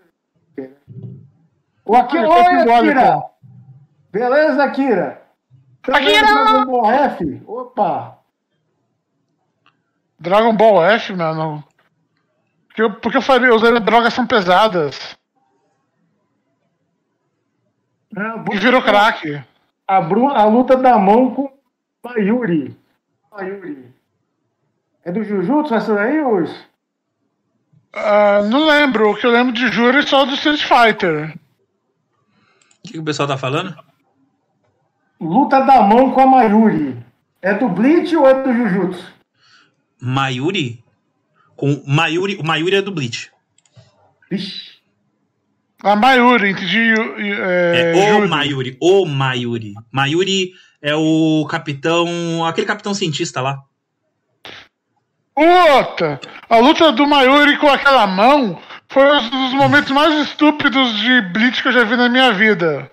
O 1.84 1.94
Akira, 1.94 2.26
Ah, 2.26 2.28
oi. 2.28 2.72
Akira! 2.72 3.22
Beleza, 4.10 4.64
Akira? 4.64 5.22
Akira! 5.88 6.26
Dragon 6.26 6.66
Ball 6.66 6.90
F? 6.90 7.42
Opa! 7.46 8.18
Dragon 10.18 10.56
Ball 10.56 10.84
F, 10.84 11.12
mano. 11.12 11.62
Porque 12.66 12.82
eu, 12.82 12.92
porque 12.94 13.16
eu 13.18 13.54
usaria 13.54 13.80
drogas 13.80 14.12
são 14.12 14.26
pesadas. 14.26 15.16
E 18.50 18.58
virou 18.58 18.82
crack. 18.82 19.44
A, 19.86 19.96
a 19.96 20.44
luta 20.46 20.76
da 20.76 20.98
mão 20.98 21.34
com 21.34 21.52
Mayuri. 22.02 22.76
Mayuri. 23.36 23.92
É 25.04 25.12
do 25.12 25.22
Jujutsu 25.22 25.74
essa 25.74 25.94
daí, 25.94 26.20
Urso? 26.20 26.54
Ah, 27.94 28.42
não 28.48 28.66
lembro. 28.66 29.10
O 29.10 29.16
que 29.16 29.26
eu 29.26 29.30
lembro 29.30 29.52
de 29.52 29.68
Júri 29.68 29.98
é 29.98 30.02
só 30.02 30.24
do 30.24 30.34
Street 30.34 30.62
Fighter. 30.62 31.34
O 31.34 32.82
que, 32.86 32.92
que 32.94 32.98
o 32.98 33.04
pessoal 33.04 33.28
tá 33.28 33.36
falando? 33.36 33.76
Luta 35.20 35.60
da 35.60 35.82
mão 35.82 36.12
com 36.12 36.20
a 36.20 36.26
Mayuri. 36.26 36.96
É 37.40 37.54
do 37.54 37.68
Bleach 37.68 38.14
ou 38.16 38.26
é 38.28 38.42
do 38.42 38.52
Jujutsu? 38.52 39.12
Mayuri? 40.00 40.82
Com 41.56 41.82
Mayuri, 41.86 42.36
o 42.36 42.44
Mayuri 42.44 42.76
é 42.76 42.82
do 42.82 42.90
Bleach. 42.92 43.30
Vixe. 44.30 44.76
A 45.82 45.94
Mayuri, 45.94 46.50
entendi. 46.50 46.94
É, 47.40 47.92
É, 47.92 48.14
o. 48.14 48.28
Mayuri, 48.28 48.76
o 48.80 49.06
Mayuri. 49.06 49.74
Mayuri 49.92 50.52
é 50.86 50.94
o 50.94 51.44
capitão, 51.50 52.46
aquele 52.46 52.64
capitão 52.64 52.94
cientista 52.94 53.40
lá. 53.40 53.60
Outra! 55.34 56.20
A 56.48 56.58
luta 56.58 56.92
do 56.92 57.04
Mayuri 57.04 57.58
com 57.58 57.66
aquela 57.66 58.06
mão 58.06 58.56
foi 58.88 59.04
um 59.04 59.28
dos 59.28 59.54
momentos 59.54 59.90
mais 59.90 60.14
estúpidos 60.28 60.96
de 61.00 61.22
Bleach 61.32 61.60
que 61.60 61.66
eu 61.66 61.72
já 61.72 61.82
vi 61.82 61.96
na 61.96 62.08
minha 62.08 62.32
vida. 62.32 62.88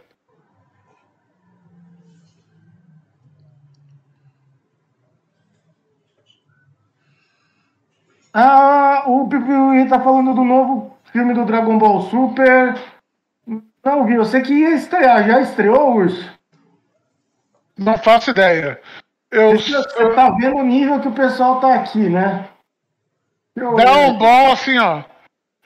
Ah, 8.34 9.04
o 9.06 9.28
Pipiui 9.30 9.88
tá 9.88 10.00
falando 10.00 10.34
do 10.34 10.44
novo 10.44 10.98
filme 11.12 11.36
do 11.36 11.46
Dragon 11.46 11.78
Ball 11.78 12.02
Super. 12.10 12.76
Não 13.86 14.04
vi, 14.08 14.16
eu 14.16 14.26
sei 14.26 14.41
que 14.41 14.52
ia 14.52 14.74
estrear. 14.74 15.28
Já 15.28 15.41
estreou, 15.41 15.98
Urso? 15.98 16.32
Não 17.78 17.97
faço 17.97 18.30
ideia. 18.32 18.80
Eu, 19.32 19.51
Você 19.57 19.74
tá 20.13 20.30
vendo 20.32 20.57
o 20.57 20.63
nível 20.63 20.99
que 20.99 21.07
o 21.07 21.13
pessoal 21.13 21.59
tá 21.59 21.74
aqui, 21.76 22.09
né? 22.09 22.47
Eu- 23.55 23.76
Dragon 23.76 24.13
Ball, 24.17 24.51
assim, 24.51 24.78
ó. 24.78 25.03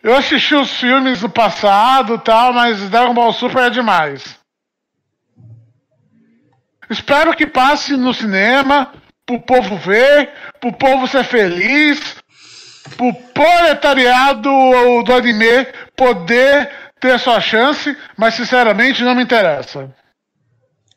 Eu 0.01 0.15
assisti 0.15 0.55
os 0.55 0.71
filmes 0.79 1.21
do 1.21 1.29
passado 1.29 2.15
e 2.15 2.19
tal, 2.19 2.53
mas 2.53 2.89
Dragon 2.89 3.13
Ball 3.13 3.33
Super 3.33 3.63
é 3.63 3.69
demais. 3.69 4.37
Espero 6.89 7.35
que 7.35 7.45
passe 7.45 7.97
no 7.97 8.13
cinema, 8.13 8.93
pro 9.25 9.39
povo 9.41 9.75
ver, 9.75 10.31
pro 10.61 10.71
povo 10.71 11.05
ser 11.07 11.25
feliz, 11.25 12.15
pro 12.95 13.13
proletariado 13.33 14.49
do 15.03 15.13
anime 15.13 15.65
poder 15.95 16.69
ter 16.99 17.19
sua 17.19 17.41
chance, 17.41 17.95
mas 18.15 18.35
sinceramente 18.35 19.03
não 19.03 19.13
me 19.13 19.23
interessa. 19.23 19.93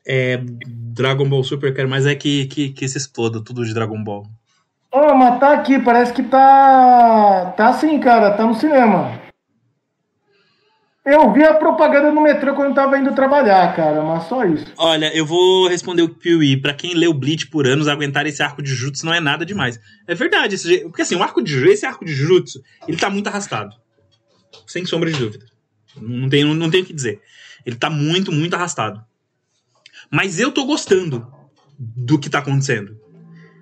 É, 0.07 0.40
Dragon 0.66 1.28
Ball 1.28 1.44
Super, 1.44 1.74
quero 1.74 1.88
mais 1.88 2.07
é 2.07 2.14
que, 2.14 2.46
que, 2.46 2.70
que 2.70 2.88
se 2.88 2.98
exploda 2.98 3.42
tudo 3.42 3.64
de 3.64 3.74
Dragon 3.74 4.03
Ball. 4.03 4.26
Ô, 4.92 5.14
mas 5.14 5.38
tá 5.38 5.53
aqui, 5.53 5.78
parece 5.78 6.12
que 6.12 6.22
tá. 6.22 7.55
Tá 7.57 7.68
assim, 7.68 8.01
cara, 8.01 8.32
tá 8.32 8.44
no 8.44 8.55
cinema. 8.55 9.20
Eu 11.05 11.32
vi 11.32 11.42
a 11.42 11.55
propaganda 11.55 12.12
no 12.12 12.20
metrô 12.20 12.55
quando 12.55 12.70
eu 12.70 12.74
tava 12.74 12.98
indo 12.98 13.14
trabalhar, 13.14 13.74
cara, 13.74 14.03
mas 14.03 14.24
só 14.24 14.44
isso. 14.44 14.66
Olha, 14.76 15.16
eu 15.16 15.24
vou 15.24 15.66
responder 15.66 16.03
o 16.03 16.09
Piuí. 16.09 16.61
Pra 16.61 16.74
quem 16.74 16.94
leu 16.94 17.14
Bleach 17.14 17.46
por 17.46 17.66
anos, 17.66 17.88
aguentar 17.88 18.26
esse 18.26 18.42
arco 18.42 18.62
de 18.62 18.74
Jutsu 18.74 19.07
não 19.07 19.14
é 19.14 19.20
nada 19.20 19.46
demais. 19.46 19.80
É 20.07 20.14
verdade, 20.14 20.57
esse, 20.57 20.80
porque 20.80 21.03
assim, 21.03 21.16
o 21.16 21.22
arco 21.22 21.42
de 21.42 21.57
esse 21.68 21.86
arco 21.86 22.05
de 22.05 22.12
Jutsu, 22.12 22.61
ele 22.86 22.98
tá 22.98 23.09
muito 23.09 23.28
arrastado. 23.28 23.74
Sem 24.66 24.84
sombra 24.84 25.11
de 25.11 25.18
dúvida. 25.18 25.46
Não 25.96 26.28
tem, 26.28 26.44
não, 26.44 26.55
não 26.55 26.70
tem 26.70 26.82
o 26.82 26.84
que 26.84 26.92
dizer. 26.92 27.20
Ele 27.64 27.76
tá 27.76 27.88
muito, 27.88 28.30
muito 28.30 28.55
arrastado. 28.55 29.03
Mas 30.11 30.40
eu 30.40 30.50
tô 30.50 30.64
gostando 30.64 31.26
do 31.78 32.18
que 32.18 32.28
tá 32.28 32.40
acontecendo. 32.40 32.98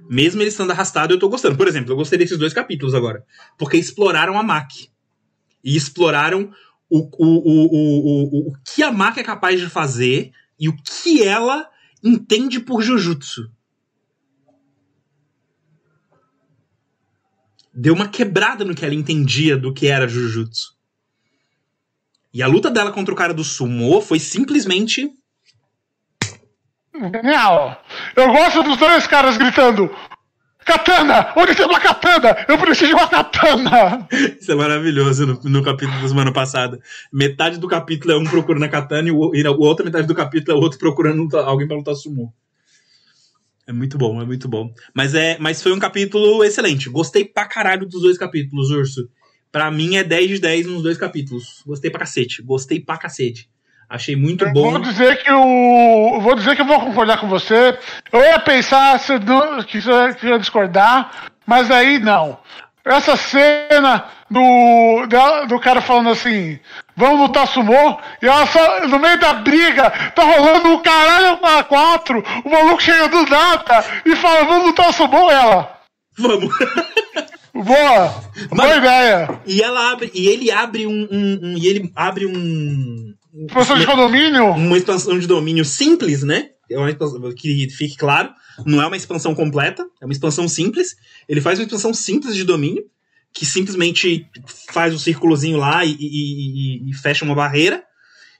Mesmo 0.09 0.41
ele 0.41 0.49
estando 0.49 0.71
arrastado, 0.71 1.13
eu 1.13 1.19
tô 1.19 1.29
gostando. 1.29 1.57
Por 1.57 1.69
exemplo, 1.69 1.93
eu 1.93 1.97
gostei 1.97 2.19
desses 2.19 2.39
dois 2.39 2.55
capítulos 2.55 2.95
agora. 2.95 3.25
Porque 3.59 3.77
exploraram 3.77 4.39
a 4.39 4.43
Maki. 4.43 4.91
E 5.63 5.77
exploraram 5.77 6.51
o, 6.89 6.99
o, 6.99 7.27
o, 7.27 7.67
o, 7.67 8.49
o, 8.49 8.49
o 8.49 8.53
que 8.65 8.83
a 8.83 8.91
Maki 8.91 9.21
é 9.21 9.25
capaz 9.25 9.61
de 9.61 9.69
fazer 9.69 10.33
e 10.59 10.69
o 10.69 10.77
que 10.77 11.23
ela 11.23 11.69
entende 12.03 12.59
por 12.59 12.83
Jujutsu. 12.83 13.51
Deu 17.75 17.95
uma 17.95 18.09
quebrada 18.09 18.65
no 18.65 18.75
que 18.75 18.85
ela 18.85 18.95
entendia 18.95 19.57
do 19.57 19.73
que 19.73 19.87
era 19.87 20.09
Jujutsu. 20.09 20.77
E 22.33 22.43
a 22.43 22.47
luta 22.47 22.71
dela 22.71 22.91
contra 22.91 23.13
o 23.13 23.17
cara 23.17 23.35
do 23.35 23.45
Sumo 23.45 24.01
foi 24.01 24.19
simplesmente. 24.19 25.13
Genial! 27.01 27.83
Eu 28.17 28.33
gosto 28.33 28.63
dos 28.63 28.77
dois 28.77 29.07
caras 29.07 29.37
gritando: 29.37 29.91
Katana! 30.65 31.33
Onde 31.37 31.55
tem 31.55 31.65
uma 31.65 31.81
katana? 31.81 32.45
Eu 32.49 32.59
preciso 32.59 32.89
de 32.89 32.95
uma 32.95 33.09
katana! 33.09 34.07
Isso 34.41 34.53
é 34.53 34.55
maravilhoso 34.55 35.27
no, 35.27 35.41
no 35.45 35.63
capítulo 35.63 36.01
da 36.03 36.09
semana 36.09 36.33
passada. 36.33 36.79
Metade 37.13 37.59
do 37.59 37.69
capítulo 37.69 38.13
é 38.13 38.19
um 38.19 38.25
procurando 38.25 38.65
a 38.65 38.69
katana 38.69 39.09
e, 39.09 39.47
a 39.47 39.51
outra 39.51 39.85
metade 39.85 40.07
do 40.07 40.15
capítulo 40.15 40.59
é 40.59 40.61
outro 40.61 40.79
procurando 40.79 41.35
alguém 41.39 41.67
pra 41.67 41.77
lutar 41.77 41.95
sumo. 41.95 42.35
É 43.67 43.73
muito 43.73 43.97
bom, 43.97 44.21
é 44.21 44.25
muito 44.25 44.49
bom. 44.49 44.73
Mas, 44.95 45.15
é, 45.15 45.39
mas 45.39 45.63
foi 45.63 45.73
um 45.73 45.79
capítulo 45.79 46.43
excelente. 46.43 46.91
Gostei 46.91 47.25
pra 47.25 47.47
caralho 47.47 47.87
dos 47.87 48.03
dois 48.03 48.19
capítulos, 48.19 48.71
Urso. 48.71 49.09
Pra 49.53 49.71
mim 49.71 49.97
é 49.97 50.05
10 50.05 50.29
de 50.29 50.39
10 50.39 50.67
nos 50.67 50.83
dois 50.83 50.99
capítulos. 50.99 51.63
Gostei 51.67 51.91
pra 51.91 52.01
cacete. 52.01 52.43
Gostei 52.43 52.81
pra 52.81 52.99
cacete. 52.99 53.49
Achei 53.89 54.15
muito 54.17 54.45
Eu 54.45 54.53
bom. 54.53 54.71
Vou 54.73 54.79
dizer 54.81 55.23
que 55.23 55.31
o. 55.33 56.21
Vou 56.21 56.35
dizer 56.35 56.55
que 56.55 56.61
eu 56.63 56.67
vou 56.67 56.81
concordar 56.81 57.19
com 57.19 57.27
você. 57.29 57.79
Eu 58.13 58.21
ia 58.21 58.39
pensar 58.39 58.99
se 59.01 59.19
não- 59.19 59.63
que 59.63 59.81
você 59.81 60.15
ia 60.27 60.39
discordar, 60.39 61.11
mas 61.47 61.71
aí 61.71 61.99
não. 61.99 62.39
Essa 62.85 63.17
cena 63.17 64.05
do, 64.31 65.07
do 65.47 65.61
cara 65.61 65.81
falando 65.83 66.09
assim, 66.11 66.59
vamos 66.97 67.21
lutar 67.21 67.47
sumô, 67.47 67.99
e 68.23 68.27
ela 68.27 68.47
só, 68.47 68.87
no 68.87 68.99
meio 68.99 69.19
da 69.21 69.35
briga, 69.35 69.91
tá 70.15 70.23
rolando 70.25 70.69
um 70.71 70.81
caralho 70.81 71.39
a 71.45 71.63
quatro, 71.65 72.25
o 72.45 72.49
maluco 72.51 72.83
chega 72.83 73.09
do 73.09 73.27
nada 73.27 73.85
e 74.07 74.17
fala, 74.17 74.45
vamos 74.45 74.69
lutar 74.69 74.91
sumô, 74.95 75.31
ela. 75.31 75.79
Vamos. 76.19 76.49
Boa! 77.55 78.15
Boa 78.51 78.69
Mano, 78.69 78.77
ideia! 78.79 79.41
e 79.47 79.61
ela 79.61 79.91
abre. 79.93 80.11
E 80.15 80.29
ele 80.29 80.51
abre 80.51 80.87
um. 80.87 81.09
um- 81.11 81.41
um- 81.43 81.59
e 81.59 81.67
ele 81.67 81.93
abre 81.97 82.25
um. 82.27 83.13
Professor 83.47 83.79
de 83.79 83.87
condomínio? 83.87 84.51
uma 84.53 84.77
expansão 84.77 85.19
de 85.19 85.27
domínio 85.27 85.65
simples, 85.65 86.23
né? 86.23 86.51
É 86.71 86.77
uma 86.79 86.91
expansão, 86.91 87.21
que 87.35 87.69
fique 87.71 87.97
claro, 87.97 88.31
não 88.67 88.83
é 88.83 88.87
uma 88.87 88.97
expansão 88.97 89.35
completa, 89.35 89.87
é 90.01 90.05
uma 90.05 90.13
expansão 90.13 90.47
simples. 90.49 90.97
Ele 91.29 91.41
faz 91.41 91.59
uma 91.59 91.65
expansão 91.65 91.95
simples 91.95 92.35
de 92.35 92.45
domínio, 92.45 92.85
que 93.33 93.47
simplesmente 93.47 94.27
faz 94.71 94.93
um 94.93 94.99
círculozinho 94.99 95.57
lá 95.57 95.85
e, 95.85 95.93
e- 95.93 95.97
e- 96.87 96.91
e 96.91 96.95
fecha 96.95 97.25
uma 97.25 97.35
barreira. 97.35 97.83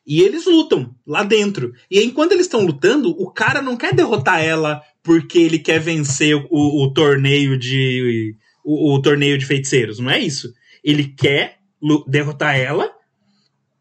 E 0.07 0.21
eles 0.23 0.47
lutam 0.47 0.95
lá 1.07 1.23
dentro. 1.23 1.73
E 1.91 2.03
enquanto 2.03 2.33
eles 2.33 2.47
estão 2.47 2.65
lutando, 2.65 3.11
o 3.11 3.31
cara 3.31 3.61
não 3.63 3.77
quer 3.77 3.95
derrotar 3.95 4.43
ela 4.43 4.81
porque 5.03 5.39
ele 5.39 5.59
quer 5.59 5.79
vencer 5.81 6.35
o, 6.35 6.85
o 6.85 6.93
torneio 6.93 7.59
de. 7.59 8.35
O, 8.65 8.95
o 8.95 9.03
torneio 9.03 9.39
de 9.39 9.45
feiticeiros. 9.47 9.99
Não 9.99 10.11
é 10.11 10.19
isso. 10.19 10.53
Ele 10.83 11.05
quer 11.05 11.59
derrotar 12.07 12.57
ela 12.59 12.91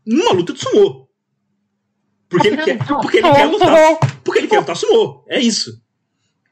numa 0.06 0.32
luta 0.34 0.54
de 0.54 0.60
sumô. 0.60 1.07
Porque 2.30 2.48
ele 2.48 2.58
quer, 2.58 2.78
porque 2.86 3.18
ele 3.18 3.32
quer 3.32 3.46
lutar. 3.46 3.72
Porque 4.24 4.40
ele 4.40 4.48
quer 4.48 4.60
lutar 4.60 4.76
sumô. 4.76 5.24
É 5.28 5.40
isso. 5.40 5.82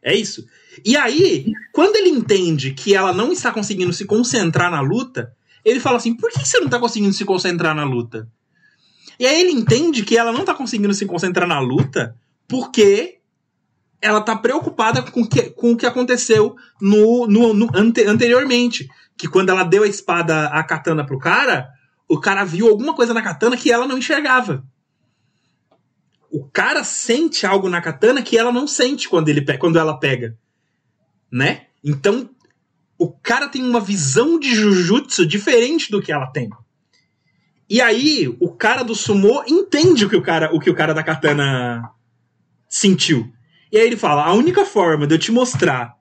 É 0.01 0.13
isso. 0.15 0.45
E 0.85 0.95
aí, 0.95 1.45
quando 1.73 1.95
ele 1.95 2.09
entende 2.09 2.71
que 2.71 2.93
ela 2.93 3.11
não 3.13 3.31
está 3.31 3.51
conseguindo 3.51 3.91
se 3.93 4.05
concentrar 4.05 4.69
na 4.71 4.81
luta, 4.81 5.33
ele 5.63 5.79
fala 5.79 5.97
assim: 5.97 6.13
por 6.15 6.31
que 6.31 6.45
você 6.45 6.57
não 6.59 6.65
está 6.67 6.79
conseguindo 6.79 7.13
se 7.13 7.25
concentrar 7.25 7.75
na 7.75 7.83
luta? 7.83 8.27
E 9.19 9.25
aí 9.25 9.41
ele 9.41 9.51
entende 9.51 10.03
que 10.03 10.17
ela 10.17 10.31
não 10.31 10.41
está 10.41 10.53
conseguindo 10.53 10.93
se 10.93 11.05
concentrar 11.05 11.47
na 11.47 11.59
luta 11.59 12.15
porque 12.47 13.19
ela 14.01 14.19
está 14.19 14.35
preocupada 14.35 15.01
com, 15.01 15.21
o 15.21 15.27
que- 15.27 15.49
com 15.51 15.71
o 15.71 15.77
que 15.77 15.85
aconteceu 15.85 16.55
no, 16.81 17.25
no- 17.25 17.53
no 17.53 17.69
ante- 17.73 18.03
anteriormente. 18.05 18.87
Que 19.17 19.27
quando 19.27 19.49
ela 19.49 19.63
deu 19.63 19.83
a 19.83 19.87
espada, 19.87 20.47
a 20.47 20.61
katana 20.63 21.05
pro 21.05 21.17
cara, 21.17 21.69
o 22.07 22.19
cara 22.19 22.43
viu 22.43 22.67
alguma 22.67 22.93
coisa 22.93 23.13
na 23.13 23.21
katana 23.21 23.55
que 23.57 23.71
ela 23.71 23.87
não 23.87 23.97
enxergava 23.97 24.63
o 26.35 26.43
cara 26.43 26.83
sente 26.83 27.45
algo 27.45 27.69
na 27.69 27.79
katana 27.79 28.21
que 28.21 28.37
ela 28.37 28.51
não 28.51 28.67
sente 28.67 29.07
quando, 29.07 29.29
ele, 29.29 29.41
quando 29.57 29.79
ela 29.79 29.97
pega. 29.97 30.37
Né? 31.31 31.67
Então, 31.81 32.29
o 32.97 33.09
cara 33.09 33.47
tem 33.47 33.63
uma 33.63 33.79
visão 33.79 34.37
de 34.37 34.53
Jujutsu 34.53 35.25
diferente 35.25 35.89
do 35.89 36.01
que 36.01 36.11
ela 36.11 36.27
tem. 36.27 36.49
E 37.69 37.81
aí, 37.81 38.35
o 38.41 38.51
cara 38.51 38.83
do 38.83 38.93
sumô 38.93 39.45
entende 39.47 40.03
o 40.03 40.09
que 40.09 40.17
o 40.17 40.21
cara, 40.21 40.53
o 40.53 40.59
que 40.59 40.69
o 40.69 40.75
cara 40.75 40.93
da 40.93 41.01
katana 41.01 41.89
sentiu. 42.67 43.31
E 43.71 43.77
aí 43.77 43.85
ele 43.85 43.95
fala: 43.95 44.25
a 44.25 44.33
única 44.33 44.65
forma 44.65 45.07
de 45.07 45.15
eu 45.15 45.19
te 45.19 45.31
mostrar 45.31 45.95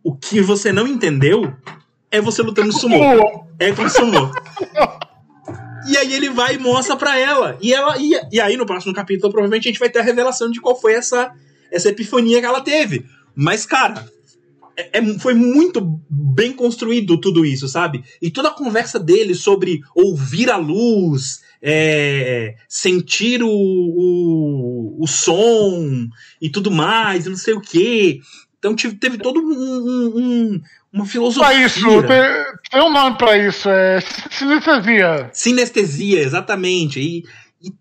o 0.00 0.16
que 0.16 0.40
você 0.40 0.72
não 0.72 0.86
entendeu 0.86 1.52
é 2.08 2.20
você 2.20 2.40
lutando 2.40 2.72
sumô. 2.72 3.42
É 3.58 3.70
com 3.70 3.88
sumô. 3.88 4.32
E 5.88 5.96
aí 5.96 6.12
ele 6.12 6.30
vai 6.30 6.54
e 6.54 6.58
mostra 6.58 6.96
pra 6.96 7.18
ela. 7.18 7.58
E 7.60 7.72
ela 7.72 7.96
e, 7.98 8.12
e 8.32 8.40
aí 8.40 8.56
no 8.56 8.66
próximo 8.66 8.94
capítulo 8.94 9.30
provavelmente 9.32 9.68
a 9.68 9.70
gente 9.70 9.80
vai 9.80 9.90
ter 9.90 9.98
a 10.00 10.02
revelação 10.02 10.50
de 10.50 10.60
qual 10.60 10.80
foi 10.80 10.94
essa 10.94 11.32
essa 11.70 11.88
epifania 11.88 12.40
que 12.40 12.46
ela 12.46 12.60
teve. 12.60 13.04
Mas 13.34 13.64
cara, 13.66 14.06
é, 14.76 14.98
é- 14.98 15.18
foi 15.18 15.34
muito 15.34 15.80
bem 16.08 16.52
construído 16.52 17.18
tudo 17.20 17.44
isso, 17.44 17.66
sabe? 17.68 18.04
E 18.20 18.30
toda 18.30 18.48
a 18.48 18.54
conversa 18.54 18.98
dele 19.00 19.34
sobre 19.34 19.80
ouvir 19.94 20.50
a 20.50 20.56
luz, 20.56 21.40
é, 21.60 22.54
sentir 22.68 23.42
o, 23.42 23.48
o, 23.50 24.96
o 25.02 25.06
som 25.06 26.08
e 26.40 26.50
tudo 26.50 26.70
mais, 26.70 27.26
não 27.26 27.36
sei 27.36 27.54
o 27.54 27.60
quê. 27.60 28.20
Então 28.58 28.74
teve 28.76 29.18
todo 29.18 29.40
um- 29.40 30.12
um- 30.16 30.60
uma 30.92 31.06
filosofia. 31.06 31.48
Pra 31.48 31.54
isso, 31.54 32.02
tem, 32.02 32.22
tem 32.70 32.80
um 32.82 32.92
nome 32.92 33.16
pra 33.16 33.36
isso, 33.38 33.68
é 33.68 33.98
sinestesia. 34.30 35.30
Sinestesia, 35.32 36.20
exatamente. 36.20 37.00
E, 37.00 37.24
e 37.62 37.72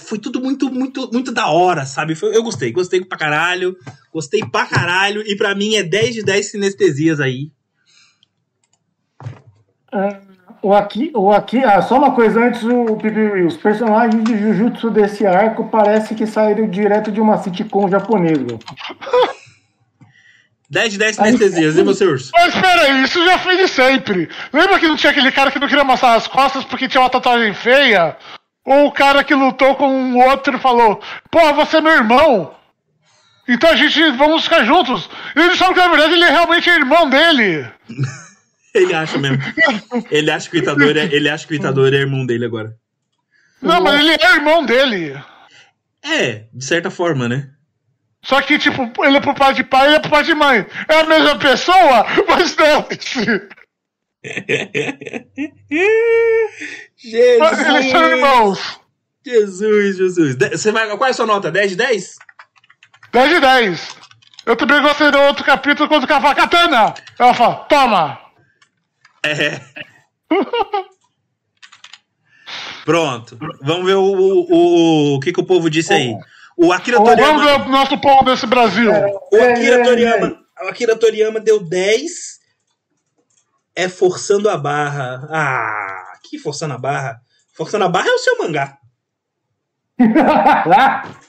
foi 0.00 0.18
tudo 0.18 0.40
muito, 0.40 0.68
muito, 0.72 1.08
muito 1.12 1.30
da 1.32 1.46
hora, 1.48 1.86
sabe? 1.86 2.14
Foi- 2.14 2.34
eu 2.36 2.42
gostei, 2.42 2.72
gostei 2.72 3.04
pra 3.04 3.16
caralho. 3.18 3.76
Gostei 4.12 4.40
pra 4.40 4.66
caralho. 4.66 5.22
E 5.26 5.36
pra 5.36 5.54
mim 5.54 5.76
é 5.76 5.82
10 5.82 6.14
de 6.16 6.22
10 6.22 6.50
sinestesias 6.50 7.20
aí. 7.20 7.50
O 10.62 10.74
aqui, 10.74 11.10
o 11.14 11.32
aqui, 11.32 11.58
ah, 11.64 11.80
só 11.80 11.96
uma 11.96 12.12
coisa 12.14 12.38
antes, 12.44 12.62
o 12.62 12.96
Pipi, 12.96 13.44
os 13.46 13.56
personagens 13.56 14.22
de 14.22 14.36
Jujutsu 14.38 14.90
desse 14.90 15.26
arco 15.26 15.64
parece 15.70 16.14
que 16.14 16.26
saíram 16.26 16.68
direto 16.68 17.10
de 17.10 17.18
uma 17.20 17.38
sitcom 17.42 17.88
japonesa. 17.88 18.58
10 20.70 20.92
de 20.92 20.98
10 20.98 21.16
sinestesias. 21.16 21.76
E 21.76 21.82
você, 21.82 22.04
Urso? 22.06 22.30
Mas 22.32 22.54
espera 22.54 22.82
aí, 22.82 23.02
isso 23.02 23.24
já 23.24 23.38
foi 23.38 23.56
de 23.56 23.66
sempre. 23.66 24.28
Lembra 24.52 24.78
que 24.78 24.86
não 24.86 24.96
tinha 24.96 25.10
aquele 25.10 25.32
cara 25.32 25.50
que 25.50 25.58
não 25.58 25.66
queria 25.66 25.82
mostrar 25.82 26.14
as 26.14 26.28
costas 26.28 26.64
porque 26.64 26.88
tinha 26.88 27.00
uma 27.00 27.10
tatuagem 27.10 27.52
feia? 27.52 28.16
Ou 28.64 28.86
o 28.86 28.92
cara 28.92 29.24
que 29.24 29.34
lutou 29.34 29.74
com 29.74 29.88
um 29.88 30.18
outro 30.18 30.56
e 30.56 30.60
falou: 30.60 31.00
Pô, 31.30 31.52
você 31.54 31.78
é 31.78 31.80
meu 31.80 31.92
irmão. 31.92 32.54
Então 33.48 33.68
a 33.68 33.74
gente 33.74 34.10
vamos 34.12 34.44
ficar 34.44 34.64
juntos. 34.64 35.10
E 35.34 35.40
ele 35.40 35.56
sabe 35.56 35.74
que 35.74 35.80
na 35.80 35.88
verdade 35.88 36.12
ele 36.12 36.24
é 36.24 36.30
realmente 36.30 36.70
irmão 36.70 37.10
dele. 37.10 37.66
Ele 38.72 38.94
acha 38.94 39.18
mesmo. 39.18 39.38
Ele 40.12 40.30
acha 40.30 40.48
que 40.48 40.56
o 40.56 40.60
Itadori 40.60 41.00
é, 41.00 41.04
ele 41.12 41.28
acha 41.28 41.44
que 41.44 41.54
o 41.54 41.56
Itadori 41.56 41.96
é 41.96 42.00
irmão 42.02 42.24
dele 42.24 42.44
agora. 42.44 42.76
Não, 43.60 43.82
mas 43.82 43.98
ele 43.98 44.10
é 44.12 44.34
irmão 44.36 44.64
dele. 44.64 45.20
É, 46.04 46.44
de 46.54 46.64
certa 46.64 46.88
forma, 46.88 47.28
né? 47.28 47.50
Só 48.22 48.40
que, 48.42 48.58
tipo, 48.58 48.82
ele 49.04 49.16
é 49.16 49.20
pro 49.20 49.34
pai 49.34 49.54
de 49.54 49.64
pai 49.64 49.84
e 49.84 49.86
ele 49.88 49.96
é 49.96 50.00
pro 50.00 50.10
pai 50.10 50.22
de 50.22 50.34
mãe. 50.34 50.66
É 50.88 51.00
a 51.00 51.04
mesma 51.04 51.38
pessoa, 51.38 52.06
mas 52.28 52.54
não. 52.56 52.86
Mas 57.38 57.58
eles 57.66 57.90
são 57.90 58.04
irmãos. 58.04 58.80
Jesus, 59.24 59.96
Jesus. 59.96 60.36
De- 60.36 60.50
Você 60.50 60.70
vai, 60.72 60.86
qual 60.96 61.06
é 61.06 61.10
a 61.10 61.14
sua 61.14 61.26
nota? 61.26 61.50
10 61.50 61.70
de 61.70 61.76
10? 61.76 62.16
10 63.12 63.30
de 63.30 63.40
10. 63.40 63.96
Eu 64.46 64.56
também 64.56 64.80
gostei 64.82 65.10
do 65.10 65.18
outro 65.20 65.44
capítulo 65.44 65.88
quando 65.88 66.04
o 66.04 66.06
cara 66.06 66.20
fala, 66.20 66.34
Katana! 66.34 66.94
Ela 67.18 67.34
fala, 67.34 67.54
toma! 67.68 68.18
É. 69.22 69.60
Pronto. 72.84 73.38
Vamos 73.62 73.86
ver 73.86 73.94
o, 73.94 74.02
o, 74.02 74.46
o, 74.50 75.14
o 75.16 75.20
que, 75.20 75.32
que 75.32 75.40
o 75.40 75.44
povo 75.44 75.68
disse 75.70 75.92
aí. 75.92 76.14
O 76.62 76.72
Akira 76.72 76.98
Vamos 76.98 77.10
Toriyama. 77.14 77.42
ver 77.42 77.66
o 77.66 77.68
nosso 77.70 77.98
povo 77.98 78.22
desse 78.24 78.46
Brasil. 78.46 78.90
O 78.90 79.36
Akira 79.36 79.76
É, 79.76 79.80
é, 79.80 79.82
Toriyama. 79.84 80.38
O 80.62 80.68
Akira 80.68 80.96
Toriyama 80.96 81.40
deu 81.40 81.58
10. 81.58 82.38
É 83.74 83.88
forçando 83.88 84.48
a 84.50 84.58
barra. 84.58 85.26
Ah, 85.30 86.12
que 86.22 86.38
forçando 86.38 86.74
a 86.74 86.78
barra? 86.78 87.20
Forçando 87.54 87.84
a 87.84 87.88
barra 87.88 88.08
é 88.08 88.12
o 88.12 88.18
seu 88.18 88.36
mangá. 88.38 88.76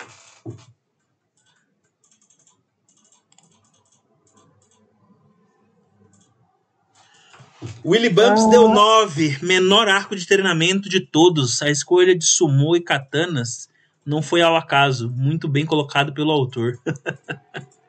Willy 7.86 8.10
Bumps 8.10 8.44
Ah. 8.46 8.50
deu 8.50 8.68
9. 8.68 9.38
Menor 9.42 9.88
arco 9.88 10.16
de 10.16 10.26
treinamento 10.26 10.90
de 10.90 11.00
todos. 11.00 11.62
A 11.62 11.70
escolha 11.70 12.18
de 12.18 12.26
sumô 12.26 12.76
e 12.76 12.82
katanas 12.82 13.70
não 14.06 14.22
foi 14.22 14.42
ao 14.42 14.56
acaso. 14.56 15.10
Muito 15.10 15.48
bem 15.48 15.66
colocado 15.66 16.14
pelo 16.14 16.32
autor. 16.32 16.80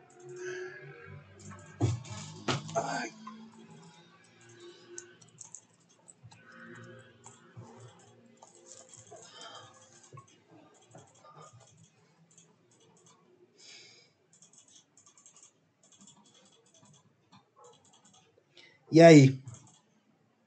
E 18.92 19.00
aí? 19.00 19.38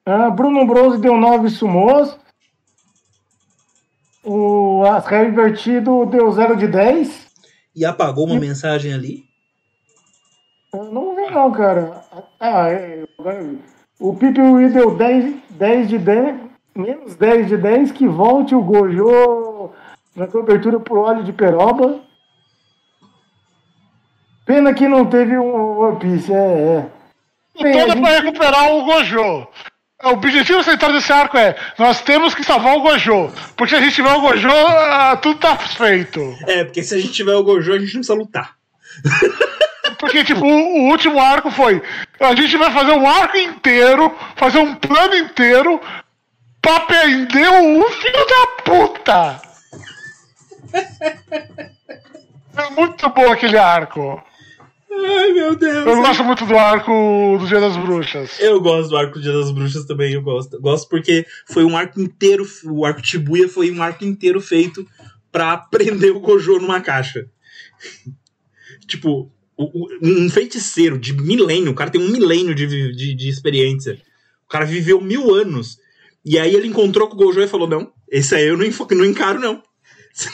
Ah, 0.05 0.29
Bruno 0.29 0.67
Bronze 0.67 1.01
deu 1.01 1.17
9 1.17 1.49
sumôs. 1.49 2.15
O 4.25 4.83
Asrael 4.85 5.29
Invertido 5.29 6.05
deu 6.07 6.31
0 6.31 6.55
de 6.57 6.67
10. 6.67 7.27
E 7.75 7.85
apagou 7.85 8.25
uma 8.25 8.39
mensagem 8.39 8.93
ali? 8.93 9.23
Eu 10.73 10.85
não 10.85 11.15
vi 11.15 11.29
não, 11.29 11.51
cara. 11.51 12.01
Ah, 12.39 12.69
é. 12.69 13.03
O 13.99 14.15
Pipe 14.15 14.41
Wii 14.41 14.69
deu 14.69 14.95
10, 14.97 15.35
10 15.51 15.89
de 15.89 15.97
10, 15.97 16.35
menos 16.75 17.15
10 17.15 17.47
de 17.47 17.57
10, 17.57 17.91
que 17.91 18.07
volte 18.07 18.55
o 18.55 18.61
Gojo 18.61 19.71
na 20.15 20.27
cobertura 20.27 20.79
por 20.79 20.97
óleo 20.97 21.23
de 21.23 21.31
peroba. 21.31 21.99
Pena 24.45 24.73
que 24.73 24.87
não 24.87 25.05
teve 25.05 25.37
um 25.37 25.79
One 25.79 25.99
Piece, 25.99 26.31
é, 26.33 26.35
é. 27.57 27.63
Bem, 27.63 27.79
a 27.79 27.85
Toda 27.85 27.93
gente- 27.95 28.01
pra 28.03 28.19
recuperar 28.19 28.73
o 28.75 28.85
Gojo. 28.85 29.47
O 30.03 30.09
objetivo 30.09 30.61
central 30.63 30.91
desse 30.91 31.11
arco 31.11 31.37
é: 31.37 31.55
nós 31.79 32.01
temos 32.01 32.35
que 32.35 32.43
salvar 32.43 32.75
o 32.75 32.81
Gojo. 32.81 33.31
Porque 33.55 33.75
se 33.75 33.81
a 33.81 33.83
gente 33.83 33.95
tiver 33.95 34.11
o 34.11 34.21
Gojo, 34.21 34.49
ah, 34.49 35.17
tudo 35.21 35.39
tá 35.39 35.57
feito. 35.57 36.19
É, 36.47 36.63
porque 36.63 36.83
se 36.83 36.95
a 36.95 36.97
gente 36.99 37.13
tiver 37.13 37.33
o 37.33 37.43
Gojo, 37.43 37.71
a 37.71 37.79
gente 37.79 37.93
não 37.93 38.01
precisa 38.01 38.13
lutar. 38.13 38.55
Porque, 39.97 40.23
tipo, 40.25 40.45
o, 40.45 40.47
o 40.47 40.89
último 40.89 41.19
arco 41.19 41.49
foi: 41.49 41.81
a 42.19 42.35
gente 42.35 42.57
vai 42.57 42.71
fazer 42.71 42.91
um 42.91 43.07
arco 43.07 43.37
inteiro, 43.37 44.13
fazer 44.35 44.59
um 44.59 44.75
plano 44.75 45.15
inteiro 45.15 45.79
pra 46.61 46.81
prender 46.81 47.47
o 47.49 47.89
filho 47.89 48.25
da 48.27 48.47
puta. 48.63 49.41
É 52.57 52.69
muito 52.69 53.09
bom 53.09 53.29
aquele 53.29 53.57
arco. 53.57 54.23
Ai, 54.97 55.31
meu 55.33 55.55
Deus. 55.55 55.85
Eu 55.87 56.01
gosto 56.01 56.23
muito 56.23 56.45
do 56.45 56.57
arco 56.57 57.37
do 57.39 57.47
Dia 57.47 57.59
das 57.59 57.75
Bruxas. 57.77 58.39
Eu 58.39 58.61
gosto 58.61 58.89
do 58.89 58.97
arco 58.97 59.19
Dia 59.19 59.33
das 59.33 59.51
Bruxas 59.51 59.85
também, 59.85 60.13
eu 60.13 60.21
gosto. 60.21 60.59
Gosto 60.59 60.87
porque 60.89 61.25
foi 61.47 61.63
um 61.63 61.75
arco 61.75 61.99
inteiro, 61.99 62.45
o 62.65 62.85
arco 62.85 63.05
Shibuya 63.05 63.49
foi 63.49 63.71
um 63.71 63.81
arco 63.81 64.05
inteiro 64.05 64.39
feito 64.39 64.87
pra 65.31 65.57
prender 65.57 66.15
o 66.15 66.19
Gojo 66.19 66.59
numa 66.59 66.79
caixa. 66.79 67.27
tipo, 68.87 69.31
um 70.01 70.29
feiticeiro 70.29 70.97
de 70.97 71.13
milênio, 71.13 71.71
o 71.71 71.75
cara 71.75 71.89
tem 71.89 72.01
um 72.01 72.09
milênio 72.09 72.55
de, 72.55 72.67
de, 72.67 73.13
de 73.13 73.29
experiência. 73.29 73.99
O 74.45 74.49
cara 74.49 74.65
viveu 74.65 75.01
mil 75.01 75.33
anos. 75.33 75.77
E 76.23 76.39
aí 76.39 76.55
ele 76.55 76.67
encontrou 76.67 77.07
com 77.07 77.15
o 77.15 77.17
Gojo 77.17 77.41
e 77.41 77.47
falou: 77.47 77.67
Não, 77.67 77.91
esse 78.09 78.33
aí 78.33 78.47
eu 78.47 78.57
não, 78.57 78.65
não 78.91 79.05
encaro, 79.05 79.39
não. 79.39 79.61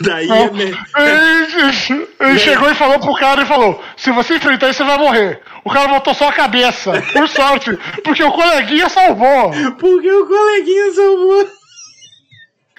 Daí 0.02 0.30
é. 0.30 0.52
me- 0.52 0.64
Ele, 0.64 2.08
ele 2.20 2.40
chegou 2.40 2.70
e 2.70 2.76
falou 2.76 3.00
pro 3.00 3.16
cara 3.16 3.42
e 3.42 3.46
falou: 3.48 3.84
se 3.98 4.12
você 4.12 4.36
enfrentar 4.36 4.70
isso, 4.70 4.78
você 4.78 4.84
vai 4.84 4.98
morrer. 5.00 5.42
O 5.64 5.70
cara 5.72 5.88
botou 5.88 6.14
só 6.14 6.30
a 6.30 6.34
cabeça, 6.34 6.92
por 7.14 7.28
sorte, 7.28 7.72
porque 8.04 8.24
o 8.24 8.32
coleguinha 8.32 8.88
salvou. 8.90 9.52
Porque 9.80 10.12
o 10.12 10.28
coleguinha 10.28 10.94
salvou. 10.94 11.50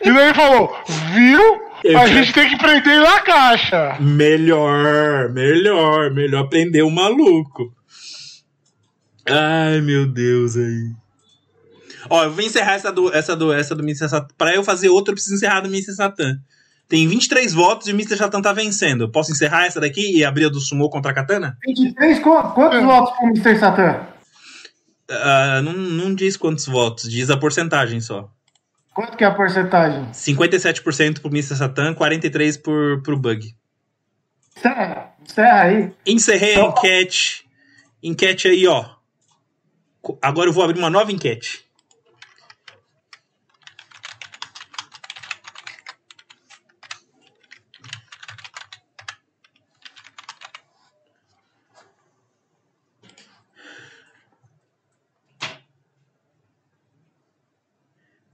E 0.05 0.13
daí 0.13 0.25
ele 0.27 0.35
falou: 0.35 0.77
viu? 1.13 1.61
Eu 1.85 1.99
A 1.99 2.07
gente 2.07 2.33
tem 2.33 2.49
que 2.49 2.57
prender 2.57 2.87
ele 2.95 3.03
na 3.05 3.19
caixa. 3.21 3.97
Melhor, 3.99 5.29
melhor, 5.31 6.13
melhor 6.13 6.49
prender 6.49 6.85
o 6.85 6.91
maluco. 6.91 7.73
Ai, 9.29 9.81
meu 9.81 10.07
Deus 10.07 10.57
aí. 10.57 10.91
Ó, 12.11 12.25
eu 12.25 12.33
vou 12.33 12.45
encerrar 12.45 12.75
essa 12.75 12.93
do 12.93 13.13
essa 13.13 13.35
do 13.37 13.53
essa 13.53 13.75
do 13.75 13.83
Mr. 13.83 14.09
Satan. 14.09 14.29
Pra 14.39 14.55
eu 14.55 14.63
fazer 14.65 14.89
outra, 14.89 15.11
eu 15.13 15.15
preciso 15.17 15.35
encerrar 15.37 15.61
do 15.61 15.69
Mr. 15.69 15.93
Satan. 15.95 16.37
Tem 16.93 17.09
23 17.09 17.55
votos 17.55 17.89
e 17.89 17.91
o 17.91 17.95
Mr. 17.95 18.19
Satan 18.19 18.43
tá 18.43 18.53
vencendo. 18.53 19.11
Posso 19.11 19.33
encerrar 19.33 19.65
essa 19.65 19.81
daqui 19.81 20.15
e 20.19 20.23
abrir 20.23 20.45
a 20.45 20.49
do 20.51 20.61
Sumo 20.61 20.91
contra 20.91 21.11
a 21.11 21.15
Katana? 21.15 21.57
23, 21.67 22.19
qu- 22.19 22.53
quantos 22.53 22.83
votos 22.83 23.17
pro 23.17 23.29
Mr. 23.29 23.59
Satan? 23.59 24.07
Ah, 25.11 25.63
não, 25.63 25.73
não 25.73 26.15
diz 26.15 26.37
quantos 26.37 26.67
votos, 26.67 27.11
diz 27.11 27.31
a 27.31 27.37
porcentagem 27.39 27.99
só. 27.99 28.31
Quanto 28.95 29.17
que 29.17 29.25
é 29.25 29.27
a 29.27 29.31
porcentagem? 29.35 30.07
57% 30.13 31.21
pro 31.23 31.31
Mr. 31.31 31.57
Satan, 31.57 31.95
43% 31.95 32.61
por, 32.61 33.01
pro 33.03 33.19
Bug. 33.19 33.55
Encerra, 34.55 35.15
encerra 35.27 35.61
aí. 35.63 35.93
Encerrei 36.07 36.57
a 36.57 36.65
enquete. 36.67 37.47
Enquete 38.03 38.49
aí, 38.49 38.67
ó. 38.67 38.85
Agora 40.21 40.51
eu 40.51 40.53
vou 40.53 40.63
abrir 40.63 40.79
uma 40.79 40.91
nova 40.91 41.11
enquete. 41.11 41.65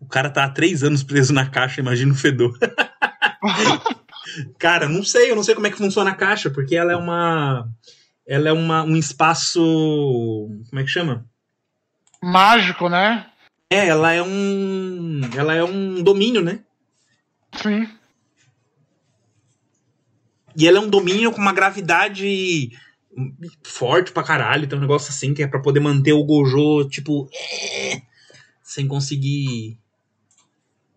O 0.08 0.10
cara 0.10 0.30
tá 0.30 0.44
há 0.44 0.48
três 0.48 0.82
anos 0.82 1.02
preso 1.02 1.34
na 1.34 1.44
caixa, 1.44 1.82
imagina 1.82 2.14
o 2.14 2.16
fedor. 2.16 2.58
Cara, 4.58 4.88
não 4.88 5.04
sei, 5.04 5.30
eu 5.30 5.36
não 5.36 5.44
sei 5.44 5.54
como 5.54 5.66
é 5.66 5.70
que 5.70 5.76
funciona 5.76 6.12
a 6.12 6.14
caixa, 6.14 6.48
porque 6.48 6.74
ela 6.74 6.90
é 6.90 6.96
uma. 6.96 7.68
Ela 8.26 8.48
é 8.48 8.52
uma, 8.52 8.84
um 8.84 8.96
espaço. 8.96 9.60
Como 9.60 10.80
é 10.80 10.82
que 10.82 10.88
chama? 10.88 11.26
Mágico, 12.22 12.88
né? 12.88 13.26
É, 13.68 13.88
ela 13.88 14.10
é 14.10 14.22
um. 14.22 15.20
Ela 15.36 15.54
é 15.54 15.62
um 15.62 16.02
domínio, 16.02 16.40
né? 16.40 16.60
Sim. 17.52 17.86
E 20.56 20.66
ela 20.66 20.78
é 20.78 20.80
um 20.80 20.88
domínio 20.88 21.32
com 21.32 21.40
uma 21.42 21.52
gravidade 21.52 22.70
forte 23.62 24.10
pra 24.10 24.22
caralho. 24.22 24.66
Tem 24.66 24.78
um 24.78 24.82
negócio 24.82 25.10
assim 25.10 25.34
que 25.34 25.42
é 25.42 25.46
pra 25.46 25.60
poder 25.60 25.80
manter 25.80 26.14
o 26.14 26.24
Gojo, 26.24 26.88
tipo. 26.88 27.28
é, 27.30 28.00
sem 28.62 28.86
conseguir 28.86 29.78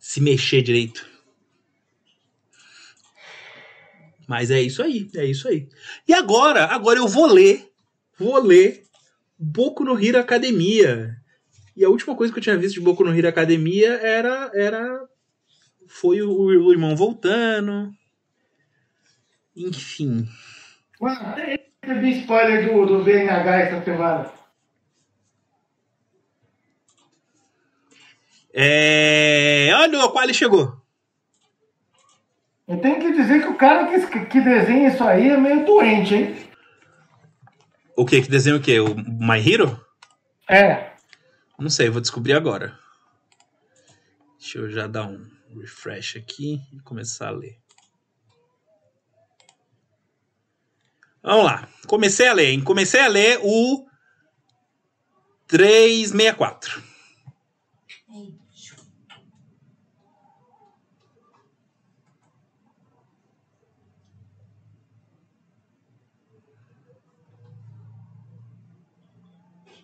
se 0.02 0.20
mexer 0.20 0.64
direito. 0.64 1.08
Mas 4.28 4.50
é 4.50 4.60
isso 4.60 4.82
aí, 4.82 5.08
é 5.16 5.26
isso 5.26 5.48
aí. 5.48 5.70
E 6.08 6.14
agora, 6.14 6.66
agora 6.66 6.98
eu 6.98 7.08
vou 7.08 7.28
ler, 7.28 7.72
vou 8.18 8.42
ler 8.42 8.84
Boku 9.38 9.84
no 9.84 10.04
Hero 10.04 10.18
Academia. 10.18 11.16
E 11.78 11.86
a 11.86 11.90
última 11.90 12.16
coisa 12.16 12.34
que 12.34 12.40
eu 12.40 12.44
tinha 12.44 12.58
visto 12.58 12.76
de 12.76 12.82
Boku 12.82 13.04
no 13.04 13.16
Hero 13.16 13.28
Academia 13.28 13.94
era 14.02 14.50
era 14.56 15.08
foi 15.88 16.22
o, 16.22 16.32
o 16.32 16.72
irmão 16.72 16.96
voltando. 16.96 17.92
Enfim. 19.56 20.28
Mano, 21.00 21.36
recebi 21.84 22.22
spoiler 22.22 22.72
do, 22.72 22.86
do 22.86 23.04
BNH 23.04 23.60
essa 23.60 23.84
semana. 23.84 24.41
É... 28.54 29.72
Olha, 29.74 30.06
o 30.06 30.12
Quali 30.12 30.34
chegou. 30.34 30.82
Eu 32.68 32.80
tenho 32.80 33.00
que 33.00 33.12
dizer 33.12 33.42
que 33.42 33.48
o 33.48 33.58
cara 33.58 33.88
que, 33.88 34.26
que 34.26 34.42
desenha 34.42 34.90
isso 34.90 35.04
aí 35.04 35.30
é 35.30 35.38
meio 35.38 35.66
doente, 35.66 36.16
hein? 36.16 36.52
O 37.98 38.06
que? 38.06 38.22
Que 38.22 38.30
desenho 38.30 38.58
o 38.58 38.62
quê? 38.62 38.80
O 38.80 38.96
My 38.96 39.38
Hero? 39.40 39.80
É. 40.50 40.92
Não 41.60 41.70
sei, 41.70 41.90
vou 41.90 42.02
descobrir 42.02 42.34
agora. 42.34 42.78
Deixa 44.40 44.58
eu 44.58 44.70
já 44.70 44.88
dar 44.88 45.06
um 45.06 45.24
refresh 45.60 46.16
aqui 46.16 46.60
e 46.74 46.80
começar 46.80 47.28
a 47.28 47.32
ler. 47.32 47.60
Vamos 51.22 51.46
lá. 51.46 51.68
Comecei 51.88 52.28
a 52.28 52.34
ler, 52.34 52.50
hein? 52.50 52.64
Comecei 52.64 53.02
a 53.02 53.08
ler 53.08 53.40
o 53.44 53.86
364. 55.48 56.91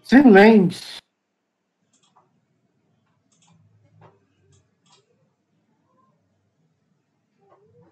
Silêncio. 0.07 1.01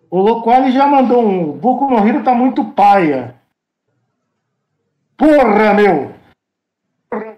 O 0.10 0.22
Loquali 0.22 0.72
já 0.72 0.88
mandou 0.88 1.22
um. 1.22 1.52
Boku 1.58 1.90
no 1.90 2.08
Hero 2.08 2.24
tá 2.24 2.34
muito 2.34 2.72
paia. 2.72 3.36
Porra, 5.18 5.74
meu! 5.74 6.16
Porra, 7.10 7.38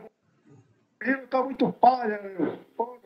Hero 1.01 1.27
tá 1.27 1.41
muito 1.41 1.73
paia, 1.73 2.21
meu. 2.21 2.57
Porra. 2.77 2.97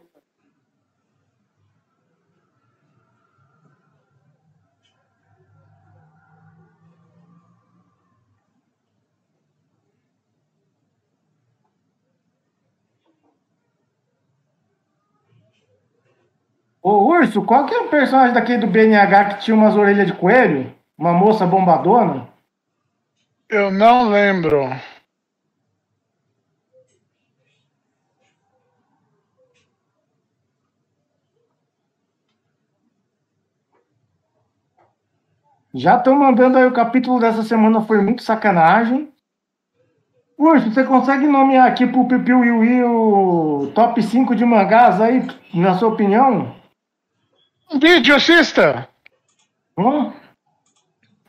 Ô 16.84 17.06
Urso, 17.14 17.44
qual 17.44 17.68
que 17.68 17.76
é 17.76 17.80
o 17.80 17.90
personagem 17.90 18.34
daquele 18.34 18.58
do 18.58 18.68
BNH 18.68 19.26
que 19.26 19.42
tinha 19.42 19.56
umas 19.56 19.76
orelhas 19.78 20.08
de 20.08 20.14
coelho? 20.14 20.74
Uma 20.98 21.14
moça 21.14 21.46
bombadona? 21.46 22.28
Eu 23.48 23.70
não 23.70 24.10
lembro. 24.10 24.68
Já 35.74 35.98
estão 35.98 36.16
mandando 36.16 36.58
aí 36.58 36.66
o 36.66 36.74
capítulo 36.74 37.20
dessa 37.20 37.44
semana 37.44 37.82
foi 37.82 38.02
muito 38.02 38.24
sacanagem. 38.24 39.10
Urso, 40.36 40.72
você 40.72 40.84
consegue 40.84 41.28
nomear 41.28 41.68
aqui 41.68 41.86
pro 41.86 42.08
Pipiu 42.08 42.44
Yui 42.44 42.84
o 42.84 43.72
top 43.76 44.02
5 44.02 44.36
de 44.36 44.44
mangás 44.44 45.00
aí, 45.00 45.26
na 45.54 45.76
sua 45.76 45.90
opinião? 45.90 46.61
Um 47.72 47.80
vídeo, 47.80 48.16
assista! 48.16 48.88
Hum? 49.78 50.12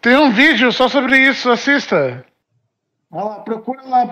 Tem 0.01 0.17
um 0.17 0.31
vídeo 0.33 0.73
só 0.73 0.89
sobre 0.89 1.17
isso, 1.19 1.51
assista. 1.51 2.25
Olha 3.11 3.25
lá, 3.25 3.41
procura 3.41 3.83
lá, 3.87 4.07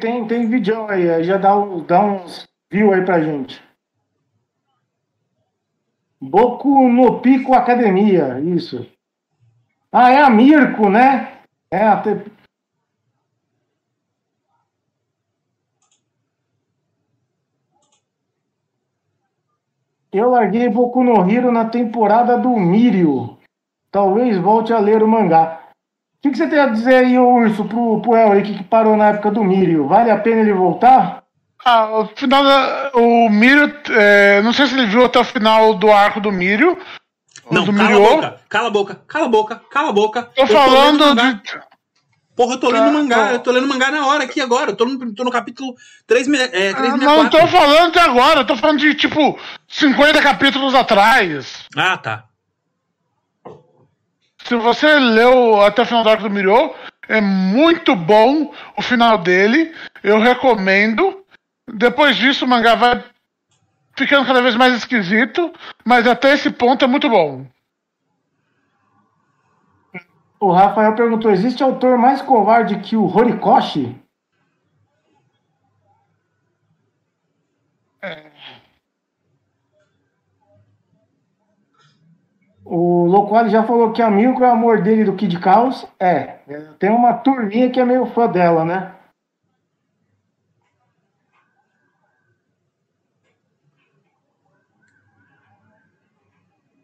tem, 0.00 0.26
tem 0.26 0.48
vídeo 0.48 0.88
aí, 0.88 1.08
aí 1.10 1.24
já 1.24 1.36
dá, 1.36 1.56
um- 1.56 1.84
dá 1.84 2.02
uns 2.02 2.48
view 2.70 2.92
aí 2.92 3.04
pra 3.04 3.20
gente. 3.22 3.62
Boku 6.20 6.88
no 6.88 7.20
Pico 7.20 7.54
Academia, 7.54 8.40
isso. 8.40 8.84
Ah, 9.92 10.10
é 10.10 10.20
a 10.22 10.28
Mirko, 10.30 10.88
né? 10.90 11.38
É, 11.70 11.86
Eu 20.12 20.30
larguei 20.30 20.68
Boku 20.68 21.02
no 21.04 21.30
Hero 21.30 21.52
na 21.52 21.66
temporada 21.66 22.36
do 22.38 22.50
Mirio. 22.50 23.38
Talvez 23.90 24.36
volte 24.38 24.72
a 24.72 24.78
ler 24.78 25.02
o 25.02 25.08
mangá. 25.08 25.60
O 26.18 26.22
que, 26.22 26.30
que 26.30 26.36
você 26.38 26.48
tem 26.48 26.58
a 26.58 26.66
dizer 26.66 26.94
aí, 26.96 27.18
ô 27.18 27.34
Urso, 27.34 27.64
pro, 27.64 28.00
pro 28.00 28.16
Elric 28.16 28.54
que 28.54 28.64
parou 28.64 28.96
na 28.96 29.08
época 29.08 29.30
do 29.30 29.44
Mirio? 29.44 29.86
Vale 29.86 30.10
a 30.10 30.18
pena 30.18 30.40
ele 30.40 30.52
voltar? 30.52 31.22
Ah, 31.64 32.00
o 32.00 32.06
final 32.06 32.42
da, 32.42 32.90
O 32.94 33.28
Mirio. 33.28 33.72
é, 33.90 34.40
não 34.42 34.52
sei 34.52 34.66
se 34.66 34.74
ele 34.74 34.86
viu 34.86 35.04
até 35.04 35.18
o 35.20 35.24
final 35.24 35.74
do 35.74 35.90
arco 35.92 36.20
do 36.20 36.32
Mirio. 36.32 36.76
Não, 37.50 37.64
do 37.64 37.72
cala 37.72 37.88
a 37.88 37.92
Mirio. 37.92 38.08
boca, 38.10 38.40
cala 38.48 38.66
a 38.68 38.70
boca, 38.70 39.00
cala 39.06 39.24
a 39.24 39.28
boca, 39.28 39.62
cala 39.70 39.88
a 39.88 39.92
boca. 39.92 40.22
Tô 40.34 40.42
Eu 40.42 40.46
falando 40.46 41.14
de. 41.14 41.40
Porra, 42.38 42.54
eu 42.54 42.60
tô 42.60 42.70
lendo 42.70 42.92
mangá, 42.92 43.32
eu 43.32 43.40
tô 43.40 43.50
lendo 43.50 43.66
mangá 43.66 43.90
na 43.90 44.06
hora 44.06 44.22
aqui 44.22 44.40
agora. 44.40 44.70
Eu 44.70 44.76
tô 44.76 44.84
no, 44.84 45.12
tô 45.12 45.24
no 45.24 45.30
capítulo 45.32 45.74
3, 46.06 46.28
é, 46.28 46.70
Ah, 46.70 46.96
não 46.96 47.28
364. 47.28 47.30
tô 47.30 47.46
falando 47.48 47.92
de 47.92 47.98
agora, 47.98 48.44
tô 48.44 48.56
falando 48.56 48.78
de 48.78 48.94
tipo 48.94 49.36
50 49.66 50.22
capítulos 50.22 50.72
atrás. 50.72 51.64
Ah, 51.76 51.98
tá. 51.98 52.26
Se 54.44 54.54
você 54.54 55.00
leu 55.00 55.60
até 55.62 55.82
o 55.82 55.84
final 55.84 56.04
do 56.04 56.10
arco 56.10 56.22
do 56.22 56.30
Mirio, 56.30 56.72
é 57.08 57.20
muito 57.20 57.96
bom 57.96 58.54
o 58.76 58.82
final 58.82 59.18
dele. 59.18 59.74
Eu 60.04 60.20
recomendo. 60.20 61.24
Depois 61.68 62.16
disso, 62.16 62.44
o 62.44 62.48
mangá 62.48 62.76
vai 62.76 63.02
ficando 63.96 64.24
cada 64.24 64.40
vez 64.40 64.54
mais 64.54 64.74
esquisito, 64.74 65.52
mas 65.84 66.06
até 66.06 66.34
esse 66.34 66.50
ponto 66.50 66.84
é 66.84 66.88
muito 66.88 67.08
bom. 67.08 67.44
O 70.40 70.52
Rafael 70.52 70.94
perguntou: 70.94 71.30
existe 71.30 71.62
autor 71.62 71.98
mais 71.98 72.22
covarde 72.22 72.78
que 72.80 72.96
o 72.96 73.04
Horikoshi? 73.04 74.00
O 82.64 83.06
Loquali 83.06 83.50
já 83.50 83.64
falou 83.64 83.92
que 83.92 84.02
a 84.02 84.10
Milko 84.10 84.44
é 84.44 84.48
o 84.48 84.52
amor 84.52 84.82
dele 84.82 85.04
do 85.04 85.16
Kid 85.16 85.40
Chaos. 85.42 85.86
É, 85.98 86.38
tem 86.78 86.90
uma 86.90 87.14
turminha 87.14 87.70
que 87.70 87.80
é 87.80 87.84
meio 87.84 88.06
fã 88.06 88.28
dela, 88.28 88.64
né? 88.64 88.94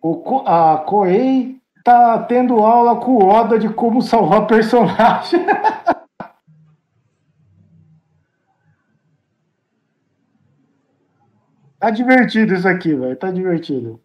O 0.00 0.16
Ko- 0.22 0.44
a 0.46 0.78
Koei 0.86 1.60
tá 1.84 2.18
tendo 2.24 2.58
aula 2.60 2.98
com 2.98 3.12
o 3.12 3.28
Oda 3.28 3.58
de 3.58 3.68
como 3.68 4.00
salvar 4.00 4.46
personagem. 4.46 5.44
tá 11.78 11.90
divertido 11.90 12.54
isso 12.54 12.66
aqui, 12.66 12.94
velho. 12.94 13.14
Tá 13.16 13.30
divertido. 13.30 14.00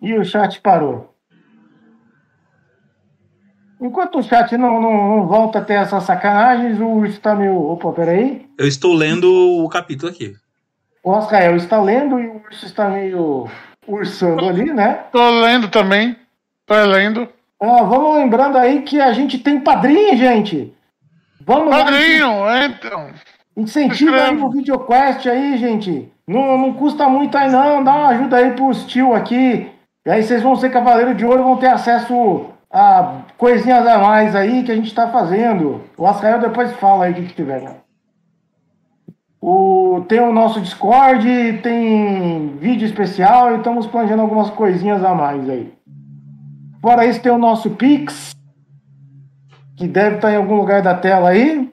E 0.00 0.14
o 0.14 0.24
chat 0.24 0.60
parou. 0.60 1.17
Enquanto 3.80 4.18
o 4.18 4.22
chat 4.22 4.56
não, 4.56 4.80
não, 4.80 5.16
não 5.16 5.26
volta 5.26 5.58
a 5.60 5.64
ter 5.64 5.74
essas 5.74 6.02
sacanagens, 6.02 6.80
o 6.80 6.86
urso 6.86 7.20
tá 7.20 7.34
meio. 7.34 7.54
Opa, 7.54 7.92
peraí. 7.92 8.46
Eu 8.58 8.66
estou 8.66 8.92
lendo 8.92 9.30
o 9.32 9.68
capítulo 9.68 10.10
aqui. 10.10 10.34
O 11.02 11.12
Rafael 11.12 11.56
está 11.56 11.80
lendo 11.80 12.18
e 12.18 12.26
o 12.26 12.42
urso 12.44 12.66
está 12.66 12.88
meio 12.88 13.48
ursando 13.86 14.48
ali, 14.48 14.72
né? 14.72 15.04
Tô 15.12 15.30
lendo 15.30 15.68
também. 15.68 16.16
Tô 16.66 16.74
lendo. 16.74 17.28
Ah, 17.60 17.82
vamos 17.82 18.16
lembrando 18.16 18.58
aí 18.58 18.82
que 18.82 19.00
a 19.00 19.12
gente 19.12 19.38
tem 19.38 19.60
padrinho, 19.60 20.16
gente. 20.16 20.74
Vamos 21.40 21.70
lá. 21.70 21.84
Padrinho, 21.84 22.32
então. 22.64 23.10
Incentiva 23.56 24.16
aí 24.16 24.22
Escreve. 24.22 24.42
o 24.42 24.50
VideoQuest 24.50 25.26
aí, 25.28 25.56
gente. 25.56 26.12
Não, 26.26 26.58
não 26.58 26.74
custa 26.74 27.08
muito 27.08 27.36
aí, 27.38 27.50
não. 27.50 27.82
Dá 27.82 27.94
uma 27.94 28.08
ajuda 28.08 28.36
aí 28.36 28.52
pros 28.52 28.84
tio 28.86 29.14
aqui. 29.14 29.70
E 30.04 30.10
aí 30.10 30.22
vocês 30.22 30.42
vão 30.42 30.56
ser 30.56 30.70
Cavaleiro 30.70 31.14
de 31.14 31.24
Ouro, 31.24 31.42
vão 31.42 31.56
ter 31.56 31.68
acesso 31.68 32.46
coisinhas 33.36 33.86
a 33.86 33.98
mais 33.98 34.34
aí 34.34 34.62
que 34.62 34.72
a 34.72 34.76
gente 34.76 34.94
tá 34.94 35.08
fazendo. 35.08 35.82
O 35.96 36.06
Asrael 36.06 36.40
depois 36.40 36.72
fala 36.74 37.06
aí 37.06 37.12
o 37.12 37.14
que, 37.14 37.34
tiver. 37.34 37.62
né? 37.62 37.76
O, 39.40 40.04
tem 40.08 40.20
o 40.20 40.32
nosso 40.32 40.60
Discord, 40.60 41.60
tem 41.62 42.56
vídeo 42.56 42.86
especial 42.86 43.52
e 43.52 43.58
estamos 43.58 43.86
planejando 43.86 44.22
algumas 44.22 44.50
coisinhas 44.50 45.02
a 45.04 45.14
mais 45.14 45.48
aí. 45.48 45.72
Fora 46.80 47.06
isso, 47.06 47.20
tem 47.20 47.32
o 47.32 47.38
nosso 47.38 47.70
Pix, 47.70 48.34
que 49.76 49.86
deve 49.86 50.16
estar 50.16 50.32
em 50.32 50.36
algum 50.36 50.56
lugar 50.56 50.82
da 50.82 50.94
tela 50.94 51.30
aí. 51.30 51.72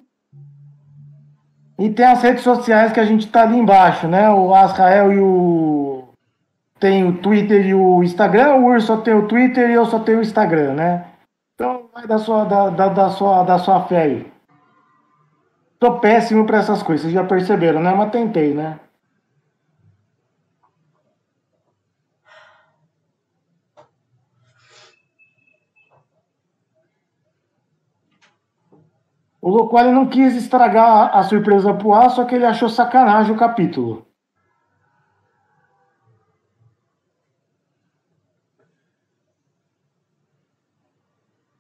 E 1.78 1.90
tem 1.90 2.06
as 2.06 2.22
redes 2.22 2.44
sociais 2.44 2.92
que 2.94 3.00
a 3.00 3.06
gente 3.06 3.28
tá 3.28 3.42
ali 3.42 3.58
embaixo, 3.58 4.08
né? 4.08 4.30
O 4.30 4.54
Asrael 4.54 5.12
e 5.12 5.20
o. 5.20 5.95
Tem 6.80 7.08
o 7.08 7.18
Twitter 7.22 7.66
e 7.66 7.74
o 7.74 8.04
Instagram, 8.04 8.56
o 8.56 8.66
Urso 8.66 8.88
só 8.88 8.98
tem 9.02 9.14
o 9.14 9.28
Twitter 9.28 9.70
e 9.70 9.74
eu 9.74 9.86
só 9.86 10.00
tenho 10.00 10.20
o 10.20 10.22
Instagram, 10.22 10.74
né? 10.74 11.06
Então 11.54 11.90
vai 11.94 12.06
da 12.06 12.18
sua, 12.18 12.44
da, 12.44 12.70
da, 12.70 12.88
da 12.90 13.10
sua, 13.10 13.44
da 13.44 13.58
sua 13.58 13.84
fé 13.88 14.02
aí. 14.02 14.34
Tô 15.80 16.00
péssimo 16.00 16.46
pra 16.46 16.58
essas 16.60 16.84
coisas, 16.84 17.04
vocês 17.04 17.14
já 17.14 17.24
perceberam, 17.24 17.82
né? 17.82 17.94
Mas 17.94 18.12
tentei, 18.12 18.54
né? 18.54 18.80
O 29.42 29.50
Loquali 29.50 29.92
não 29.94 30.08
quis 30.10 30.36
estragar 30.36 30.86
a- 30.90 31.20
a 31.20 31.24
surpresa 31.24 31.74
pro 31.74 31.94
ar, 31.94 32.10
só 32.10 32.26
que 32.26 32.36
ele 32.36 32.46
achou 32.46 32.68
sacanagem 32.68 33.34
o 33.34 33.38
capítulo. 33.38 34.06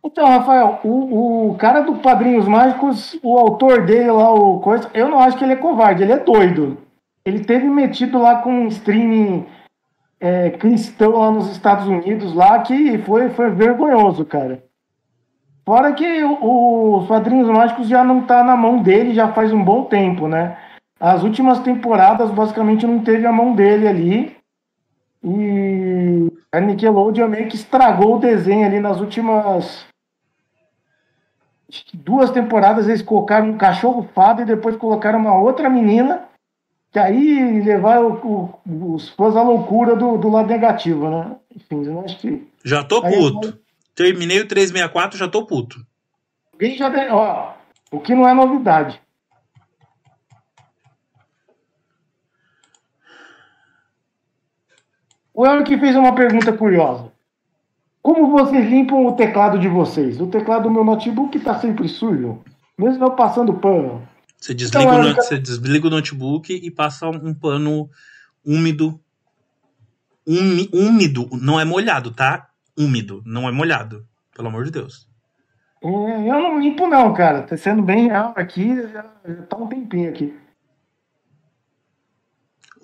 Então, 0.05 0.27
Rafael, 0.27 0.79
o, 0.83 1.49
o 1.49 1.55
cara 1.55 1.81
do 1.81 1.95
Padrinhos 1.95 2.47
Mágicos, 2.47 3.19
o 3.23 3.39
autor 3.39 3.85
dele 3.87 4.11
lá, 4.11 4.31
o 4.31 4.59
coisa, 4.59 4.87
eu 4.93 5.09
não 5.09 5.19
acho 5.19 5.35
que 5.35 5.43
ele 5.43 5.53
é 5.53 5.57
covarde, 5.57 6.03
ele 6.03 6.13
é 6.13 6.19
doido. 6.19 6.77
Ele 7.25 7.43
teve 7.43 7.65
metido 7.67 8.19
lá 8.19 8.35
com 8.35 8.51
um 8.51 8.67
streaming 8.67 9.47
é, 10.19 10.51
cristão 10.51 11.17
lá 11.17 11.31
nos 11.31 11.49
Estados 11.49 11.87
Unidos, 11.87 12.35
lá, 12.35 12.59
que 12.59 12.99
foi, 12.99 13.29
foi 13.29 13.49
vergonhoso, 13.49 14.23
cara. 14.23 14.63
Fora 15.65 15.91
que 15.93 16.23
o- 16.23 16.97
os 16.99 17.07
Padrinhos 17.07 17.47
Mágicos 17.49 17.87
já 17.87 18.03
não 18.03 18.21
tá 18.21 18.43
na 18.43 18.55
mão 18.55 18.83
dele 18.83 19.11
já 19.15 19.29
faz 19.33 19.51
um 19.51 19.63
bom 19.63 19.85
tempo, 19.85 20.27
né? 20.27 20.55
As 20.99 21.23
últimas 21.23 21.59
temporadas 21.59 22.29
basicamente 22.29 22.85
não 22.85 22.99
teve 22.99 23.25
a 23.25 23.31
mão 23.31 23.53
dele 23.55 23.87
ali. 23.87 24.37
E 25.23 26.31
a 26.51 26.59
Nickelodeon 26.59 27.27
meio 27.27 27.47
que 27.47 27.55
estragou 27.55 28.17
o 28.17 28.19
desenho 28.19 28.67
ali 28.67 28.79
nas 28.79 28.99
últimas 29.01 29.87
duas 31.93 32.29
temporadas 32.31 32.87
eles 32.87 33.01
colocaram 33.01 33.49
um 33.49 33.57
cachorro 33.57 34.07
fado 34.13 34.41
e 34.41 34.45
depois 34.45 34.75
colocaram 34.77 35.19
uma 35.19 35.37
outra 35.37 35.69
menina 35.69 36.27
que 36.91 36.99
aí 36.99 37.61
levaram 37.61 38.07
o- 38.23 38.59
o- 38.65 38.93
os 38.93 39.09
fãs 39.09 39.35
à 39.35 39.41
loucura 39.43 39.95
do, 39.95 40.17
do 40.17 40.29
lado 40.29 40.47
negativo, 40.47 41.09
né? 41.09 41.35
Enfim, 41.53 41.83
eu 41.85 41.99
acho 42.05 42.17
que 42.19 42.47
Já 42.63 42.83
tô 42.83 43.03
Aí, 43.03 43.13
puto. 43.13 43.59
Terminei 43.93 44.39
o 44.39 44.47
364, 44.47 45.17
já 45.17 45.27
tô 45.27 45.45
puto. 45.45 45.85
Alguém 46.53 46.75
já. 46.77 46.89
de- 46.89 47.09
Ó, 47.11 47.53
o 47.91 47.99
que 47.99 48.13
não 48.15 48.27
é 48.27 48.33
novidade. 48.33 49.01
O 55.33 55.45
Eric 55.45 55.77
fez 55.79 55.95
uma 55.95 56.15
pergunta 56.15 56.53
curiosa. 56.53 57.11
Como 58.05 58.29
vocês 58.29 58.69
limpam 58.69 59.03
o 59.03 59.13
teclado 59.13 59.57
de 59.57 59.67
vocês? 59.67 60.21
O 60.21 60.27
teclado 60.27 60.65
do 60.65 60.69
meu 60.69 60.83
notebook 60.83 61.35
está 61.35 61.59
sempre 61.59 61.89
sujo, 61.89 62.39
mesmo 62.77 63.03
eu 63.03 63.15
passando 63.15 63.51
pano. 63.55 64.07
Você 64.37 64.53
desliga, 64.53 64.83
Então, 64.83 64.99
o, 64.99 65.03
no- 65.03 65.15
você 65.15 65.39
desliga 65.39 65.87
o 65.87 65.89
notebook 65.89 66.53
e 66.53 66.69
passa 66.69 67.09
um 67.09 67.33
pano 67.33 67.89
úmido. 68.45 68.99
Umi- 70.23 70.69
úmido, 70.71 71.27
não 71.41 71.59
é 71.59 71.65
molhado, 71.65 72.11
tá? 72.11 72.47
úmido, 72.77 73.23
não 73.25 73.49
é 73.49 73.51
molhado. 73.51 74.05
Pelo 74.35 74.49
amor 74.49 74.65
de 74.65 74.71
Deus. 74.71 75.09
É, 75.81 75.87
eu 75.87 76.41
não 76.43 76.59
limpo, 76.59 76.85
não, 76.85 77.11
cara. 77.11 77.41
Tá 77.41 77.57
sendo 77.57 77.81
bem 77.81 78.05
real 78.05 78.33
aqui, 78.35 78.83
já, 78.83 79.03
já 79.27 79.41
tá 79.49 79.57
um 79.57 79.65
tempinho 79.65 80.11
aqui. 80.11 80.31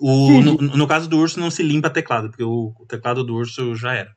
O, 0.00 0.40
no, 0.40 0.54
no 0.56 0.88
caso 0.88 1.08
do 1.08 1.16
urso, 1.16 1.38
não 1.38 1.48
se 1.48 1.62
limpa 1.62 1.88
teclado, 1.88 2.28
porque 2.28 2.42
o, 2.42 2.74
o 2.76 2.86
teclado 2.86 3.22
do 3.22 3.36
urso 3.36 3.76
já 3.76 3.94
era. 3.94 4.10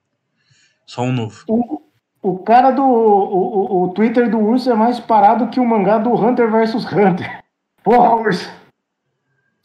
Só 0.86 1.01
um 1.01 1.11
novo. 1.11 1.43
O, 1.47 1.81
o 2.21 2.39
cara 2.39 2.71
do. 2.71 2.83
O, 2.83 3.83
o, 3.83 3.83
o 3.83 3.89
Twitter 3.89 4.29
do 4.29 4.39
urso 4.39 4.69
é 4.69 4.75
mais 4.75 4.99
parado 4.99 5.47
que 5.49 5.59
o 5.59 5.65
mangá 5.65 5.97
do 5.97 6.13
Hunter 6.13 6.49
vs 6.49 6.86
Hunter. 6.86 7.43
Porra, 7.83 8.15
urso. 8.15 8.51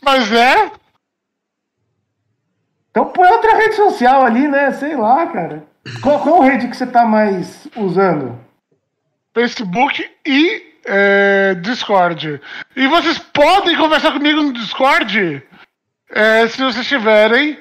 Mas 0.03 0.33
é? 0.33 0.71
Então 2.91 3.07
põe 3.07 3.29
outra 3.29 3.57
rede 3.57 3.77
social 3.77 4.23
ali, 4.25 4.49
né? 4.49 4.73
Sei 4.73 4.97
lá, 4.97 5.27
cara. 5.27 5.65
Qual, 6.03 6.21
qual 6.21 6.41
rede 6.41 6.69
que 6.69 6.77
você 6.77 6.87
tá 6.87 7.05
mais 7.05 7.69
usando? 7.77 8.39
Facebook 9.33 10.11
e 10.27 10.75
é, 10.85 11.55
Discord. 11.55 12.41
E 12.77 12.87
vocês 12.89 13.19
podem 13.19 13.77
conversar 13.77 14.13
comigo 14.13 14.43
no 14.43 14.53
Discord 14.53 15.43
é, 16.11 16.49
se 16.49 16.63
vocês 16.63 16.87
tiverem 16.87 17.59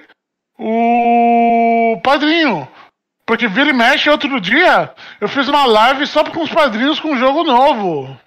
o 0.57 1.99
padrinho. 2.03 2.67
Porque 3.29 3.47
vira 3.47 3.69
e 3.69 3.73
mexe 3.73 4.09
outro 4.09 4.41
dia, 4.41 4.91
eu 5.21 5.27
fiz 5.27 5.47
uma 5.47 5.63
live 5.63 6.07
só 6.07 6.23
com 6.23 6.41
os 6.41 6.49
padrinhos 6.49 6.99
com 6.99 7.09
um 7.09 7.15
jogo 7.19 7.43
novo. 7.43 8.17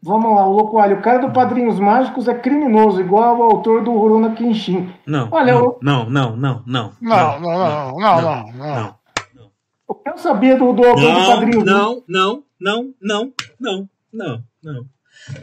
Vamos 0.00 0.32
lá, 0.36 0.46
o 0.46 0.52
Locoalho. 0.52 0.98
O 0.98 1.02
cara 1.02 1.18
do 1.18 1.32
Padrinhos 1.32 1.80
Mágicos 1.80 2.28
é 2.28 2.34
criminoso, 2.34 3.00
igual 3.00 3.42
ao 3.42 3.56
autor 3.56 3.82
do 3.82 3.90
Rurouni 3.90 4.36
Kenshin. 4.36 4.94
Não, 5.04 5.28
Olha, 5.32 5.52
não, 5.52 5.60
eu- 5.64 5.78
não, 5.82 6.08
não, 6.08 6.36
não, 6.36 6.62
não. 6.64 6.92
Não, 7.00 7.40
não, 7.40 7.40
não, 7.40 7.98
não, 7.98 8.22
não, 8.22 8.52
não. 8.52 8.94
não. 9.34 9.50
Eu 10.06 10.16
saber 10.16 10.56
do, 10.58 10.72
do 10.72 10.84
autor 10.86 11.12
do 11.12 11.26
Padrinhos 11.26 11.64
não, 11.64 12.04
não, 12.08 12.44
não, 12.60 12.94
não, 13.02 13.32
não, 13.58 13.88
não, 14.12 14.44
não, 14.62 14.86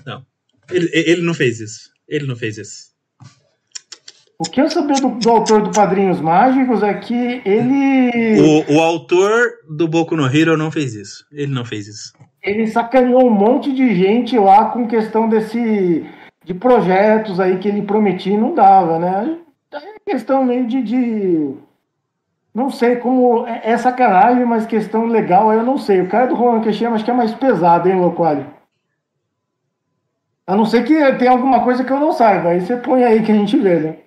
não. 0.06 0.26
Ele, 0.72 0.90
ele 0.94 1.22
não 1.24 1.34
fez 1.34 1.60
isso. 1.60 1.92
Ele 2.08 2.26
não 2.26 2.38
fez 2.38 2.58
isso. 2.58 2.96
O 4.40 4.44
que 4.44 4.62
eu 4.62 4.70
saber 4.70 5.00
do, 5.02 5.10
do 5.10 5.30
autor 5.32 5.64
do 5.64 5.72
Padrinhos 5.72 6.22
Mágicos 6.22 6.84
é 6.84 6.94
que 6.94 7.42
ele, 7.44 8.40
O, 8.70 8.76
o 8.76 8.82
autor 8.82 9.50
do 9.68 9.88
Boku 9.88 10.16
no 10.16 10.28
Hero 10.28 10.56
não 10.56 10.70
fez 10.70 10.94
isso. 10.94 11.26
Ele 11.32 11.52
não 11.52 11.66
fez 11.66 11.88
isso. 11.88 12.14
ele 12.44 12.68
sacaneou 12.68 13.26
um 13.26 13.32
monte 13.32 13.74
de 13.74 13.96
gente 13.96 14.38
lá 14.38 14.66
com 14.66 14.88
questão 14.88 15.28
desse 15.28 16.06
de 16.46 16.54
projetos 16.54 17.40
aí 17.40 17.58
que 17.58 17.68
ele 17.68 17.82
prometia 17.82 18.34
e 18.34 18.38
não 18.38 18.54
dava, 18.54 18.98
né? 19.00 19.38
É 19.74 20.12
questão 20.12 20.46
meio 20.46 20.66
de, 20.66 20.82
de 20.82 21.54
não 22.54 22.70
sei 22.70 22.96
como 22.98 23.46
é, 23.48 23.72
é 23.72 23.78
sacanagem, 23.78 24.46
mas 24.46 24.66
questão 24.66 25.08
legal 25.08 25.50
aí 25.50 25.58
eu 25.58 25.66
não 25.66 25.78
sei. 25.78 26.02
O 26.02 26.08
cara 26.08 26.28
do 26.28 26.36
Roland 26.36 26.62
Kenshin 26.62 26.86
acho 26.86 27.04
que 27.04 27.12
é 27.12 27.14
mais 27.14 27.34
pesado, 27.34 27.90
hein, 27.90 28.00
Loquali? 28.00 28.46
A 30.46 30.56
não 30.56 30.66
ser 30.66 30.86
que 30.86 30.94
tenha 31.18 31.32
alguma 31.32 31.64
coisa 31.64 31.84
que 31.84 31.92
eu 31.92 32.00
não 32.00 32.14
saiba. 32.14 32.50
Aí 32.50 32.62
você 32.62 32.78
põe 32.78 33.04
aí 33.04 33.22
que 33.22 33.32
a 33.32 33.36
gente 33.36 33.58
vê, 33.58 33.80
né? 33.80 33.98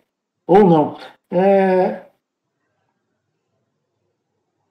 Ou 0.54 0.62
não. 0.70 0.96
É, 1.30 2.02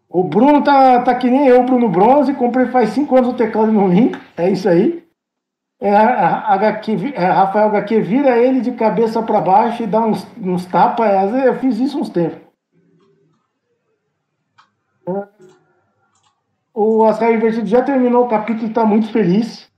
O 0.10 0.24
Bruno 0.24 0.64
tá, 0.64 1.02
tá 1.04 1.16
que 1.16 1.30
nem 1.30 1.48
eu, 1.48 1.64
Bruno 1.64 1.88
Bronze. 1.90 2.34
Comprei 2.34 2.68
faz 2.68 2.90
cinco 2.90 3.16
anos 3.16 3.30
o 3.30 3.34
teclado 3.38 3.72
no 3.72 3.88
link. 3.88 4.18
É 4.38 4.50
isso 4.50 4.68
aí. 4.68 5.04
É, 5.82 5.96
a- 5.96 6.56
é, 7.16 7.26
Rafael 7.26 7.68
HQ 7.68 8.02
vira 8.02 8.38
ele 8.38 8.62
de 8.62 8.72
cabeça 8.74 9.22
para 9.24 9.42
baixo 9.42 9.84
e 9.84 9.88
dá 9.88 10.02
uns, 10.02 10.28
uns 10.42 10.66
tapas. 10.66 11.34
É, 11.34 11.48
eu 11.48 11.56
fiz 11.60 11.80
isso 11.80 12.00
uns 12.00 12.10
tempos. 12.10 12.40
É, 15.08 15.50
O 16.74 17.04
Açaí 17.04 17.36
Invertido 17.36 17.68
já 17.68 17.84
terminou 17.84 18.26
o 18.26 18.28
capítulo 18.28 18.68
e 18.68 18.74
tá 18.74 18.84
muito 18.84 19.12
feliz. 19.12 19.68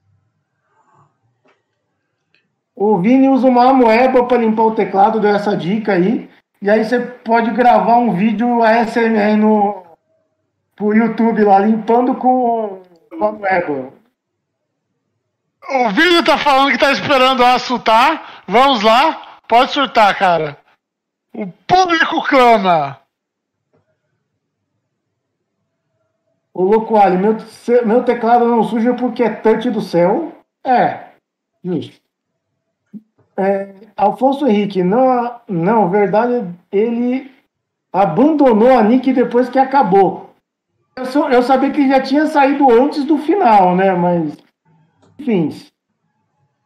O 2.84 2.98
Vini 2.98 3.30
usa 3.30 3.48
uma 3.48 3.72
moeba 3.72 4.26
para 4.26 4.40
limpar 4.40 4.64
o 4.64 4.74
teclado, 4.74 5.20
deu 5.20 5.36
essa 5.36 5.56
dica 5.56 5.94
aí. 5.94 6.28
E 6.60 6.68
aí 6.68 6.84
você 6.84 7.00
pode 7.00 7.52
gravar 7.52 7.98
um 7.98 8.16
vídeo 8.16 8.64
ASMR 8.64 9.38
no 9.38 9.84
pro 10.76 10.92
YouTube 10.92 11.44
lá, 11.44 11.60
limpando 11.60 12.16
com 12.16 12.82
uma 13.14 13.34
moeba. 13.34 13.94
O 15.70 15.90
vídeo 15.92 16.26
tá 16.26 16.40
falando 16.40 16.72
que 16.72 16.80
tá 16.80 16.92
esperando 16.92 17.46
a 17.46 17.60
surtar. 17.60 18.42
Vamos 18.48 18.82
lá. 18.82 19.40
Pode 19.48 19.74
surtar, 19.74 20.18
cara. 20.18 20.58
O 21.36 21.46
público 21.46 22.24
clama. 22.24 23.00
Ô 26.52 26.64
louco 26.64 26.98
Ali, 26.98 27.18
meu, 27.18 27.38
meu 27.86 28.04
teclado 28.04 28.48
não 28.48 28.64
suja 28.64 28.96
porque 28.96 29.22
é 29.22 29.30
touch 29.30 29.70
do 29.70 29.82
céu. 29.82 30.36
É, 30.66 31.12
justo. 31.64 32.01
É, 33.42 33.76
Alfonso 33.98 34.48
Henrique, 34.48 34.84
não, 34.84 35.40
não, 35.48 35.90
verdade, 35.90 36.48
ele 36.72 37.32
abandonou 37.92 38.72
a 38.78 38.84
Nick 38.84 39.12
depois 39.14 39.50
que 39.50 39.60
acabou. 39.60 40.34
Eu, 40.96 41.06
sou- 41.06 41.30
eu 41.30 41.42
sabia 41.42 41.72
que 41.72 41.82
ele 41.82 41.90
já 41.90 42.02
tinha 42.02 42.28
saído 42.28 42.70
antes 42.72 43.04
do 43.04 43.18
final, 43.18 43.76
né? 43.76 43.92
Mas, 43.94 44.38
enfim. 45.20 45.50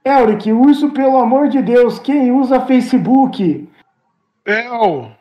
Elric, 0.04 0.52
urso, 0.52 0.92
pelo 0.92 1.18
amor 1.18 1.48
de 1.50 1.62
Deus, 1.62 1.98
quem 2.00 2.32
usa 2.32 2.62
Facebook? 2.66 3.68
Eu. 4.46 5.12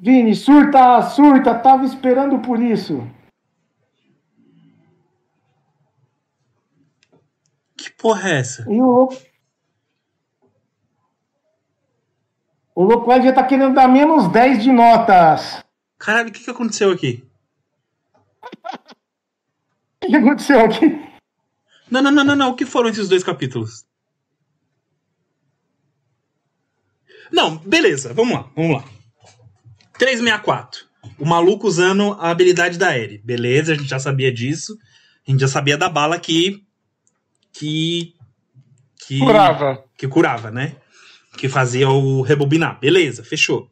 Vini, 0.00 0.34
surta, 0.34 1.00
surta, 1.00 1.54
tava 1.54 1.84
esperando 1.86 2.38
por 2.40 2.60
isso. 2.60 3.06
Que 7.76 7.90
porra 8.04 8.28
é 8.28 8.40
essa? 8.40 8.70
E 8.70 8.82
o 8.82 8.84
louco. 8.84 9.16
O 12.74 12.84
louco 12.84 13.10
já 13.22 13.32
tá 13.32 13.42
querendo 13.42 13.74
dar 13.74 13.88
menos 13.88 14.30
10 14.30 14.62
de 14.62 14.70
notas. 14.70 15.64
Caralho, 15.96 16.28
o 16.28 16.32
que, 16.32 16.44
que 16.44 16.50
aconteceu 16.50 16.90
aqui? 16.90 17.24
O 20.02 20.06
que 20.06 20.16
aconteceu 20.16 20.60
aqui? 20.60 21.00
Não, 21.90 22.02
não, 22.02 22.10
não, 22.10 22.24
não, 22.24 22.36
não. 22.36 22.50
O 22.50 22.54
que 22.54 22.66
foram 22.66 22.90
esses 22.90 23.08
dois 23.08 23.24
capítulos? 23.24 23.86
Não, 27.32 27.56
beleza, 27.56 28.12
vamos 28.12 28.34
lá, 28.34 28.50
vamos 28.54 28.76
lá. 28.76 28.84
364. 29.98 30.84
O 31.18 31.24
maluco 31.24 31.66
usando 31.66 32.12
a 32.20 32.28
habilidade 32.28 32.76
da 32.76 32.94
Eri. 32.98 33.16
Beleza, 33.24 33.72
a 33.72 33.76
gente 33.76 33.88
já 33.88 33.98
sabia 33.98 34.30
disso. 34.30 34.76
A 35.26 35.30
gente 35.30 35.40
já 35.40 35.48
sabia 35.48 35.78
da 35.78 35.88
bala 35.88 36.20
que. 36.20 36.62
Que. 37.54 38.14
Que 39.06 39.18
Curava. 39.18 39.84
que 39.96 40.08
curava, 40.08 40.50
né? 40.50 40.76
Que 41.36 41.48
fazia 41.48 41.88
o 41.88 42.20
rebobinar. 42.22 42.78
Beleza, 42.80 43.22
fechou. 43.24 43.70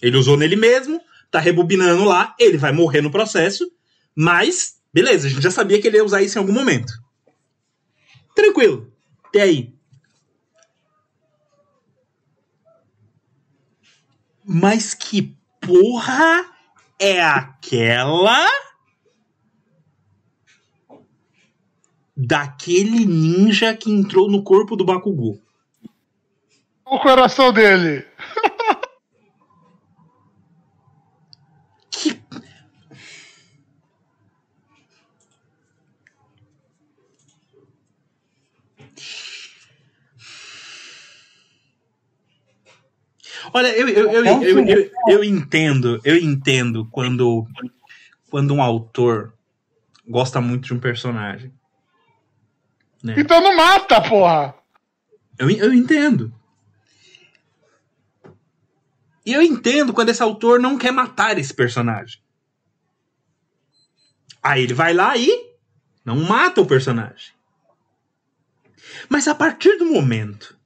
Ele 0.00 0.16
usou 0.16 0.36
nele 0.36 0.56
mesmo, 0.56 1.00
tá 1.30 1.38
rebobinando 1.38 2.04
lá, 2.04 2.34
ele 2.38 2.58
vai 2.58 2.72
morrer 2.72 3.00
no 3.00 3.10
processo, 3.10 3.70
mas 4.16 4.80
beleza, 4.92 5.26
a 5.26 5.30
gente 5.30 5.42
já 5.42 5.50
sabia 5.50 5.80
que 5.80 5.86
ele 5.86 5.96
ia 5.96 6.04
usar 6.04 6.22
isso 6.22 6.38
em 6.38 6.40
algum 6.40 6.52
momento. 6.52 6.92
Tranquilo. 8.34 8.92
Até 9.24 9.42
aí. 9.42 9.74
Mas 14.44 14.94
que 14.94 15.36
porra 15.60 16.44
é 16.98 17.22
aquela 17.22 18.46
daquele 22.26 23.04
ninja 23.04 23.74
que 23.74 23.90
entrou 23.90 24.30
no 24.30 24.42
corpo 24.42 24.76
do 24.76 24.84
Bakugou? 24.84 25.40
O 26.84 26.98
coração 27.00 27.52
dele. 27.52 28.04
Que... 31.90 32.20
Olha, 43.52 43.68
eu, 43.68 43.88
eu, 43.88 44.10
eu, 44.10 44.24
eu, 44.24 44.42
eu, 44.42 44.68
eu, 44.68 44.90
eu 45.08 45.24
entendo, 45.24 46.00
eu 46.04 46.16
entendo 46.16 46.86
quando, 46.90 47.46
quando 48.30 48.54
um 48.54 48.62
autor 48.62 49.34
gosta 50.06 50.40
muito 50.40 50.66
de 50.66 50.74
um 50.74 50.78
personagem. 50.78 51.52
Né? 53.02 53.14
Então 53.18 53.40
não 53.40 53.56
mata, 53.56 54.00
porra. 54.00 54.54
Eu, 55.38 55.50
eu 55.50 55.72
entendo. 55.72 56.32
E 59.24 59.32
eu 59.32 59.42
entendo 59.42 59.92
quando 59.92 60.08
esse 60.08 60.22
autor 60.22 60.60
não 60.60 60.76
quer 60.76 60.92
matar 60.92 61.38
esse 61.38 61.54
personagem. 61.54 62.20
Aí 64.42 64.62
ele 64.62 64.74
vai 64.74 64.92
lá 64.92 65.16
e 65.16 65.52
não 66.04 66.16
mata 66.16 66.60
o 66.60 66.66
personagem. 66.66 67.32
Mas 69.08 69.28
a 69.28 69.34
partir 69.34 69.78
do 69.78 69.86
momento 69.86 70.58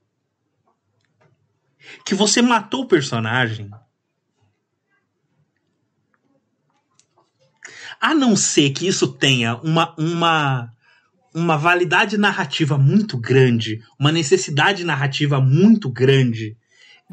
que 2.07 2.15
você 2.15 2.41
matou 2.41 2.83
o 2.83 2.87
personagem. 2.87 3.69
A 7.99 8.13
não 8.13 8.33
ser 8.35 8.69
que 8.71 8.87
isso 8.87 9.11
tenha 9.11 9.55
uma, 9.57 9.93
uma, 9.97 10.73
uma 11.37 11.55
validade 11.55 12.17
narrativa 12.17 12.79
muito 12.79 13.15
grande, 13.15 13.79
uma 13.99 14.11
necessidade 14.11 14.83
narrativa 14.83 15.39
muito 15.39 15.87
grande, 15.87 16.57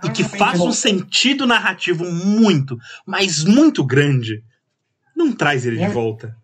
e 0.03 0.09
que 0.09 0.25
faça 0.25 0.62
um 0.62 0.72
sentido 0.72 1.47
narrativo 1.47 2.11
muito, 2.11 2.79
mas 3.07 3.45
muito 3.45 3.85
grande, 3.85 4.43
não 5.14 5.31
traz 5.31 5.66
ele 5.66 5.77
de 5.77 5.89
volta. 5.89 6.35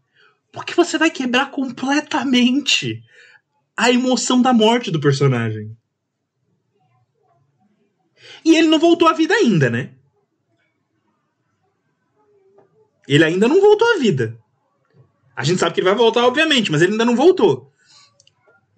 Porque 0.52 0.74
você 0.74 0.98
vai 0.98 1.10
quebrar 1.10 1.50
completamente 1.50 3.02
a 3.74 3.90
emoção 3.90 4.42
da 4.42 4.52
morte 4.52 4.90
do 4.90 5.00
personagem. 5.00 5.74
E 8.44 8.56
ele 8.56 8.68
não 8.68 8.78
voltou 8.78 9.08
à 9.08 9.14
vida 9.14 9.32
ainda, 9.34 9.70
né? 9.70 9.92
Ele 13.08 13.24
ainda 13.24 13.48
não 13.48 13.58
voltou 13.58 13.90
à 13.94 13.98
vida. 13.98 14.38
A 15.34 15.42
gente 15.44 15.58
sabe 15.58 15.74
que 15.74 15.80
ele 15.80 15.88
vai 15.88 15.96
voltar, 15.96 16.26
obviamente, 16.26 16.70
mas 16.70 16.82
ele 16.82 16.92
ainda 16.92 17.06
não 17.06 17.16
voltou. 17.16 17.69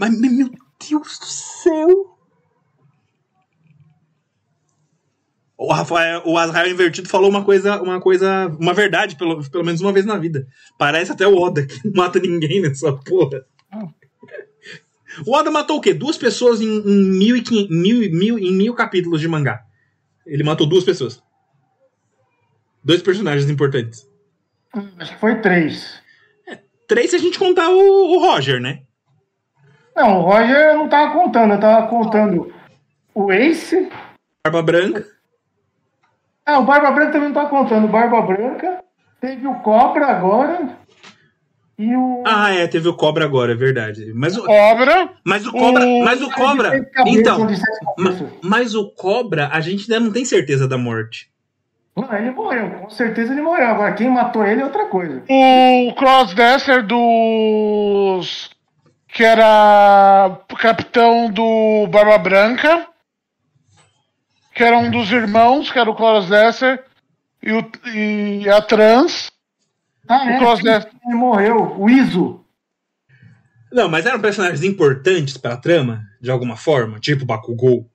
Mas, 0.02 0.18
meu 0.18 0.50
Deus 0.90 1.16
do 1.20 1.26
céu! 1.26 2.18
O 5.56 5.72
Rafael, 5.72 6.24
o 6.26 6.36
Azrael 6.36 6.72
Invertido 6.72 7.08
falou 7.08 7.30
uma 7.30 7.44
coisa, 7.44 7.80
uma 7.80 8.00
coisa, 8.00 8.48
uma 8.58 8.74
verdade, 8.74 9.14
pelo, 9.14 9.48
pelo 9.48 9.64
menos 9.64 9.80
uma 9.80 9.92
vez 9.92 10.04
na 10.04 10.18
vida. 10.18 10.44
Parece 10.76 11.12
até 11.12 11.24
o 11.24 11.36
Oda, 11.36 11.64
que 11.64 11.86
não 11.86 11.92
mata 11.94 12.18
ninguém 12.18 12.60
nessa 12.60 12.92
porra. 12.92 13.46
O 15.24 15.36
Oda 15.36 15.52
matou 15.52 15.76
o 15.76 15.80
quê? 15.80 15.94
Duas 15.94 16.18
pessoas 16.18 16.60
em, 16.60 16.66
em, 16.66 17.08
mil, 17.08 17.36
e 17.36 17.68
mil, 17.70 18.10
mil, 18.10 18.38
em 18.40 18.52
mil 18.52 18.74
capítulos 18.74 19.20
de 19.20 19.28
mangá. 19.28 19.62
Ele 20.26 20.42
matou 20.42 20.66
duas 20.66 20.82
pessoas. 20.82 21.22
Dois 22.82 23.00
personagens 23.02 23.48
importantes. 23.48 24.04
Acho 24.98 25.14
que 25.14 25.20
foi 25.20 25.40
três. 25.40 26.02
Três 26.88 27.10
se 27.10 27.14
a 27.14 27.20
gente 27.20 27.38
contar 27.38 27.70
o, 27.70 28.16
o 28.16 28.18
Roger, 28.18 28.60
né? 28.60 28.82
Não, 29.94 30.18
o 30.18 30.22
Roger 30.22 30.56
eu 30.56 30.78
não 30.78 30.88
tava 30.88 31.12
contando, 31.12 31.54
eu 31.54 31.60
tava 31.60 31.86
contando 31.86 32.52
o 33.14 33.30
Ace. 33.32 33.90
Barba 34.44 34.62
Branca. 34.62 35.04
Ah, 36.46 36.58
o 36.58 36.64
Barba 36.64 36.90
Branca 36.90 37.12
também 37.12 37.28
não 37.28 37.34
tá 37.42 37.48
contando. 37.48 37.86
Barba 37.88 38.20
Branca, 38.22 38.82
teve 39.20 39.46
o 39.46 39.54
Cobra 39.60 40.06
agora. 40.06 40.80
E 41.78 41.94
o. 41.96 42.22
Ah, 42.26 42.52
é, 42.52 42.66
teve 42.66 42.88
o 42.88 42.94
Cobra 42.96 43.24
agora, 43.24 43.52
é 43.52 43.56
verdade. 43.56 44.12
Mas 44.14 44.36
o, 44.36 44.44
Cobra. 44.44 45.10
mas 45.24 45.46
o 45.46 45.52
Cobra. 45.52 45.84
Mas 46.04 46.22
o 46.22 46.30
Cobra. 46.30 46.70
seis 46.70 46.90
cabeças, 46.90 47.18
Então. 47.20 47.46
de 47.46 47.56
sete 47.56 47.84
ma- 47.98 48.04
cabeças. 48.12 48.32
Mas 48.42 48.74
o 48.74 48.90
Cobra, 48.90 49.48
a 49.52 49.60
gente 49.60 49.92
ainda 49.92 50.04
não 50.04 50.12
tem 50.12 50.24
certeza 50.24 50.66
da 50.68 50.76
morte. 50.78 51.30
Não, 51.96 52.12
ele 52.14 52.30
morreu, 52.30 52.70
com 52.70 52.88
certeza 52.90 53.32
ele 53.32 53.42
morreu. 53.42 53.66
Agora, 53.66 53.92
quem 53.92 54.08
matou 54.08 54.44
ele 54.46 54.62
é 54.62 54.64
outra 54.64 54.86
coisa. 54.86 55.22
O 55.28 55.94
Crossdresser 55.94 56.86
dos. 56.86 58.50
Que 59.12 59.24
era 59.24 60.38
capitão 60.58 61.30
do 61.30 61.86
Barba 61.88 62.18
Branca. 62.18 62.86
Que 64.54 64.62
era 64.64 64.78
um 64.78 64.90
dos 64.90 65.10
irmãos, 65.10 65.70
que 65.70 65.78
era 65.78 65.90
o 65.90 65.94
Crossdresser. 65.94 66.82
E, 67.42 67.52
o, 67.52 67.70
e 67.92 68.48
a 68.48 68.60
Trans. 68.62 69.30
Ah, 70.08 70.24
O 70.24 70.68
é, 70.68 70.90
ele 71.06 71.14
morreu. 71.14 71.74
O 71.78 71.88
Iso. 71.90 72.44
Não, 73.72 73.88
mas 73.88 74.04
eram 74.04 74.20
personagens 74.20 74.62
importantes 74.62 75.36
pra 75.38 75.56
trama, 75.56 76.02
de 76.20 76.30
alguma 76.30 76.56
forma, 76.56 77.00
tipo 77.00 77.24
Bakugou. 77.24 77.88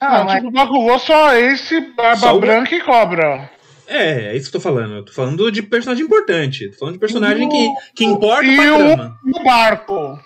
Ah, 0.00 0.20
Ah, 0.20 0.24
mas 0.24 0.36
tipo, 0.40 0.50
Bakugou 0.50 0.98
só 0.98 1.34
esse, 1.34 1.80
Barba 1.92 2.16
Só 2.16 2.36
o- 2.36 2.40
Branca 2.40 2.74
e 2.74 2.80
Cobra. 2.82 3.50
É, 3.86 4.26
é 4.32 4.36
isso 4.36 4.50
que 4.50 4.56
eu 4.56 4.60
tô 4.60 4.68
falando. 4.68 4.94
Eu 4.94 5.04
tô 5.04 5.12
falando 5.12 5.50
de 5.52 5.62
personagem 5.62 6.04
importante. 6.04 6.68
Tô 6.70 6.78
falando 6.78 6.94
de 6.94 7.00
personagem 7.00 7.48
que, 7.48 7.68
que 7.94 8.04
importa 8.04 8.44
E 8.44 8.56
pra 8.56 8.74
o, 8.74 8.78
trama. 8.78 9.18
e 9.24 9.40
o 9.40 9.44
barco. 9.44 10.18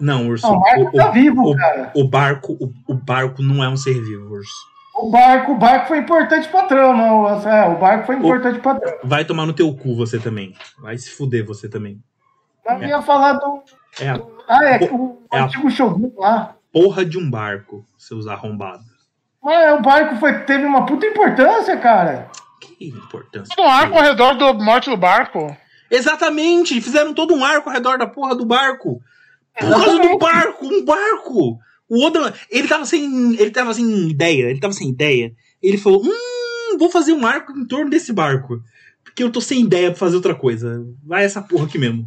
Não, 0.00 0.28
Urso. 0.28 0.46
Não, 0.46 0.56
o 0.56 0.60
Marco 0.60 0.92
tá 0.96 1.10
vivo, 1.10 1.50
o, 1.50 1.56
cara. 1.56 1.90
o 1.94 2.08
barco, 2.08 2.52
o, 2.60 2.72
o 2.92 2.94
barco 2.94 3.42
não 3.42 3.62
é 3.64 3.68
um 3.68 3.76
ser 3.76 3.94
vivo, 4.00 4.32
Urso. 4.32 4.52
o 4.94 5.10
barco, 5.10 5.52
o 5.52 5.56
barco 5.58 5.88
foi 5.88 5.98
importante 5.98 6.48
pra 6.48 6.64
trama. 6.64 7.12
O, 7.14 7.48
é, 7.48 7.66
o 7.68 7.78
barco 7.78 8.06
foi 8.06 8.14
importante 8.16 8.60
pra 8.60 8.76
trama. 8.76 8.98
Vai 9.02 9.24
tomar 9.24 9.44
no 9.46 9.52
teu 9.52 9.74
cu 9.74 9.96
você 9.96 10.18
também. 10.18 10.54
Vai 10.80 10.96
se 10.98 11.10
fuder 11.10 11.44
você 11.44 11.68
também. 11.68 12.00
Mas 12.64 12.82
eu 12.82 12.88
ia 12.88 13.02
falar 13.02 13.32
do. 13.34 13.62
É 14.00 14.08
a 14.10 14.20
Ah, 14.48 14.64
é, 14.68 14.84
o 14.92 15.18
É 15.32 15.38
a- 15.40 15.44
antigo 15.44 15.68
Shogun 15.70 16.12
lá. 16.16 16.54
porra 16.72 17.04
de 17.04 17.18
um 17.18 17.28
barco, 17.28 17.84
seus 17.96 18.26
arrombados. 18.28 18.86
Ah, 19.44 19.74
o 19.74 19.82
barco 19.82 20.16
foi, 20.16 20.40
teve 20.44 20.64
uma 20.64 20.86
puta 20.86 21.06
importância, 21.06 21.76
cara. 21.76 22.28
Que 22.60 22.88
importância. 22.88 23.54
Um 23.58 23.68
arco 23.68 23.96
ao 23.96 24.02
redor 24.02 24.34
da 24.34 24.52
morte 24.52 24.90
do 24.90 24.96
barco. 24.96 25.56
Exatamente! 25.90 26.80
Fizeram 26.80 27.14
todo 27.14 27.34
um 27.34 27.44
arco 27.44 27.68
ao 27.68 27.74
redor 27.74 27.98
da 27.98 28.06
porra 28.06 28.34
do 28.34 28.44
barco. 28.44 29.00
Por 29.58 29.70
causa 29.70 29.98
do 29.98 30.18
barco, 30.18 30.66
um 30.66 30.84
barco! 30.84 31.58
O 31.88 32.04
Oda, 32.04 32.34
ele 32.50 32.68
tava 32.68 32.84
sem. 32.84 33.34
Ele 33.34 33.50
tava 33.50 33.72
sem 33.72 34.10
ideia, 34.10 34.50
ele 34.50 34.60
tava 34.60 34.74
sem 34.74 34.90
ideia. 34.90 35.32
Ele 35.62 35.78
falou: 35.78 36.02
Hum, 36.04 36.76
vou 36.78 36.90
fazer 36.90 37.12
um 37.12 37.26
arco 37.26 37.52
em 37.52 37.66
torno 37.66 37.90
desse 37.90 38.12
barco. 38.12 38.60
Porque 39.02 39.22
eu 39.22 39.32
tô 39.32 39.40
sem 39.40 39.62
ideia 39.62 39.90
pra 39.90 39.98
fazer 39.98 40.16
outra 40.16 40.34
coisa. 40.34 40.84
Vai 41.04 41.24
essa 41.24 41.40
porra 41.40 41.64
aqui 41.64 41.78
mesmo. 41.78 42.06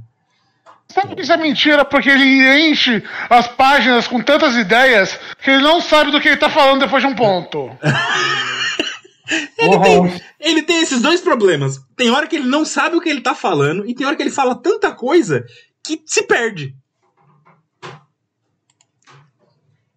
Sabe 0.87 1.15
que 1.15 1.21
isso 1.21 1.31
é 1.31 1.37
mentira? 1.37 1.83
Porque 1.83 2.09
ele 2.09 2.69
enche 2.69 3.03
as 3.29 3.47
páginas 3.47 4.07
com 4.07 4.21
tantas 4.21 4.55
ideias 4.55 5.17
que 5.41 5.49
ele 5.49 5.63
não 5.63 5.81
sabe 5.81 6.11
do 6.11 6.19
que 6.19 6.27
ele 6.27 6.37
tá 6.37 6.49
falando 6.49 6.81
depois 6.81 7.01
de 7.01 7.07
um 7.07 7.15
ponto. 7.15 7.71
Ele 9.57 9.79
tem, 9.79 10.21
ele 10.39 10.63
tem 10.63 10.81
esses 10.81 11.01
dois 11.01 11.21
problemas. 11.21 11.79
Tem 11.95 12.09
hora 12.09 12.27
que 12.27 12.35
ele 12.35 12.47
não 12.47 12.65
sabe 12.65 12.95
o 12.95 13.01
que 13.01 13.09
ele 13.09 13.21
tá 13.21 13.35
falando, 13.35 13.85
e 13.87 13.93
tem 13.93 14.05
hora 14.05 14.15
que 14.15 14.23
ele 14.23 14.31
fala 14.31 14.55
tanta 14.55 14.91
coisa 14.91 15.45
que 15.83 16.01
se 16.05 16.23
perde. 16.23 16.75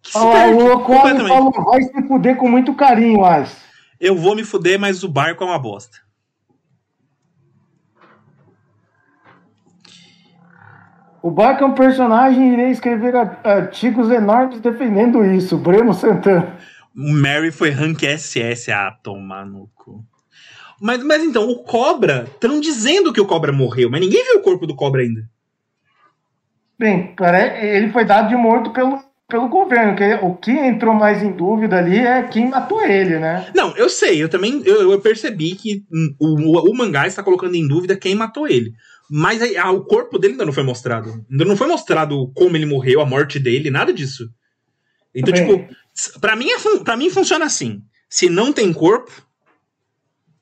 Que 0.01 0.11
se 0.11 0.17
Ó, 0.17 0.31
perde 0.31 0.63
Ocon 0.63 0.83
completamente. 0.83 1.27
falou, 1.27 1.51
vai 1.51 1.81
se 1.81 2.07
fuder 2.07 2.37
com 2.37 2.49
muito 2.49 2.73
carinho, 2.75 3.23
Ais. 3.25 3.55
Eu 3.99 4.15
vou 4.15 4.35
me 4.35 4.43
fuder, 4.43 4.79
mas 4.79 5.03
o 5.03 5.09
barco 5.09 5.43
é 5.43 5.47
uma 5.47 5.59
bosta. 5.59 5.97
O 11.25 11.31
barco 11.31 11.63
é 11.63 11.65
um 11.65 11.73
personagem 11.73 12.49
e 12.49 12.53
irei 12.53 12.69
escrever 12.69 13.15
artigos 13.15 14.11
enormes 14.11 14.59
defendendo 14.59 15.25
isso. 15.25 15.57
Breno 15.57 15.91
Santana. 15.91 16.55
O 16.97 17.11
Mary 17.13 17.51
foi 17.51 17.69
rank 17.69 18.03
SS. 18.03 18.71
Ah, 18.71 18.91
tomar 19.03 19.45
no 19.45 19.69
cu. 19.75 20.03
Mas, 20.81 21.03
mas 21.03 21.23
então, 21.23 21.49
o 21.49 21.63
Cobra. 21.63 22.27
Estão 22.33 22.59
dizendo 22.59 23.13
que 23.13 23.21
o 23.21 23.25
Cobra 23.25 23.51
morreu, 23.51 23.89
mas 23.89 24.01
ninguém 24.01 24.23
viu 24.23 24.39
o 24.39 24.43
corpo 24.43 24.65
do 24.65 24.75
Cobra 24.75 25.01
ainda. 25.01 25.27
Bem, 26.77 27.15
ele 27.61 27.89
foi 27.91 28.03
dado 28.03 28.27
de 28.27 28.35
morto 28.35 28.71
pelo, 28.71 28.99
pelo 29.27 29.47
governo. 29.47 29.95
Que 29.95 30.13
o 30.21 30.35
que 30.35 30.51
entrou 30.51 30.93
mais 30.93 31.23
em 31.23 31.31
dúvida 31.31 31.77
ali 31.77 31.97
é 31.97 32.23
quem 32.23 32.49
matou 32.49 32.81
ele, 32.81 33.17
né? 33.17 33.49
Não, 33.55 33.75
eu 33.77 33.89
sei, 33.89 34.21
eu 34.21 34.27
também 34.27 34.61
eu, 34.65 34.91
eu 34.91 34.99
percebi 34.99 35.55
que 35.55 35.85
hum, 35.91 36.15
o, 36.19 36.57
o, 36.57 36.71
o 36.71 36.75
mangá 36.75 37.07
está 37.07 37.23
colocando 37.23 37.55
em 37.55 37.67
dúvida 37.67 37.95
quem 37.95 38.13
matou 38.13 38.47
ele. 38.47 38.73
Mas 39.09 39.41
aí, 39.41 39.55
ah, 39.55 39.71
o 39.71 39.85
corpo 39.85 40.17
dele 40.17 40.33
ainda 40.33 40.45
não 40.45 40.53
foi 40.53 40.63
mostrado. 40.63 41.25
Ainda 41.29 41.45
não 41.45 41.55
foi 41.55 41.67
mostrado 41.67 42.31
como 42.33 42.57
ele 42.57 42.65
morreu, 42.65 43.01
a 43.01 43.05
morte 43.05 43.39
dele, 43.39 43.69
nada 43.69 43.93
disso. 43.93 44.29
Então, 45.13 45.33
Bem. 45.33 45.45
tipo, 45.45 45.75
pra 46.19 46.35
mim, 46.35 46.49
é 46.49 46.59
fun- 46.59 46.83
pra 46.83 46.97
mim 46.97 47.09
funciona 47.09 47.45
assim. 47.45 47.81
Se 48.09 48.29
não 48.29 48.51
tem 48.53 48.71
corpo, 48.73 49.11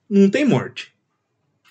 não 0.09 0.29
tem 0.29 0.45
morte. 0.45 0.93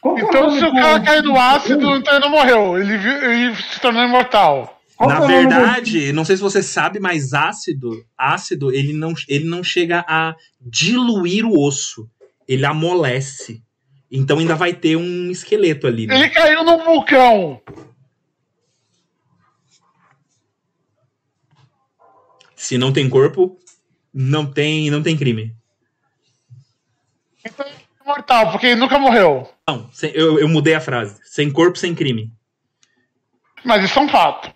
Qual 0.00 0.18
é 0.18 0.22
Então, 0.22 0.50
se 0.58 0.64
o 0.64 0.72
cara 0.72 1.00
cair 1.00 1.22
do 1.22 1.36
ácido, 1.36 1.96
então 1.96 2.14
ele 2.14 2.24
não 2.24 2.30
morreu. 2.30 2.76
Ele, 2.78 2.92
ele 2.94 3.54
se 3.56 3.80
tornou 3.80 4.02
imortal. 4.02 4.80
qual 4.96 5.08
Na 5.08 5.16
é 5.16 5.20
do- 5.20 5.26
verdade, 5.26 6.12
não 6.12 6.24
sei 6.24 6.36
se 6.36 6.42
você 6.42 6.62
sabe, 6.62 6.98
mas 7.00 7.32
ácido, 7.34 8.04
ácido, 8.18 8.72
ele 8.72 8.92
não, 8.92 9.12
ele 9.28 9.44
não 9.44 9.62
chega 9.62 10.04
a 10.08 10.34
diluir 10.60 11.44
o 11.44 11.58
osso. 11.58 12.08
Ele 12.48 12.64
amolece. 12.66 13.62
Então 14.10 14.38
ainda 14.38 14.54
vai 14.56 14.72
ter 14.74 14.96
um 14.96 15.30
esqueleto 15.30 15.86
ali, 15.86 16.06
né? 16.06 16.16
Ele 16.16 16.30
caiu 16.30 16.64
num 16.64 16.78
vulcão. 16.84 17.60
Se 22.54 22.78
não 22.78 22.92
tem 22.92 23.08
corpo, 23.08 23.58
não 24.12 24.44
tem, 24.46 24.90
não 24.90 25.02
tem 25.02 25.16
crime. 25.16 25.54
Então 27.44 27.66
é 27.66 27.72
imortal, 28.02 28.50
porque 28.50 28.66
ele 28.66 28.80
nunca 28.80 28.98
morreu. 28.98 29.48
Não, 29.66 29.88
eu, 30.14 30.38
eu 30.38 30.48
mudei 30.48 30.74
a 30.74 30.80
frase. 30.80 31.18
Sem 31.24 31.50
corpo, 31.50 31.78
sem 31.78 31.94
crime. 31.94 32.30
Mas 33.64 33.84
isso 33.84 33.98
é 33.98 34.02
um 34.02 34.08
fato. 34.08 34.52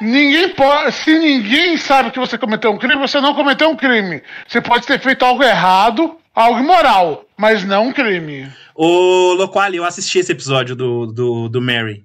Ninguém 0.00 0.54
pode. 0.54 0.92
Se 0.92 1.18
ninguém 1.18 1.76
sabe 1.76 2.10
que 2.10 2.18
você 2.18 2.36
cometeu 2.36 2.70
um 2.70 2.78
crime, 2.78 2.96
você 2.96 3.20
não 3.20 3.34
cometeu 3.34 3.70
um 3.70 3.76
crime. 3.76 4.22
Você 4.46 4.60
pode 4.60 4.86
ter 4.86 5.00
feito 5.00 5.24
algo 5.24 5.42
errado, 5.42 6.18
algo 6.34 6.60
imoral, 6.60 7.24
mas 7.36 7.64
não 7.64 7.88
um 7.88 7.92
crime. 7.92 8.50
Ô, 8.74 9.34
Loquali, 9.34 9.76
eu 9.76 9.84
assisti 9.84 10.18
esse 10.18 10.32
episódio 10.32 10.74
do, 10.74 11.06
do, 11.06 11.48
do 11.48 11.62
Mary. 11.62 12.04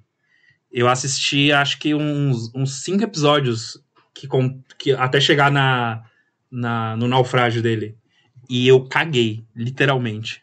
Eu 0.70 0.88
assisti, 0.88 1.50
acho 1.50 1.78
que 1.78 1.94
uns, 1.94 2.54
uns 2.54 2.84
cinco 2.84 3.02
episódios 3.02 3.76
que, 4.20 4.26
com, 4.28 4.60
que 4.78 4.92
até 4.92 5.18
chegar 5.18 5.50
na, 5.50 6.02
na, 6.50 6.94
no 6.94 7.08
naufrágio 7.08 7.62
dele. 7.62 7.96
E 8.50 8.68
eu 8.68 8.84
caguei, 8.86 9.42
literalmente. 9.56 10.42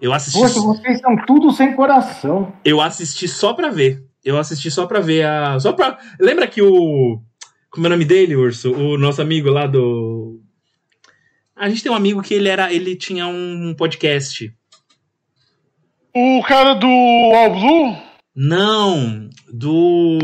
Eu 0.00 0.14
assisti, 0.14 0.38
Poxa, 0.38 0.58
vocês 0.60 0.98
são 1.00 1.14
tudo 1.26 1.52
sem 1.52 1.74
coração. 1.76 2.54
eu 2.64 2.80
assisti 2.80 3.28
só 3.28 3.52
pra 3.52 3.68
ver. 3.68 4.02
Eu 4.24 4.38
assisti 4.38 4.70
só 4.70 4.86
pra 4.86 5.00
ver 5.00 5.26
a. 5.26 5.60
Só 5.60 5.72
pra. 5.74 5.98
Lembra 6.18 6.46
que 6.46 6.62
o. 6.62 7.20
Como 7.70 7.86
é 7.86 7.88
o 7.88 7.90
nome 7.90 8.04
dele, 8.06 8.34
Urso? 8.34 8.72
O 8.72 8.96
nosso 8.96 9.20
amigo 9.20 9.50
lá 9.50 9.66
do. 9.66 10.40
A 11.54 11.68
gente 11.68 11.82
tem 11.82 11.92
um 11.92 11.96
amigo 11.96 12.22
que 12.22 12.32
ele 12.32 12.48
era. 12.48 12.72
Ele 12.72 12.96
tinha 12.96 13.26
um 13.26 13.74
podcast. 13.76 14.50
O 16.14 16.42
cara 16.44 16.74
do 16.74 16.86
All 16.86 17.50
Blue, 17.52 17.96
Não! 18.34 19.28
Do. 19.52 20.18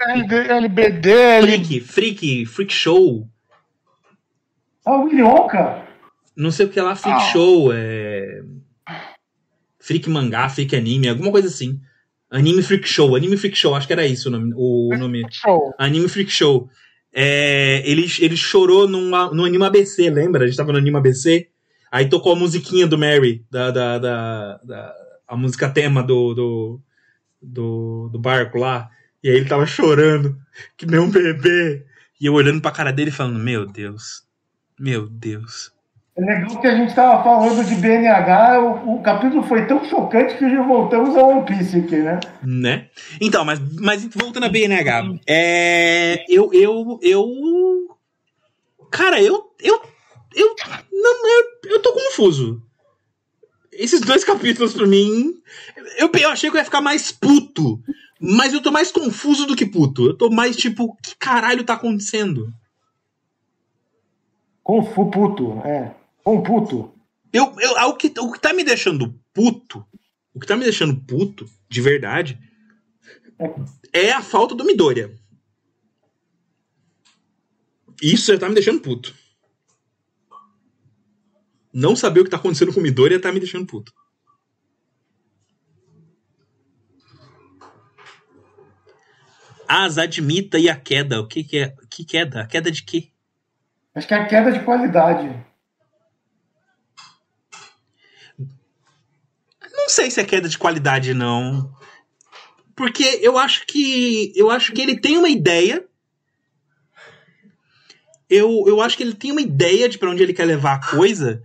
LBD. 0.00 1.10
Freak, 1.42 1.80
Freak, 1.80 2.46
Freak 2.46 2.72
Show. 2.72 3.28
Ah, 4.86 4.96
o 4.96 5.04
Wilionca? 5.04 5.82
Não 6.36 6.50
sei 6.50 6.66
o 6.66 6.68
que 6.68 6.80
lá, 6.80 6.94
Freak 6.94 7.16
Ah. 7.18 7.20
Show, 7.32 7.70
é. 7.72 8.42
Freak 9.80 10.08
Mangá, 10.08 10.48
Freak 10.48 10.76
Anime, 10.76 11.08
alguma 11.08 11.30
coisa 11.30 11.48
assim. 11.48 11.80
Anime 12.30 12.62
Freak 12.62 12.86
Show, 12.86 13.16
Anime 13.16 13.36
Freak 13.36 13.56
Show, 13.56 13.74
acho 13.74 13.86
que 13.86 13.92
era 13.92 14.06
isso 14.06 14.28
o 14.28 14.32
nome. 14.32 14.52
O 14.54 14.94
nome. 14.96 15.24
Show. 15.30 15.74
Anime 15.78 16.08
Freak 16.08 16.30
Show. 16.30 16.68
É, 17.12 17.82
ele, 17.90 18.06
ele 18.20 18.36
chorou 18.36 18.86
num, 18.86 19.08
no 19.34 19.44
Anime 19.44 19.64
ABC, 19.64 20.10
lembra? 20.10 20.44
A 20.44 20.46
gente 20.46 20.56
tava 20.56 20.72
no 20.72 20.78
Anime 20.78 20.96
ABC. 20.98 21.48
Aí 21.90 22.08
tocou 22.08 22.34
a 22.34 22.36
musiquinha 22.36 22.86
do 22.86 22.98
Mary, 22.98 23.44
da, 23.50 23.70
da, 23.70 23.98
da, 23.98 24.60
da- 24.62 24.94
a 25.26 25.36
música 25.36 25.68
tema 25.70 26.02
do, 26.02 26.34
do, 26.34 26.80
do, 27.40 28.08
do 28.12 28.18
barco 28.18 28.58
lá. 28.58 28.90
E 29.22 29.28
aí 29.28 29.36
ele 29.36 29.48
tava 29.48 29.66
chorando, 29.66 30.36
que 30.76 30.86
nem 30.86 31.00
um 31.00 31.10
bebê. 31.10 31.84
E 32.20 32.26
eu 32.26 32.34
olhando 32.34 32.60
pra 32.60 32.70
cara 32.70 32.92
dele 32.92 33.10
falando: 33.10 33.38
Meu 33.38 33.66
Deus, 33.66 34.24
meu 34.78 35.08
Deus. 35.08 35.72
É 36.18 36.20
legal 36.20 36.60
que 36.60 36.66
a 36.66 36.74
gente 36.74 36.92
tava 36.96 37.22
falando 37.22 37.64
de 37.64 37.76
BNH, 37.76 38.58
o, 38.58 38.96
o 38.96 39.02
capítulo 39.02 39.40
foi 39.44 39.66
tão 39.66 39.84
chocante 39.84 40.36
que 40.36 40.50
já 40.50 40.62
voltamos 40.62 41.16
ao 41.16 41.28
One 41.28 41.46
Piece 41.46 41.78
aqui, 41.78 41.96
né? 41.96 42.18
Né? 42.42 42.88
Então, 43.20 43.44
mas, 43.44 43.60
mas 43.78 44.04
voltando 44.06 44.46
a 44.46 44.48
BNH, 44.48 45.14
é, 45.24 46.24
eu, 46.28 46.52
eu, 46.52 46.98
eu, 47.02 47.24
cara, 48.90 49.22
eu, 49.22 49.54
eu, 49.60 49.80
eu, 50.34 50.56
não, 50.92 51.28
eu, 51.28 51.74
eu 51.74 51.82
tô 51.82 51.92
confuso. 51.92 52.60
Esses 53.72 54.00
dois 54.00 54.24
capítulos 54.24 54.72
pra 54.72 54.88
mim, 54.88 55.34
eu, 55.98 56.10
eu 56.18 56.30
achei 56.30 56.50
que 56.50 56.56
eu 56.56 56.58
ia 56.58 56.64
ficar 56.64 56.80
mais 56.80 57.12
puto, 57.12 57.80
mas 58.20 58.52
eu 58.52 58.62
tô 58.62 58.70
mais 58.70 58.90
confuso 58.90 59.46
do 59.46 59.54
que 59.54 59.66
puto. 59.66 60.06
Eu 60.06 60.16
tô 60.16 60.30
mais 60.30 60.56
tipo, 60.56 60.96
que 61.02 61.16
caralho 61.16 61.64
tá 61.64 61.74
acontecendo? 61.74 62.52
Confu 64.62 65.10
puto, 65.10 65.60
é. 65.64 65.94
Com 66.22 66.42
puto. 66.42 66.92
Eu, 67.32 67.54
eu, 67.60 67.88
o, 67.88 67.94
que, 67.94 68.12
o 68.18 68.32
que 68.32 68.40
tá 68.40 68.52
me 68.52 68.64
deixando 68.64 69.18
puto, 69.32 69.84
o 70.34 70.40
que 70.40 70.46
tá 70.46 70.56
me 70.56 70.64
deixando 70.64 70.96
puto, 70.96 71.48
de 71.68 71.80
verdade, 71.80 72.38
é 73.92 74.12
a 74.12 74.22
falta 74.22 74.54
do 74.54 74.64
Midoriya. 74.64 75.14
Isso 78.02 78.32
já 78.32 78.38
tá 78.38 78.48
me 78.48 78.54
deixando 78.54 78.80
puto. 78.80 79.14
Não 81.72 81.94
saber 81.94 82.20
o 82.20 82.24
que 82.24 82.30
tá 82.30 82.36
acontecendo 82.36 82.72
com 82.72 82.80
o 82.80 82.82
Midoriya 82.82 83.20
tá 83.20 83.30
me 83.30 83.40
deixando 83.40 83.66
puto. 83.66 83.92
As 89.68 89.98
admita 89.98 90.58
e 90.58 90.68
a 90.68 90.76
queda. 90.76 91.20
O 91.20 91.28
que, 91.28 91.44
que 91.44 91.58
é? 91.58 91.74
Que 91.90 92.04
queda? 92.04 92.40
A 92.40 92.46
queda 92.46 92.70
de 92.70 92.82
quê? 92.82 93.10
Acho 93.94 94.08
que 94.08 94.14
é 94.14 94.16
a 94.16 94.26
queda 94.26 94.50
de 94.50 94.60
qualidade. 94.60 95.28
Não 99.72 99.88
sei 99.88 100.10
se 100.10 100.20
é 100.20 100.24
queda 100.24 100.48
de 100.48 100.58
qualidade, 100.58 101.12
não. 101.14 101.72
Porque 102.74 103.18
eu 103.22 103.36
acho 103.36 103.66
que. 103.66 104.32
Eu 104.34 104.50
acho 104.50 104.72
que 104.72 104.80
ele 104.80 105.00
tem 105.00 105.18
uma 105.18 105.28
ideia. 105.28 105.84
Eu, 108.30 108.64
eu 108.66 108.80
acho 108.80 108.96
que 108.96 109.02
ele 109.02 109.14
tem 109.14 109.32
uma 109.32 109.40
ideia 109.40 109.88
de 109.88 109.98
pra 109.98 110.10
onde 110.10 110.22
ele 110.22 110.34
quer 110.34 110.44
levar 110.44 110.74
a 110.74 110.90
coisa. 110.90 111.42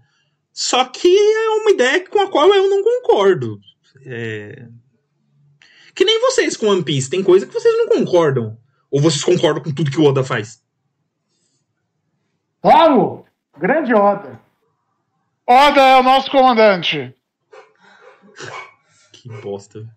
Só 0.51 0.85
que 0.85 1.07
é 1.07 1.49
uma 1.49 1.71
ideia 1.71 2.07
com 2.07 2.19
a 2.19 2.29
qual 2.29 2.53
eu 2.53 2.69
não 2.69 2.83
concordo. 2.83 3.59
É... 4.05 4.67
Que 5.95 6.05
nem 6.05 6.19
vocês 6.19 6.57
com 6.57 6.67
One 6.67 6.83
Piece. 6.83 7.09
Tem 7.09 7.23
coisa 7.23 7.45
que 7.45 7.53
vocês 7.53 7.77
não 7.77 7.87
concordam. 7.87 8.57
Ou 8.89 9.01
vocês 9.01 9.23
concordam 9.23 9.63
com 9.63 9.73
tudo 9.73 9.91
que 9.91 9.99
o 9.99 10.05
Oda 10.05 10.23
faz. 10.23 10.63
Claro! 12.61 13.25
Grande 13.57 13.93
Oda. 13.93 14.39
Oda 15.47 15.81
é 15.81 15.99
o 15.99 16.03
nosso 16.03 16.29
comandante. 16.31 17.13
Que 19.13 19.29
bosta. 19.41 19.89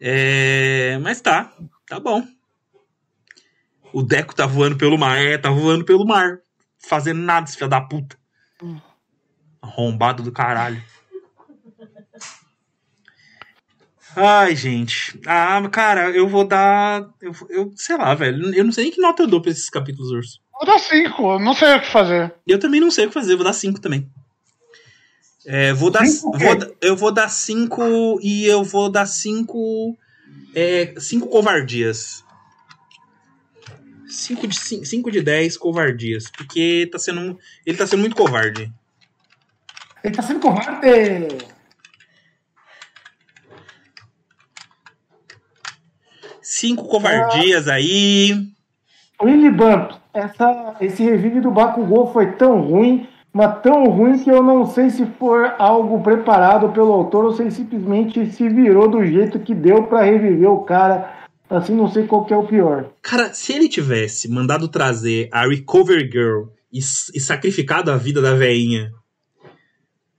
É, 0.00 0.98
mas 0.98 1.20
tá, 1.20 1.52
tá 1.86 2.00
bom. 2.00 2.24
O 3.92 4.02
Deco 4.02 4.34
tá 4.34 4.46
voando 4.46 4.76
pelo 4.76 4.98
mar, 4.98 5.16
é, 5.16 5.38
tá 5.38 5.48
voando 5.48 5.84
pelo 5.84 6.04
mar. 6.04 6.40
Fazendo 6.76 7.20
nada, 7.20 7.48
esse 7.48 7.56
filho 7.56 7.70
da 7.70 7.80
puta. 7.80 8.18
Arrombado 9.62 10.24
do 10.24 10.32
caralho. 10.32 10.82
Ai, 14.20 14.56
gente. 14.56 15.18
Ah, 15.26 15.62
cara, 15.70 16.10
eu 16.10 16.28
vou 16.28 16.44
dar. 16.44 17.08
Eu, 17.20 17.32
eu 17.50 17.72
sei 17.76 17.96
lá, 17.96 18.14
velho. 18.14 18.54
Eu 18.54 18.64
não 18.64 18.72
sei 18.72 18.84
nem 18.84 18.92
que 18.92 19.00
nota 19.00 19.22
eu 19.22 19.26
dou 19.26 19.40
pra 19.40 19.50
esses 19.50 19.70
capítulos 19.70 20.10
urso. 20.10 20.40
Vou 20.52 20.66
dar 20.66 20.78
cinco, 20.78 21.38
não 21.38 21.54
sei 21.54 21.76
o 21.76 21.80
que 21.80 21.86
fazer. 21.86 22.34
Eu 22.44 22.58
também 22.58 22.80
não 22.80 22.90
sei 22.90 23.04
o 23.04 23.08
que 23.08 23.14
fazer, 23.14 23.36
vou 23.36 23.44
dar 23.44 23.52
5 23.52 23.80
também. 23.80 24.10
É, 25.46 25.72
vou 25.72 25.88
dar, 25.88 26.04
Cinco 26.04 26.36
vou, 26.36 26.76
eu 26.80 26.96
vou 26.96 27.12
dar 27.12 27.28
5 27.28 28.18
e 28.20 28.44
eu 28.44 28.64
vou 28.64 28.90
dar 28.90 29.06
5 29.06 29.96
é, 30.54 30.94
cinco 30.98 31.28
covardias. 31.28 32.24
5 34.08 34.46
de, 34.48 34.56
5 34.58 35.10
de 35.12 35.20
10 35.20 35.56
covardias. 35.56 36.24
Porque 36.36 36.88
tá 36.90 36.98
sendo, 36.98 37.38
ele 37.64 37.78
tá 37.78 37.86
sendo 37.86 38.00
muito 38.00 38.16
covarde. 38.16 38.72
Ele 40.02 40.14
tá 40.14 40.22
sendo 40.22 40.40
covarde. 40.40 40.88
5 46.50 46.84
covardias 46.88 47.68
aí. 47.68 48.32
Willy 49.22 49.50
Bump, 49.50 49.92
essa, 50.14 50.76
esse 50.80 51.02
revive 51.02 51.40
do 51.40 51.50
Bakugou 51.50 52.12
foi 52.12 52.32
tão 52.32 52.60
ruim, 52.62 53.06
mas 53.32 53.60
tão 53.62 53.84
ruim 53.90 54.18
que 54.18 54.30
eu 54.30 54.42
não 54.42 54.64
sei 54.64 54.88
se 54.90 55.04
for 55.18 55.54
algo 55.58 56.02
preparado 56.02 56.70
pelo 56.70 56.92
autor 56.92 57.26
ou 57.26 57.34
se 57.34 57.42
ele 57.42 57.50
simplesmente 57.50 58.30
se 58.32 58.48
virou 58.48 58.88
do 58.88 59.04
jeito 59.04 59.38
que 59.40 59.54
deu 59.54 59.82
pra 59.84 60.02
reviver 60.04 60.48
o 60.50 60.62
cara. 60.64 61.14
Assim, 61.50 61.74
não 61.74 61.88
sei 61.90 62.06
qual 62.06 62.24
que 62.24 62.32
é 62.32 62.36
o 62.36 62.46
pior. 62.46 62.90
Cara, 63.02 63.32
se 63.34 63.52
ele 63.52 63.68
tivesse 63.68 64.30
mandado 64.30 64.68
trazer 64.68 65.28
a 65.32 65.46
Recover 65.46 66.00
Girl 66.10 66.44
e, 66.72 66.78
e 66.78 67.20
sacrificado 67.20 67.90
a 67.90 67.96
vida 67.96 68.20
da 68.22 68.34
veinha 68.34 68.90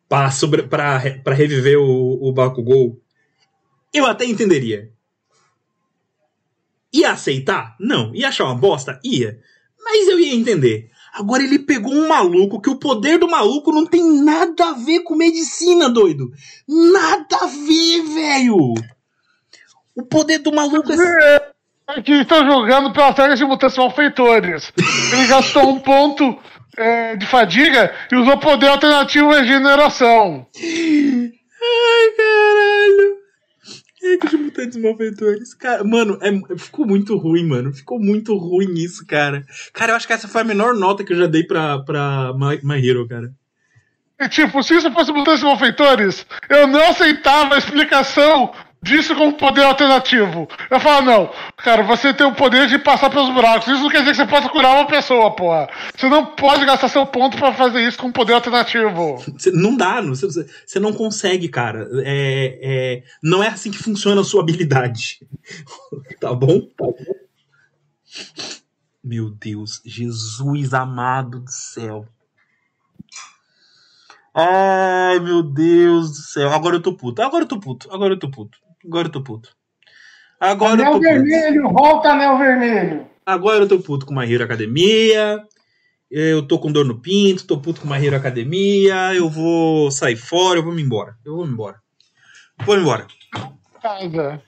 pra, 0.07 0.29
sobre, 0.31 0.63
pra, 0.63 0.97
re- 0.97 1.19
pra 1.23 1.33
reviver 1.35 1.77
o, 1.79 2.19
o 2.29 2.33
Bakugou, 2.33 2.99
eu 3.93 4.05
até 4.05 4.25
entenderia. 4.25 4.89
Ia 6.93 7.11
aceitar? 7.11 7.75
Não. 7.79 8.13
Ia 8.15 8.29
achar 8.29 8.45
uma 8.45 8.55
bosta? 8.55 8.99
Ia. 9.03 9.39
Mas 9.83 10.07
eu 10.07 10.19
ia 10.19 10.33
entender. 10.33 10.89
Agora 11.13 11.43
ele 11.43 11.59
pegou 11.59 11.91
um 11.91 12.07
maluco 12.07 12.61
que 12.61 12.69
o 12.69 12.77
poder 12.77 13.17
do 13.17 13.27
maluco 13.29 13.71
não 13.71 13.85
tem 13.85 14.23
nada 14.23 14.69
a 14.69 14.73
ver 14.73 15.01
com 15.01 15.15
medicina, 15.15 15.89
doido. 15.89 16.31
Nada 16.67 17.37
a 17.41 17.47
ver, 17.47 18.01
velho. 18.13 18.73
O 19.95 20.03
poder 20.03 20.39
do 20.39 20.51
maluco 20.51 20.91
é 20.93 22.01
Que 22.03 22.13
estão 22.13 22.45
jogando 22.45 22.93
pela 22.93 23.15
série 23.15 23.35
de 23.35 23.43
mutantes 23.43 23.77
malfeitores. 23.77 24.71
Ele 25.11 25.27
gastou 25.27 25.69
um 25.69 25.79
ponto 25.79 26.37
é, 26.77 27.15
de 27.15 27.25
fadiga 27.25 27.93
e 28.11 28.15
usou 28.15 28.37
poder 28.37 28.67
alternativo 28.67 29.31
regeneração. 29.31 30.47
Ai, 31.61 32.11
caralho. 32.15 32.48
Que 33.99 34.17
de 34.17 34.37
mutantes 34.37 34.77
malfeitores. 34.77 35.53
Cara, 35.53 35.83
mano, 35.83 36.17
é- 36.21 36.57
ficou 36.57 36.87
muito 36.87 37.17
ruim, 37.17 37.45
mano. 37.45 37.73
Ficou 37.73 37.99
muito 37.99 38.33
ruim 38.37 38.73
isso, 38.75 39.05
cara. 39.05 39.45
Cara, 39.73 39.91
eu 39.91 39.95
acho 39.97 40.07
que 40.07 40.13
essa 40.13 40.27
foi 40.27 40.41
a 40.41 40.45
menor 40.45 40.73
nota 40.73 41.03
que 41.03 41.11
eu 41.11 41.17
já 41.17 41.27
dei 41.27 41.43
pra, 41.43 41.79
pra 41.79 42.33
My, 42.33 42.59
My 42.63 42.87
Hero, 42.87 43.05
cara. 43.07 43.33
E 44.17 44.29
tipo, 44.29 44.61
se 44.63 44.75
isso 44.75 44.91
fosse 44.91 45.11
mutantes 45.11 45.43
malfeitores, 45.43 46.25
eu 46.49 46.67
não 46.67 46.81
aceitava 46.89 47.55
a 47.55 47.57
explicação 47.57 48.53
disso 48.81 49.15
como 49.15 49.33
poder 49.37 49.63
alternativo. 49.63 50.47
Eu 50.69 50.79
falo, 50.79 51.05
não, 51.05 51.31
cara, 51.57 51.83
você 51.83 52.13
tem 52.13 52.25
o 52.25 52.33
poder 52.35 52.67
de 52.67 52.79
passar 52.79 53.09
pelos 53.09 53.29
buracos. 53.33 53.67
Isso 53.67 53.81
não 53.83 53.89
quer 53.89 53.99
dizer 53.99 54.11
que 54.11 54.17
você 54.17 54.25
possa 54.27 54.49
curar 54.49 54.75
uma 54.75 54.87
pessoa, 54.87 55.35
porra. 55.35 55.69
Você 55.95 56.07
não 56.07 56.25
pode 56.27 56.65
gastar 56.65 56.87
seu 56.87 57.05
ponto 57.05 57.37
pra 57.37 57.53
fazer 57.53 57.81
isso 57.87 57.97
com 57.97 58.11
poder 58.11 58.33
alternativo. 58.33 59.23
Não 59.53 59.75
dá, 59.75 60.01
não- 60.01 60.15
você 60.15 60.27
você 60.65 60.79
não 60.79 60.93
consegue, 60.93 61.49
cara. 61.49 61.87
É, 62.05 62.59
é, 62.61 63.03
não 63.21 63.43
é 63.43 63.47
assim 63.47 63.71
que 63.71 63.77
funciona 63.77 64.21
a 64.21 64.23
sua 64.23 64.41
habilidade. 64.41 65.19
tá 66.19 66.33
bom? 66.33 66.61
Tá 66.61 66.85
bom. 66.85 66.95
Meu 69.03 69.29
Deus, 69.29 69.81
Jesus 69.85 70.73
amado 70.73 71.39
do 71.39 71.51
céu. 71.51 72.05
Ai, 74.33 75.19
meu 75.19 75.41
Deus 75.41 76.11
do 76.11 76.15
céu. 76.17 76.51
Agora 76.53 76.75
eu 76.75 76.81
tô 76.81 76.93
puto. 76.93 77.21
Agora 77.21 77.43
eu 77.43 77.47
tô 77.47 77.59
puto. 77.59 77.91
Agora 77.93 78.13
eu 78.13 78.19
tô 78.19 78.29
puto. 78.29 78.57
Agora 78.89 79.07
eu 79.07 79.11
tô 79.11 79.21
puto. 79.21 79.55
Agora 80.39 80.71
eu 80.71 80.77
tô 80.77 80.83
Anel 80.83 80.93
puto. 80.93 81.03
vermelho, 81.03 81.69
volta 81.69 82.09
anel 82.09 82.37
vermelho. 82.39 83.05
Agora 83.23 83.59
eu 83.59 83.67
tô 83.67 83.79
puto 83.79 84.03
com 84.03 84.15
My 84.15 84.31
Hero 84.31 84.43
Academia. 84.43 85.43
Eu 86.09 86.41
tô 86.47 86.57
com 86.57 86.71
dor 86.71 86.85
no 86.85 86.99
pinto, 86.99 87.45
tô 87.45 87.59
puto 87.59 87.81
com 87.81 87.87
My 87.87 88.03
Hero 88.03 88.15
Academia. 88.15 89.13
Eu 89.13 89.29
vou 89.29 89.91
sair 89.91 90.15
fora, 90.15 90.57
eu 90.57 90.63
vou 90.63 90.73
me 90.73 90.81
embora. 90.81 91.15
Eu 91.23 91.35
vou 91.35 91.45
me 91.45 91.53
embora. 91.53 91.75
Vou 92.65 92.75
me 92.75 92.81
embora. 92.81 93.05
Casa. 93.79 94.41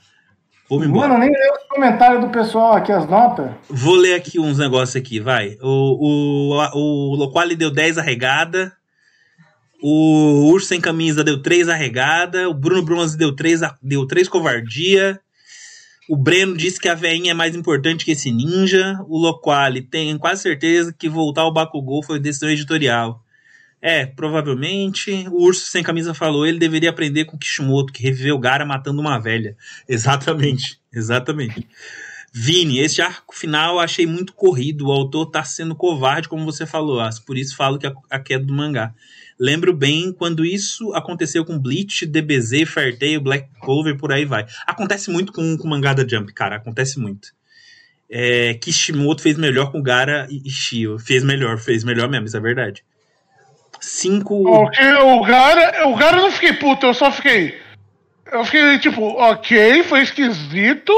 Vou 0.68 0.80
me 0.80 0.88
embora. 0.88 1.10
Mano, 1.10 1.20
nem 1.20 1.30
leu 1.30 1.54
os 1.54 1.68
comentários 1.70 2.22
do 2.22 2.32
pessoal 2.32 2.74
aqui, 2.74 2.92
as 2.92 3.08
notas. 3.08 3.52
Vou 3.70 3.96
ler 3.96 4.16
aqui 4.16 4.40
uns 4.40 4.58
negócios 4.58 4.96
aqui, 4.96 5.20
vai. 5.20 5.56
O, 5.62 6.56
o, 6.56 7.12
o 7.12 7.16
Loquali 7.16 7.56
deu 7.56 7.70
10 7.70 8.00
arregada. 8.00 8.76
O 9.82 10.52
Urso 10.52 10.68
Sem 10.68 10.80
Camisa 10.80 11.24
deu 11.24 11.42
3 11.42 11.68
arregada. 11.70 12.48
O 12.50 12.54
Bruno 12.54 12.84
Bronze 12.84 13.18
deu 13.18 13.36
3, 13.36 13.64
a- 13.64 13.78
deu 13.82 14.06
3 14.06 14.28
covardia. 14.30 15.20
O 16.10 16.18
Breno 16.18 16.58
disse 16.58 16.80
que 16.80 16.90
a 16.90 16.94
veinha 16.96 17.32
é 17.32 17.34
mais 17.34 17.56
importante 17.56 18.04
que 18.04 18.12
esse 18.12 18.32
ninja. 18.32 19.00
O 19.08 19.18
Loquali 19.18 19.82
tem 19.82 20.18
quase 20.18 20.42
certeza 20.42 20.94
que 20.98 21.08
voltar 21.08 21.42
ao 21.44 21.54
Bakugou 21.54 22.04
foi 22.04 22.20
decisão 22.20 22.50
editorial. 22.50 23.24
É, 23.82 24.06
provavelmente. 24.06 25.26
O 25.30 25.44
Urso 25.44 25.66
Sem 25.66 25.82
Camisa 25.84 26.14
falou 26.14 26.46
ele 26.46 26.60
deveria 26.60 26.90
aprender 26.90 27.26
com 27.26 27.38
Kishimoto, 27.38 27.92
que 27.94 28.04
reviveu 28.04 28.38
Gara 28.38 28.66
matando 28.66 29.02
uma 29.02 29.18
velha. 29.20 29.56
Exatamente, 29.88 30.80
exatamente. 30.94 31.68
Vini, 32.34 32.80
este 32.80 33.02
arco 33.02 33.36
final 33.36 33.76
eu 33.76 33.80
achei 33.80 34.06
muito 34.06 34.34
corrido. 34.34 34.88
O 34.88 34.92
autor 34.92 35.26
tá 35.28 35.44
sendo 35.44 35.76
covarde, 35.76 36.30
como 36.30 36.46
você 36.46 36.66
falou. 36.66 37.02
Por 37.26 37.38
isso 37.38 37.56
falo 37.56 37.80
que 37.80 37.88
a 38.10 38.20
queda 38.20 38.46
do 38.46 38.54
mangá. 38.54 38.94
Lembro 39.42 39.74
bem 39.74 40.14
quando 40.14 40.46
isso 40.46 40.94
aconteceu 40.94 41.44
com 41.44 41.58
Bleach, 41.58 42.06
DBZ, 42.06 42.64
Fair 42.68 42.96
Tail, 42.96 43.20
Black 43.20 43.50
Clover, 43.60 43.98
por 43.98 44.12
aí 44.12 44.24
vai. 44.24 44.46
Acontece 44.68 45.10
muito 45.10 45.34
com 45.34 45.42
o 45.42 45.68
mangá 45.68 45.94
da 45.94 46.08
Jump, 46.08 46.32
cara. 46.32 46.58
Acontece 46.58 47.00
muito. 47.00 47.30
É, 48.08 48.54
Kishimoto 48.54 49.20
fez 49.20 49.40
melhor 49.40 49.72
com 49.72 49.82
Gara 49.82 50.28
e 50.30 50.48
Shio. 50.48 51.00
Fez 51.00 51.24
melhor, 51.24 51.58
fez 51.58 51.84
melhor 51.84 52.08
mesmo, 52.08 52.28
isso 52.28 52.38
é 52.38 52.40
verdade. 52.40 52.84
Cinco. 53.80 54.44
Porque 54.44 54.86
o 54.86 55.22
cara, 55.24 55.88
o 55.88 55.98
cara 55.98 56.18
eu 56.18 56.22
não 56.22 56.32
fiquei 56.32 56.54
puto, 56.54 56.86
eu 56.86 56.94
só 56.94 57.12
fiquei. 57.12 57.58
Eu 58.32 58.46
fiquei 58.46 58.78
tipo, 58.78 59.02
ok, 59.02 59.82
foi 59.86 60.04
esquisito, 60.04 60.94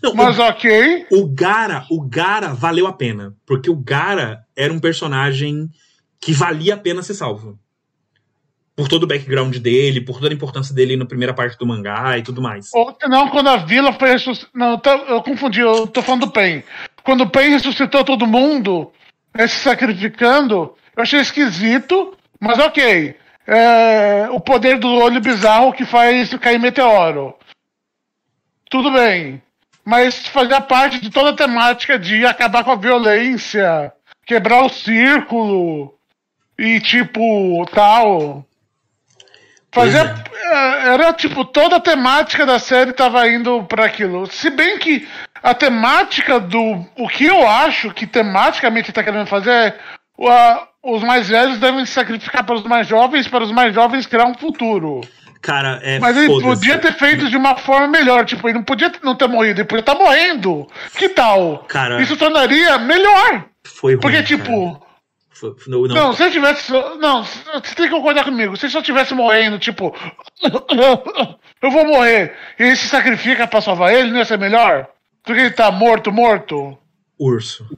Não, 0.00 0.14
mas 0.14 0.38
ok. 0.38 1.06
O 1.10 1.26
Gara, 1.26 1.84
o 1.90 2.00
Gara 2.00 2.54
valeu 2.54 2.86
a 2.86 2.92
pena, 2.92 3.34
porque 3.44 3.68
o 3.68 3.74
Gara 3.74 4.44
era 4.56 4.72
um 4.72 4.78
personagem 4.78 5.68
que 6.20 6.32
valia 6.32 6.74
a 6.74 6.78
pena 6.78 7.02
ser 7.02 7.14
salvo. 7.14 7.58
Por 8.80 8.88
todo 8.88 9.02
o 9.02 9.06
background 9.06 9.54
dele, 9.58 10.00
por 10.00 10.18
toda 10.18 10.32
a 10.32 10.34
importância 10.34 10.74
dele 10.74 10.96
na 10.96 11.04
primeira 11.04 11.34
parte 11.34 11.58
do 11.58 11.66
mangá 11.66 12.16
e 12.16 12.22
tudo 12.22 12.40
mais. 12.40 12.70
Ou 12.72 12.96
não, 13.10 13.28
quando 13.28 13.50
a 13.50 13.58
vila 13.58 13.92
foi 13.92 14.08
ressuscitada. 14.08 14.50
Não, 14.54 14.80
eu 15.06 15.22
confundi, 15.22 15.60
eu 15.60 15.86
tô 15.86 16.00
falando 16.00 16.24
do 16.24 16.32
Pen. 16.32 16.64
Quando 17.02 17.24
o 17.24 17.28
Pen 17.28 17.50
ressuscitou 17.50 18.02
todo 18.04 18.26
mundo, 18.26 18.90
eh, 19.34 19.46
se 19.46 19.56
sacrificando, 19.56 20.74
eu 20.96 21.02
achei 21.02 21.20
esquisito, 21.20 22.16
mas 22.40 22.58
ok. 22.58 23.14
É, 23.46 24.30
o 24.30 24.40
poder 24.40 24.78
do 24.78 24.88
olho 24.88 25.20
bizarro 25.20 25.74
que 25.74 25.84
faz 25.84 26.32
cair 26.36 26.58
meteoro. 26.58 27.34
Tudo 28.70 28.90
bem. 28.90 29.42
Mas 29.84 30.26
fazia 30.26 30.62
parte 30.62 30.98
de 31.02 31.10
toda 31.10 31.30
a 31.30 31.36
temática 31.36 31.98
de 31.98 32.24
acabar 32.24 32.64
com 32.64 32.70
a 32.70 32.76
violência, 32.76 33.92
quebrar 34.24 34.64
o 34.64 34.70
círculo 34.70 35.94
e 36.58 36.80
tipo, 36.80 37.66
tal. 37.74 38.46
Fazia, 39.72 40.14
é, 40.34 40.88
era 40.94 41.12
tipo, 41.12 41.44
toda 41.44 41.76
a 41.76 41.80
temática 41.80 42.44
da 42.44 42.58
série 42.58 42.92
tava 42.92 43.28
indo 43.28 43.62
para 43.64 43.84
aquilo. 43.84 44.26
Se 44.26 44.50
bem 44.50 44.78
que 44.78 45.08
a 45.42 45.54
temática 45.54 46.40
do. 46.40 46.84
O 46.98 47.08
que 47.08 47.24
eu 47.26 47.46
acho 47.48 47.90
que 47.92 48.06
tematicamente 48.06 48.92
tá 48.92 49.02
querendo 49.02 49.26
fazer 49.26 49.50
é. 49.50 49.74
a- 50.28 50.66
os 50.82 51.02
mais 51.02 51.28
velhos 51.28 51.58
devem 51.58 51.84
se 51.84 51.92
sacrificar 51.92 52.42
para 52.42 52.54
os 52.56 52.64
mais 52.64 52.86
jovens, 52.88 53.28
para 53.28 53.44
os 53.44 53.52
mais 53.52 53.74
jovens 53.74 54.06
criar 54.06 54.24
um 54.24 54.34
futuro. 54.34 55.02
Cara, 55.42 55.78
é 55.82 55.98
Mas 55.98 56.16
ele 56.16 56.26
podia 56.40 56.78
ter 56.78 56.92
feito 56.94 57.28
de 57.28 57.36
uma 57.36 57.54
forma 57.56 57.86
melhor. 57.86 58.24
Tipo, 58.24 58.48
ele 58.48 58.58
não 58.58 58.64
podia 58.64 58.90
não 59.02 59.14
ter 59.14 59.28
morrido, 59.28 59.60
ele 59.60 59.68
podia 59.68 59.80
estar 59.80 59.94
morrendo. 59.94 60.66
Que 60.96 61.08
tal? 61.10 61.64
Cara, 61.68 62.00
Isso 62.02 62.16
tornaria 62.16 62.76
melhor. 62.78 63.44
foi 63.64 63.92
ruim. 63.92 64.00
Porque, 64.00 64.16
cara. 64.22 64.26
tipo. 64.26 64.44
Foi- 64.78 64.89
não, 65.66 65.82
não, 65.82 65.94
Não, 65.94 66.12
se 66.12 66.22
ele 66.22 66.32
tivesse. 66.32 66.72
Não, 66.72 67.24
você 67.24 67.74
tem 67.74 67.86
que 67.86 67.94
concordar 67.94 68.24
comigo. 68.24 68.56
Se 68.56 68.66
ele 68.66 68.72
só 68.72 68.82
tivesse 68.82 69.14
morrendo, 69.14 69.58
tipo. 69.58 69.94
Eu 71.62 71.70
vou 71.70 71.84
morrer. 71.86 72.36
E 72.58 72.62
ele 72.64 72.76
se 72.76 72.88
sacrifica 72.88 73.46
pra 73.46 73.60
salvar 73.60 73.94
ele, 73.94 74.10
não 74.10 74.18
ia 74.18 74.24
ser 74.24 74.38
melhor? 74.38 74.88
Porque 75.22 75.40
ele 75.40 75.50
tá 75.50 75.70
morto, 75.70 76.10
morto? 76.10 76.78
Urso. 77.18 77.68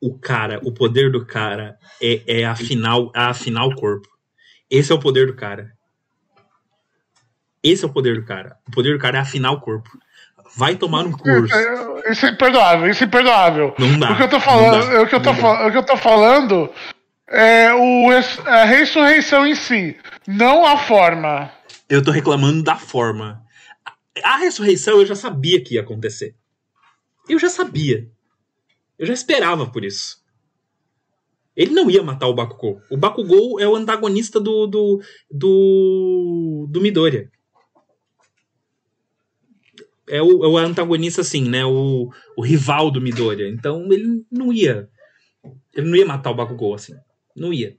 O 0.00 0.18
cara, 0.18 0.60
o 0.62 0.72
poder 0.72 1.10
do 1.10 1.24
cara 1.24 1.78
é, 2.02 2.40
é 2.40 2.44
afinar, 2.44 2.96
afinar 3.14 3.64
o 3.64 3.74
corpo. 3.74 4.08
Esse 4.70 4.92
é 4.92 4.94
o 4.94 5.00
poder 5.00 5.26
do 5.26 5.34
cara. 5.34 5.72
Esse 7.62 7.84
é 7.84 7.88
o 7.88 7.92
poder 7.92 8.20
do 8.20 8.24
cara. 8.24 8.56
O 8.68 8.70
poder 8.70 8.92
do 8.92 8.98
cara 8.98 9.18
é 9.18 9.20
afinar 9.20 9.52
o 9.52 9.60
corpo. 9.60 9.90
Vai 10.60 10.76
tomar 10.76 11.06
um 11.06 11.12
curso. 11.12 11.54
É, 11.54 12.12
Isso 12.12 12.26
é 12.26 12.30
imperdoável, 12.30 12.90
isso 12.90 13.02
é 13.02 13.06
imperdoável. 13.06 13.74
Não 13.78 13.98
dá, 13.98 14.12
O 14.12 14.16
que 14.16 14.22
eu 14.24 14.28
tô 14.28 14.40
falando, 14.40 15.02
o 15.02 15.06
que 15.06 15.14
eu 15.14 15.22
tô, 15.22 15.32
não 15.32 15.40
fa- 15.40 15.66
o 15.66 15.70
que 15.72 15.78
eu 15.78 15.82
tô 15.86 15.96
falando 15.96 16.70
é 17.26 17.72
o, 17.72 18.10
a 18.46 18.64
ressurreição 18.64 19.46
em 19.46 19.54
si, 19.54 19.96
não 20.26 20.66
a 20.66 20.76
forma. 20.76 21.50
Eu 21.88 22.02
tô 22.04 22.10
reclamando 22.10 22.62
da 22.62 22.76
forma. 22.76 23.42
A 24.22 24.36
ressurreição 24.36 24.98
eu 25.00 25.06
já 25.06 25.14
sabia 25.14 25.62
que 25.64 25.76
ia 25.76 25.80
acontecer. 25.80 26.34
Eu 27.28 27.38
já 27.38 27.48
sabia. 27.48 28.06
Eu 28.98 29.06
já 29.06 29.14
esperava 29.14 29.66
por 29.66 29.82
isso. 29.84 30.18
Ele 31.56 31.72
não 31.72 31.90
ia 31.90 32.02
matar 32.02 32.26
o 32.26 32.34
Bakugou. 32.34 32.80
O 32.90 32.96
Bakugou 32.96 33.58
é 33.60 33.66
o 33.66 33.74
antagonista 33.76 34.38
do 34.38 34.66
do 34.66 35.00
do, 35.30 36.66
do 36.70 36.80
Midoriya. 36.80 37.30
É 40.10 40.20
o, 40.20 40.44
é 40.44 40.48
o 40.48 40.58
antagonista 40.58 41.20
assim, 41.20 41.48
né? 41.48 41.64
O, 41.64 42.10
o 42.36 42.42
rival 42.42 42.90
do 42.90 43.00
Midoriya. 43.00 43.48
Então 43.48 43.90
ele 43.92 44.24
não 44.30 44.52
ia 44.52 44.88
ele 45.74 45.88
não 45.88 45.96
ia 45.96 46.06
matar 46.06 46.30
o 46.30 46.34
Bakugou 46.34 46.74
assim. 46.74 46.94
Não 47.34 47.52
ia. 47.52 47.76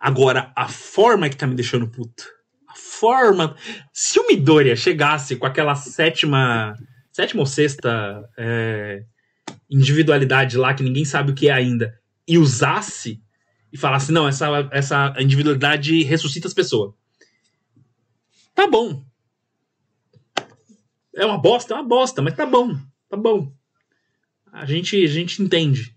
Agora 0.00 0.52
a 0.56 0.68
forma 0.68 1.28
que 1.28 1.36
tá 1.36 1.46
me 1.46 1.54
deixando 1.54 1.88
puto. 1.88 2.24
A 2.68 2.74
forma 2.74 3.56
se 3.92 4.18
o 4.18 4.26
Midoriya 4.26 4.74
chegasse 4.74 5.36
com 5.36 5.46
aquela 5.46 5.74
sétima 5.74 6.74
sétima 7.12 7.40
ou 7.40 7.46
sexta 7.46 8.28
é, 8.36 9.04
individualidade 9.70 10.56
lá 10.56 10.74
que 10.74 10.82
ninguém 10.82 11.04
sabe 11.04 11.32
o 11.32 11.34
que 11.34 11.48
é 11.48 11.52
ainda 11.52 11.98
e 12.28 12.36
usasse 12.36 13.22
e 13.72 13.78
falasse 13.78 14.12
não 14.12 14.28
essa 14.28 14.68
essa 14.70 15.14
individualidade 15.18 16.02
ressuscita 16.02 16.46
as 16.46 16.52
pessoas 16.52 16.92
tá 18.54 18.66
bom 18.66 19.02
é 21.16 21.26
uma 21.26 21.38
bosta 21.38 21.74
é 21.74 21.76
uma 21.76 21.88
bosta 21.88 22.22
mas 22.22 22.34
tá 22.34 22.46
bom 22.46 22.76
tá 23.08 23.16
bom. 23.16 23.52
A 24.52 24.64
gente 24.64 25.02
a 25.02 25.08
gente 25.08 25.42
entende. 25.42 25.94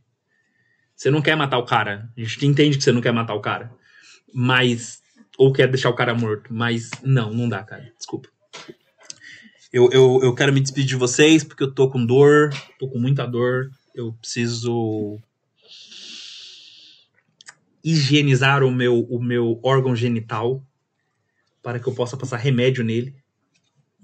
Você 0.96 1.10
não 1.10 1.22
quer 1.22 1.36
matar 1.36 1.58
o 1.58 1.66
cara. 1.66 2.12
A 2.18 2.22
gente 2.22 2.46
entende 2.46 2.78
que 2.78 2.84
você 2.84 2.92
não 2.92 3.02
quer 3.02 3.14
matar 3.14 3.34
o 3.34 3.42
cara. 3.42 3.72
Mas 4.34 5.02
ou 5.38 5.54
quer 5.54 5.68
deixar 5.68 5.90
o 5.90 5.96
cara 5.96 6.14
morto. 6.14 6.54
Mas 6.54 6.90
não 7.04 7.34
não 7.34 7.48
dá 7.48 7.64
cara. 7.64 7.92
Desculpa. 7.98 8.30
Eu, 9.72 9.90
eu, 9.92 10.20
eu 10.24 10.34
quero 10.34 10.52
me 10.52 10.60
despedir 10.60 10.90
de 10.90 10.96
vocês 10.96 11.44
porque 11.44 11.64
eu 11.64 11.72
tô 11.72 11.90
com 11.90 12.04
dor, 12.04 12.50
tô 12.80 12.90
com 12.90 12.98
muita 12.98 13.26
dor. 13.26 13.70
Eu 13.94 14.14
preciso 14.14 15.20
higienizar 17.84 18.64
o 18.64 18.72
meu, 18.72 19.02
o 19.02 19.22
meu 19.22 19.60
órgão 19.64 19.96
genital 19.96 20.62
para 21.62 21.80
que 21.80 21.88
eu 21.88 21.94
possa 21.94 22.18
passar 22.18 22.38
remédio 22.38 22.84
nele 22.84 23.16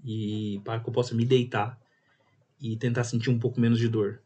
e 0.06 0.61
para 0.64 0.80
que 0.80 0.88
eu 0.88 0.94
possa 0.94 1.15
me 1.15 1.26
deitar 1.26 1.77
e 2.61 2.77
tentar 2.77 3.03
sentir 3.03 3.32
um 3.32 3.40
pouco 3.40 3.60
menos 3.60 3.80
de 3.80 3.90
dor. 3.90 4.22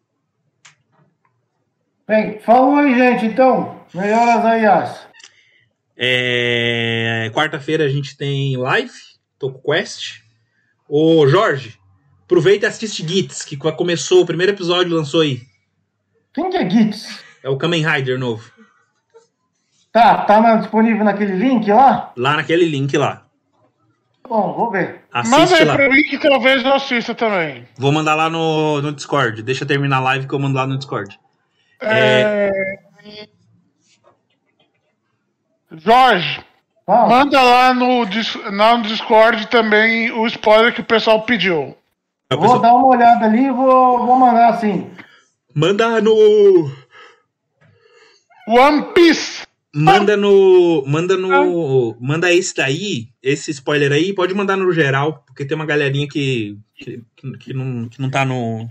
Bem, 2.05 2.39
falou 2.39 2.75
aí, 2.75 2.93
gente, 2.95 3.25
então. 3.27 3.79
Melhoras 3.93 4.43
aí, 4.43 4.65
As. 4.65 5.07
É, 5.95 7.31
Quarta-feira 7.33 7.85
a 7.85 7.89
gente 7.89 8.17
tem 8.17 8.57
live, 8.57 8.91
Toco 9.37 9.61
Quest. 9.61 10.21
Ô 10.87 11.27
Jorge, 11.27 11.77
aproveita 12.23 12.65
e 12.65 12.69
assiste 12.69 13.07
Gits, 13.07 13.43
que 13.45 13.55
começou, 13.55 14.21
o 14.21 14.25
primeiro 14.25 14.51
episódio 14.51 14.95
lançou 14.95 15.21
aí. 15.21 15.41
Quem 16.33 16.49
que 16.49 16.57
é 16.57 16.69
Gits? 16.69 17.23
É 17.43 17.49
o 17.49 17.57
Kamen 17.57 17.85
Rider 17.85 18.19
novo. 18.19 18.51
Tá, 19.91 20.23
tá 20.25 20.55
disponível 20.57 21.03
naquele 21.03 21.35
link 21.35 21.71
lá? 21.71 22.13
Lá 22.17 22.35
naquele 22.35 22.65
link 22.65 22.95
lá. 22.97 23.28
Bom, 24.29 24.53
vou 24.53 24.69
ver. 24.69 25.01
Manda 25.11 25.37
Assiste 25.43 25.59
aí 25.59 25.65
lá. 25.65 25.75
pra 25.75 25.89
mim 25.89 26.03
que 26.03 26.19
talvez 26.19 26.63
eu 26.63 26.73
assista 26.75 27.15
também. 27.15 27.67
Vou 27.75 27.91
mandar 27.91 28.13
lá 28.13 28.29
no, 28.29 28.79
no 28.79 28.91
Discord. 28.93 29.41
Deixa 29.41 29.63
eu 29.63 29.67
terminar 29.67 29.97
a 29.97 30.01
live 30.01 30.27
que 30.27 30.33
eu 30.35 30.39
mando 30.39 30.55
lá 30.55 30.67
no 30.67 30.77
Discord. 30.77 31.19
É... 31.81 32.51
Jorge, 35.71 36.43
Fala. 36.85 37.07
manda 37.09 37.41
lá 37.41 37.73
no, 37.73 38.05
dis- 38.05 38.35
lá 38.51 38.77
no 38.77 38.83
Discord 38.83 39.47
também 39.47 40.11
o 40.11 40.25
spoiler 40.27 40.73
que 40.73 40.81
o 40.81 40.85
pessoal 40.85 41.21
pediu. 41.23 41.75
A 42.29 42.35
Vou 42.35 42.59
dar 42.59 42.75
uma 42.75 42.87
olhada 42.87 43.25
ali 43.25 43.45
e 43.45 43.51
vou, 43.51 44.05
vou 44.05 44.15
mandar 44.15 44.49
assim. 44.49 44.91
Manda 45.55 45.99
no. 46.01 46.71
One 48.47 48.93
Piece! 48.93 49.47
Manda 49.73 50.17
no. 50.17 50.83
Manda 50.87 51.15
no. 51.15 51.95
Manda 51.99 52.33
esse 52.33 52.55
daí, 52.55 53.09
esse 53.21 53.51
spoiler 53.51 53.91
aí, 53.91 54.13
pode 54.13 54.33
mandar 54.33 54.57
no 54.57 54.71
geral, 54.71 55.23
porque 55.27 55.45
tem 55.45 55.55
uma 55.55 55.65
galerinha 55.65 56.07
que. 56.07 56.57
que, 56.75 57.03
que- 57.15 57.37
que 57.37 57.53
não, 57.53 57.87
que 57.87 58.01
não 58.01 58.09
tá 58.09 58.25
no. 58.25 58.67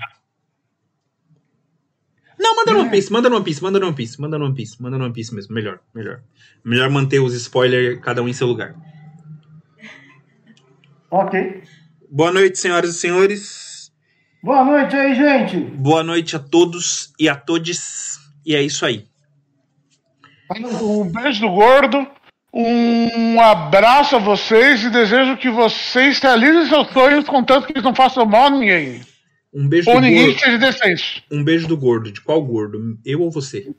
Não, 2.41 2.55
manda 2.57 2.73
no 2.73 2.81
One 2.81 2.91
Piece, 2.91 3.13
manda 3.13 3.29
no 3.29 3.37
One 3.37 3.45
Piece, 3.45 3.63
manda 3.63 3.79
no 3.81 3.87
One 3.87 3.95
Piece, 3.97 4.21
manda 4.21 4.39
no 4.39 4.45
One 4.45 4.55
Piece, 4.55 4.81
manda 4.83 4.97
no 4.99 5.05
One 5.05 5.13
Piece 5.13 5.35
mesmo. 5.35 5.55
Melhor, 5.55 5.81
melhor. 5.95 6.23
Melhor 6.65 6.89
manter 6.91 7.19
os 7.21 7.35
spoilers, 7.35 8.01
cada 8.01 8.23
um 8.23 8.29
em 8.29 8.33
seu 8.33 8.47
lugar. 8.47 8.75
Ok. 11.11 11.63
Boa 12.11 12.33
noite, 12.33 12.59
senhoras 12.59 12.91
e 12.91 12.99
senhores. 12.99 13.93
Boa 14.43 14.65
noite 14.65 14.95
aí, 14.97 15.15
gente. 15.15 15.57
Boa 15.59 16.03
noite 16.03 16.37
a 16.37 16.39
todos 16.39 17.13
e 17.19 17.29
a 17.29 17.35
todes. 17.35 18.19
E 18.47 18.55
é 18.55 18.63
isso 18.63 18.85
aí. 18.87 19.07
Um 20.51 21.11
beijo 21.11 21.41
do 21.41 21.51
gordo, 21.51 22.07
um 22.53 23.41
abraço 23.41 24.17
a 24.17 24.19
vocês 24.19 24.83
e 24.83 24.91
desejo 24.91 25.37
que 25.37 25.51
vocês 25.51 26.19
realizem 26.19 26.67
seus 26.67 26.89
sonhos, 26.91 27.25
contanto 27.27 27.67
que 27.67 27.73
eles 27.73 27.83
não 27.83 27.95
façam 27.95 28.25
mal 28.25 28.47
a 28.47 28.51
ninguém. 28.51 29.03
Um 29.53 29.69
beijo 29.69 29.89
Ou 29.91 29.97
do 29.97 30.03
ninguém 30.03 30.25
gordo. 30.27 30.37
que 30.39 30.45
seja 30.45 30.59
decente. 30.59 31.25
Um 31.31 31.43
beijo 31.45 31.67
do 31.67 31.77
gordo. 31.77 32.11
De 32.13 32.21
qual 32.21 32.41
gordo? 32.43 32.99
Eu 33.05 33.21
ou 33.23 33.31
você? 33.31 33.75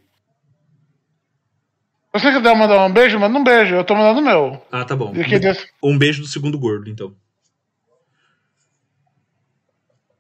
Você 2.12 2.32
quiser 2.34 2.56
mandar 2.56 2.84
um 2.86 2.92
beijo, 2.92 3.20
manda 3.20 3.38
um 3.38 3.44
beijo. 3.44 3.76
Eu 3.76 3.84
tô 3.84 3.94
mandando 3.96 4.20
o 4.20 4.24
meu. 4.24 4.66
Ah, 4.72 4.84
tá 4.84 4.96
bom. 4.96 5.12
Desse- 5.14 5.68
Um 5.82 5.96
beijo 5.98 6.22
do 6.22 6.28
segundo 6.28 6.58
gordo, 6.58 6.90
então. 6.90 7.16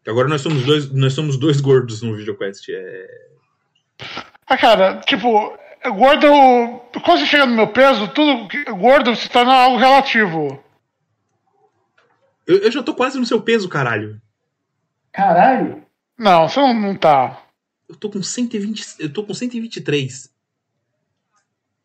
Agora 0.08 0.28
nós 0.28 0.42
somos 0.42 0.64
dois, 0.66 0.92
nós 0.92 1.14
somos 1.14 1.38
dois 1.38 1.60
gordos 1.62 2.02
no 2.02 2.16
VideoQuest. 2.16 2.70
É... 2.70 3.08
Ah, 4.48 4.58
cara, 4.58 5.02
tipo, 5.02 5.56
gordo. 5.88 6.27
Quando 7.03 7.19
você 7.19 7.26
chega 7.26 7.45
no 7.45 7.56
meu 7.56 7.68
peso, 7.68 8.07
tudo 8.10 8.47
que- 8.47 8.64
gordo 8.65 9.15
se 9.15 9.30
torna 9.30 9.53
algo 9.53 9.77
relativo. 9.77 10.64
Eu, 12.45 12.57
eu 12.57 12.72
já 12.72 12.81
tô 12.84 12.93
quase 12.95 13.19
no 13.19 13.26
seu 13.26 13.41
peso, 13.41 13.69
caralho. 13.69 14.19
Caralho. 15.11 15.85
Não, 16.18 16.47
você 16.49 16.60
não, 16.60 16.73
não 16.73 16.95
tá. 16.95 17.43
Eu 17.88 17.95
tô 17.95 18.10
com 18.10 18.22
120. 18.22 18.95
Eu 18.99 19.11
tô 19.14 19.23
com 19.23 19.34
123. 19.34 20.30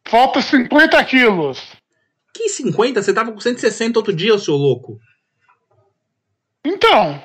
Falta 0.07 0.41
50 0.43 1.03
quilos. 1.05 1.63
Que 2.33 2.49
50? 2.49 3.03
Você 3.03 3.15
tava 3.15 3.33
com 3.33 3.41
160 3.41 3.99
outro 3.99 4.13
dia, 4.13 4.37
seu 4.39 4.55
louco. 4.55 4.99
Então, 6.65 7.23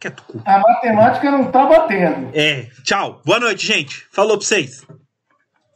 Quieto 0.00 0.22
cu. 0.26 0.42
A 0.46 0.58
matemática 0.58 1.30
não 1.30 1.50
tá 1.50 1.66
batendo. 1.66 2.30
É, 2.32 2.68
tchau. 2.84 3.20
Boa 3.24 3.38
noite, 3.38 3.66
gente. 3.66 4.06
Falou 4.10 4.38
pra 4.38 4.46
vocês. 4.46 4.84